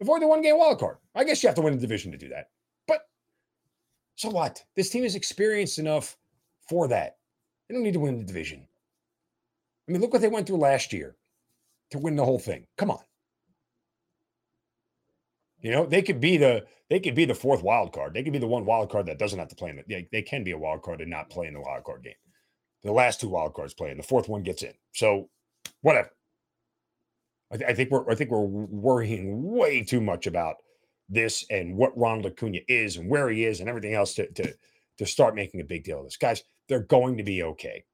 avoid 0.00 0.22
the 0.22 0.28
one 0.28 0.42
game 0.42 0.58
wild 0.58 0.78
card. 0.78 0.98
I 1.14 1.24
guess 1.24 1.42
you 1.42 1.48
have 1.48 1.56
to 1.56 1.62
win 1.62 1.74
the 1.74 1.80
division 1.80 2.12
to 2.12 2.18
do 2.18 2.28
that. 2.28 2.50
But 2.86 3.02
so 4.16 4.30
what? 4.30 4.62
This 4.76 4.90
team 4.90 5.04
is 5.04 5.14
experienced 5.16 5.78
enough 5.78 6.16
for 6.68 6.88
that. 6.88 7.16
They 7.68 7.74
don't 7.74 7.82
need 7.82 7.94
to 7.94 8.00
win 8.00 8.18
the 8.18 8.24
division. 8.24 8.66
I 9.88 9.92
mean, 9.92 10.00
look 10.00 10.12
what 10.12 10.22
they 10.22 10.28
went 10.28 10.46
through 10.46 10.58
last 10.58 10.92
year 10.92 11.16
to 11.90 11.98
win 11.98 12.16
the 12.16 12.24
whole 12.24 12.38
thing. 12.38 12.66
Come 12.78 12.90
on. 12.92 13.00
You 15.62 15.70
know, 15.70 15.86
they 15.86 16.02
could 16.02 16.20
be 16.20 16.36
the 16.36 16.64
they 16.88 17.00
could 17.00 17.14
be 17.14 17.24
the 17.24 17.34
fourth 17.34 17.62
wild 17.62 17.92
card. 17.92 18.14
They 18.14 18.22
could 18.22 18.32
be 18.32 18.38
the 18.38 18.46
one 18.46 18.64
wild 18.64 18.90
card 18.90 19.06
that 19.06 19.18
doesn't 19.18 19.38
have 19.38 19.48
to 19.48 19.56
play 19.56 19.70
in 19.70 19.78
it. 19.78 19.86
They, 19.88 20.08
they 20.10 20.22
can 20.22 20.42
be 20.42 20.50
a 20.52 20.58
wild 20.58 20.82
card 20.82 21.00
and 21.00 21.10
not 21.10 21.30
play 21.30 21.46
in 21.46 21.54
the 21.54 21.60
wild 21.60 21.84
card 21.84 22.02
game. 22.02 22.14
The 22.82 22.92
last 22.92 23.20
two 23.20 23.28
wild 23.28 23.54
cards 23.54 23.74
play, 23.74 23.90
and 23.90 23.98
the 23.98 24.04
fourth 24.04 24.28
one 24.28 24.42
gets 24.42 24.62
in. 24.62 24.72
So, 24.92 25.28
whatever. 25.82 26.10
I, 27.52 27.56
th- 27.58 27.70
I 27.70 27.74
think 27.74 27.90
we're 27.90 28.10
I 28.10 28.14
think 28.14 28.30
we're 28.30 28.40
worrying 28.40 29.42
way 29.42 29.82
too 29.82 30.00
much 30.00 30.26
about 30.26 30.56
this 31.08 31.44
and 31.50 31.76
what 31.76 31.96
Ronald 31.96 32.26
Acuna 32.26 32.60
is 32.68 32.96
and 32.96 33.10
where 33.10 33.28
he 33.28 33.44
is 33.44 33.60
and 33.60 33.68
everything 33.68 33.94
else 33.94 34.14
to 34.14 34.30
to 34.32 34.54
to 34.98 35.06
start 35.06 35.34
making 35.34 35.60
a 35.60 35.64
big 35.64 35.84
deal 35.84 35.98
of 35.98 36.04
this. 36.04 36.16
Guys, 36.16 36.42
they're 36.68 36.80
going 36.80 37.18
to 37.18 37.22
be 37.22 37.42
okay. 37.42 37.84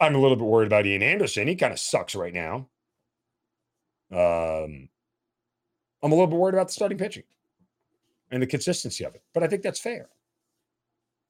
I'm 0.00 0.14
a 0.14 0.18
little 0.18 0.36
bit 0.36 0.46
worried 0.46 0.66
about 0.66 0.86
Ian 0.86 1.02
Anderson. 1.02 1.46
He 1.46 1.56
kind 1.56 1.72
of 1.72 1.78
sucks 1.78 2.14
right 2.14 2.32
now. 2.32 2.68
Um, 4.12 4.88
I'm 6.02 6.12
a 6.12 6.14
little 6.14 6.28
bit 6.28 6.38
worried 6.38 6.54
about 6.54 6.68
the 6.68 6.72
starting 6.72 6.98
pitching 6.98 7.24
and 8.30 8.42
the 8.42 8.46
consistency 8.46 9.04
of 9.04 9.14
it, 9.14 9.22
but 9.34 9.42
I 9.42 9.46
think 9.46 9.62
that's 9.62 9.80
fair. 9.80 10.08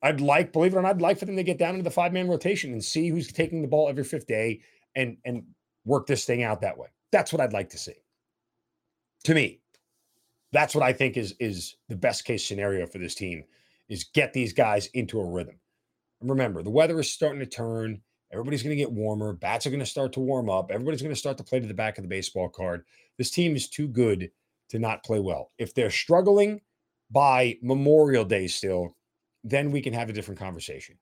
I'd 0.03 0.21
like, 0.21 0.53
believe 0.53 0.73
it 0.75 0.77
or 0.77 0.83
not, 0.83 0.97
I'd 0.97 1.03
like 1.03 1.19
for 1.19 1.27
them 1.27 1.37
to 1.37 1.43
get 1.43 1.59
down 1.59 1.75
into 1.75 1.85
the 1.85 1.91
five 1.91 2.13
man 2.13 2.29
rotation 2.29 2.73
and 2.73 2.83
see 2.83 3.09
who's 3.09 3.33
taking 3.33 3.63
the 3.63 3.69
ball 3.69 3.89
every 3.89 4.05
fifth 4.05 4.27
day 4.27 4.61
and 4.95 5.17
and 5.25 5.45
work 5.85 6.07
this 6.07 6.25
thing 6.25 6.43
out 6.43 6.61
that 6.63 6.79
way. 6.79 6.89
That's 7.13 7.33
what 7.33 7.41
I'd 7.41 7.53
like 7.53 7.71
to 7.71 7.79
see. 7.79 7.95
To 9.25 9.35
me, 9.35 9.61
that's 10.53 10.75
what 10.75 10.85
I 10.85 10.93
think 10.93 11.17
is 11.17 11.35
is 11.39 11.77
the 11.89 11.97
best 11.97 12.25
case 12.25 12.47
scenario 12.47 12.87
for 12.87 12.99
this 12.99 13.15
team 13.15 13.45
is 13.89 14.05
get 14.05 14.33
these 14.33 14.53
guys 14.53 14.87
into 14.95 15.21
a 15.21 15.25
rhythm. 15.25 15.59
And 16.21 16.31
remember, 16.31 16.63
the 16.63 16.71
weather 16.71 16.99
is 17.01 17.13
starting 17.13 17.41
to 17.41 17.47
turn. 17.47 18.01
Everybody's 18.33 18.63
going 18.63 18.77
to 18.77 18.83
get 18.83 18.93
warmer. 18.93 19.33
Bats 19.33 19.67
are 19.67 19.71
going 19.71 19.81
to 19.81 19.87
start 19.87 20.13
to 20.13 20.21
warm 20.21 20.49
up. 20.49 20.71
Everybody's 20.71 21.03
going 21.03 21.15
to 21.15 21.19
start 21.19 21.37
to 21.39 21.45
play 21.45 21.59
to 21.59 21.67
the 21.67 21.75
back 21.75 21.99
of 21.99 22.03
the 22.03 22.09
baseball 22.09 22.49
card. 22.49 22.85
This 23.19 23.31
team 23.31 23.57
is 23.57 23.69
too 23.69 23.89
good 23.89 24.31
to 24.71 24.79
not 24.79 25.05
play 25.05 25.21
well. 25.21 25.51
If 25.59 25.75
they're 25.75 25.91
struggling 25.91 26.61
by 27.11 27.59
Memorial 27.63 28.25
Day 28.25 28.47
still, 28.47 28.97
then 29.45 29.71
we 29.71 29.81
can 29.81 29.93
have 29.93 30.09
a 30.09 30.13
different 30.13 30.41
conversation. 30.41 30.97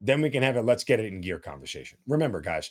Then 0.00 0.20
we 0.20 0.30
can 0.30 0.42
have 0.42 0.56
a 0.56 0.62
let's 0.62 0.84
get 0.84 1.00
it 1.00 1.06
in 1.06 1.20
gear 1.20 1.38
conversation. 1.38 1.98
Remember, 2.06 2.40
guys, 2.40 2.70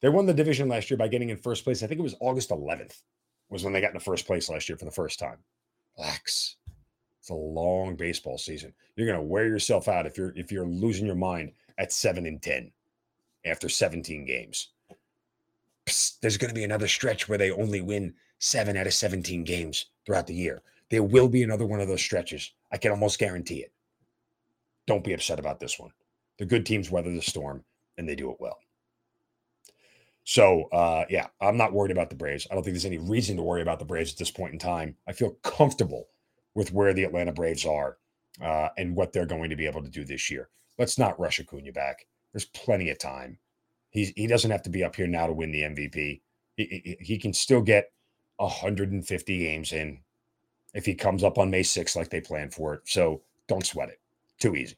they 0.00 0.08
won 0.08 0.26
the 0.26 0.34
division 0.34 0.68
last 0.68 0.90
year 0.90 0.96
by 0.96 1.08
getting 1.08 1.30
in 1.30 1.36
first 1.36 1.64
place. 1.64 1.82
I 1.82 1.86
think 1.86 1.98
it 1.98 2.04
was 2.04 2.16
August 2.20 2.50
11th 2.50 3.02
was 3.50 3.64
when 3.64 3.72
they 3.72 3.80
got 3.80 3.88
in 3.88 3.94
the 3.94 4.00
first 4.00 4.26
place 4.26 4.48
last 4.48 4.68
year 4.68 4.78
for 4.78 4.84
the 4.84 4.90
first 4.90 5.18
time. 5.18 5.38
Relax. 5.98 6.56
It's 7.18 7.30
a 7.30 7.34
long 7.34 7.96
baseball 7.96 8.38
season. 8.38 8.72
You're 8.96 9.08
going 9.08 9.18
to 9.18 9.26
wear 9.26 9.46
yourself 9.46 9.88
out 9.88 10.06
if 10.06 10.16
you're 10.16 10.32
if 10.36 10.50
you're 10.50 10.64
losing 10.64 11.04
your 11.04 11.16
mind 11.16 11.52
at 11.76 11.92
7 11.92 12.24
and 12.24 12.40
10 12.40 12.70
after 13.44 13.68
17 13.68 14.24
games. 14.24 14.68
Psst, 15.86 16.20
there's 16.20 16.38
going 16.38 16.48
to 16.48 16.54
be 16.54 16.64
another 16.64 16.88
stretch 16.88 17.28
where 17.28 17.38
they 17.38 17.50
only 17.50 17.80
win 17.80 18.14
7 18.40 18.76
out 18.76 18.86
of 18.86 18.94
17 18.94 19.44
games 19.44 19.86
throughout 20.04 20.26
the 20.26 20.34
year. 20.34 20.62
There 20.90 21.02
will 21.02 21.28
be 21.28 21.42
another 21.42 21.66
one 21.66 21.80
of 21.80 21.88
those 21.88 22.02
stretches. 22.02 22.52
I 22.72 22.78
can 22.78 22.90
almost 22.90 23.18
guarantee 23.18 23.60
it. 23.60 23.72
Don't 24.86 25.04
be 25.04 25.12
upset 25.12 25.38
about 25.38 25.60
this 25.60 25.78
one. 25.78 25.92
The 26.38 26.46
good 26.46 26.66
teams 26.66 26.90
weather 26.90 27.12
the 27.12 27.22
storm 27.22 27.64
and 27.96 28.08
they 28.08 28.16
do 28.16 28.30
it 28.30 28.40
well. 28.40 28.58
So, 30.24 30.64
uh, 30.72 31.04
yeah, 31.08 31.28
I'm 31.40 31.56
not 31.56 31.72
worried 31.72 31.90
about 31.90 32.08
the 32.08 32.16
Braves. 32.16 32.46
I 32.50 32.54
don't 32.54 32.64
think 32.64 32.74
there's 32.74 32.84
any 32.84 32.98
reason 32.98 33.36
to 33.36 33.42
worry 33.42 33.62
about 33.62 33.78
the 33.78 33.84
Braves 33.84 34.12
at 34.12 34.18
this 34.18 34.30
point 34.30 34.52
in 34.52 34.58
time. 34.58 34.96
I 35.06 35.12
feel 35.12 35.36
comfortable 35.42 36.08
with 36.54 36.72
where 36.72 36.92
the 36.92 37.04
Atlanta 37.04 37.32
Braves 37.32 37.66
are 37.66 37.98
uh, 38.42 38.68
and 38.78 38.96
what 38.96 39.12
they're 39.12 39.26
going 39.26 39.50
to 39.50 39.56
be 39.56 39.66
able 39.66 39.82
to 39.82 39.90
do 39.90 40.04
this 40.04 40.30
year. 40.30 40.48
Let's 40.78 40.98
not 40.98 41.18
rush 41.20 41.40
Acuna 41.40 41.72
back. 41.72 42.06
There's 42.32 42.46
plenty 42.46 42.90
of 42.90 42.98
time. 42.98 43.38
He's, 43.90 44.12
he 44.16 44.26
doesn't 44.26 44.50
have 44.50 44.62
to 44.62 44.70
be 44.70 44.84
up 44.84 44.96
here 44.96 45.06
now 45.06 45.26
to 45.26 45.32
win 45.32 45.52
the 45.52 45.62
MVP. 45.62 46.20
He, 46.56 46.64
he, 46.64 46.96
he 47.00 47.18
can 47.18 47.32
still 47.32 47.60
get 47.60 47.90
150 48.40 49.38
games 49.38 49.72
in 49.72 50.00
if 50.74 50.86
he 50.86 50.94
comes 50.94 51.24
up 51.24 51.38
on 51.38 51.50
May 51.50 51.62
6th 51.62 51.96
like 51.96 52.10
they 52.10 52.20
planned 52.20 52.54
for 52.54 52.74
it. 52.74 52.82
So 52.84 53.22
don't 53.48 53.66
sweat 53.66 53.88
it. 53.88 54.00
Too 54.38 54.56
easy. 54.56 54.76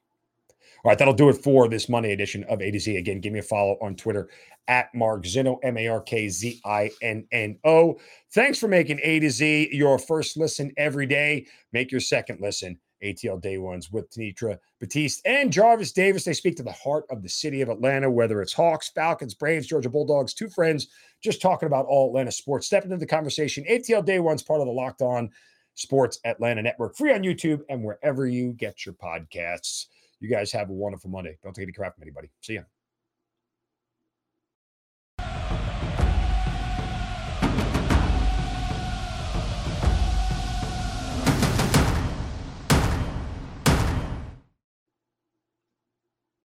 All 0.84 0.90
right, 0.90 0.98
that'll 0.98 1.14
do 1.14 1.28
it 1.28 1.34
for 1.34 1.68
this 1.68 1.88
Monday 1.88 2.12
edition 2.12 2.42
of 2.44 2.60
A 2.60 2.72
to 2.72 2.80
Z. 2.80 2.96
Again, 2.96 3.20
give 3.20 3.32
me 3.32 3.38
a 3.38 3.42
follow 3.42 3.78
on 3.80 3.94
Twitter 3.94 4.28
at 4.66 4.92
Mark 4.92 5.22
Zinno, 5.22 5.58
M 5.62 5.76
A 5.78 5.86
R 5.86 6.00
K 6.00 6.28
Z 6.28 6.60
I 6.64 6.90
N 7.02 7.24
N 7.30 7.56
O. 7.64 8.00
Thanks 8.32 8.58
for 8.58 8.66
making 8.66 8.98
A 9.04 9.20
to 9.20 9.30
Z 9.30 9.68
your 9.70 9.96
first 9.96 10.36
listen 10.36 10.72
every 10.76 11.06
day. 11.06 11.46
Make 11.72 11.92
your 11.92 12.00
second 12.00 12.40
listen. 12.40 12.78
ATL 13.02 13.40
Day 13.40 13.58
Ones 13.58 13.90
with 13.90 14.10
Tanitra 14.10 14.58
Batiste 14.80 15.22
and 15.24 15.52
Jarvis 15.52 15.92
Davis. 15.92 16.24
They 16.24 16.32
speak 16.32 16.56
to 16.56 16.62
the 16.62 16.72
heart 16.72 17.04
of 17.10 17.22
the 17.22 17.28
city 17.28 17.60
of 17.60 17.68
Atlanta, 17.68 18.10
whether 18.10 18.42
it's 18.42 18.52
Hawks, 18.52 18.90
Falcons, 18.90 19.34
Braves, 19.34 19.66
Georgia 19.66 19.90
Bulldogs, 19.90 20.34
two 20.34 20.48
friends 20.48 20.88
just 21.22 21.42
talking 21.42 21.66
about 21.66 21.86
all 21.86 22.08
Atlanta 22.08 22.32
sports. 22.32 22.66
Step 22.66 22.84
into 22.84 22.96
the 22.96 23.06
conversation. 23.06 23.64
ATL 23.70 24.04
Day 24.04 24.18
Ones, 24.18 24.42
part 24.42 24.60
of 24.60 24.66
the 24.66 24.72
Locked 24.72 25.02
On 25.02 25.30
Sports 25.74 26.18
Atlanta 26.24 26.62
Network, 26.62 26.96
free 26.96 27.12
on 27.12 27.22
YouTube 27.22 27.60
and 27.68 27.82
wherever 27.82 28.26
you 28.26 28.52
get 28.52 28.84
your 28.84 28.94
podcasts. 28.94 29.86
You 30.20 30.28
guys 30.28 30.52
have 30.52 30.70
a 30.70 30.72
wonderful 30.72 31.10
Monday. 31.10 31.36
Don't 31.42 31.54
take 31.54 31.64
any 31.64 31.72
crap 31.72 31.94
from 31.94 32.02
anybody. 32.02 32.30
See 32.40 32.54
ya. 32.54 32.62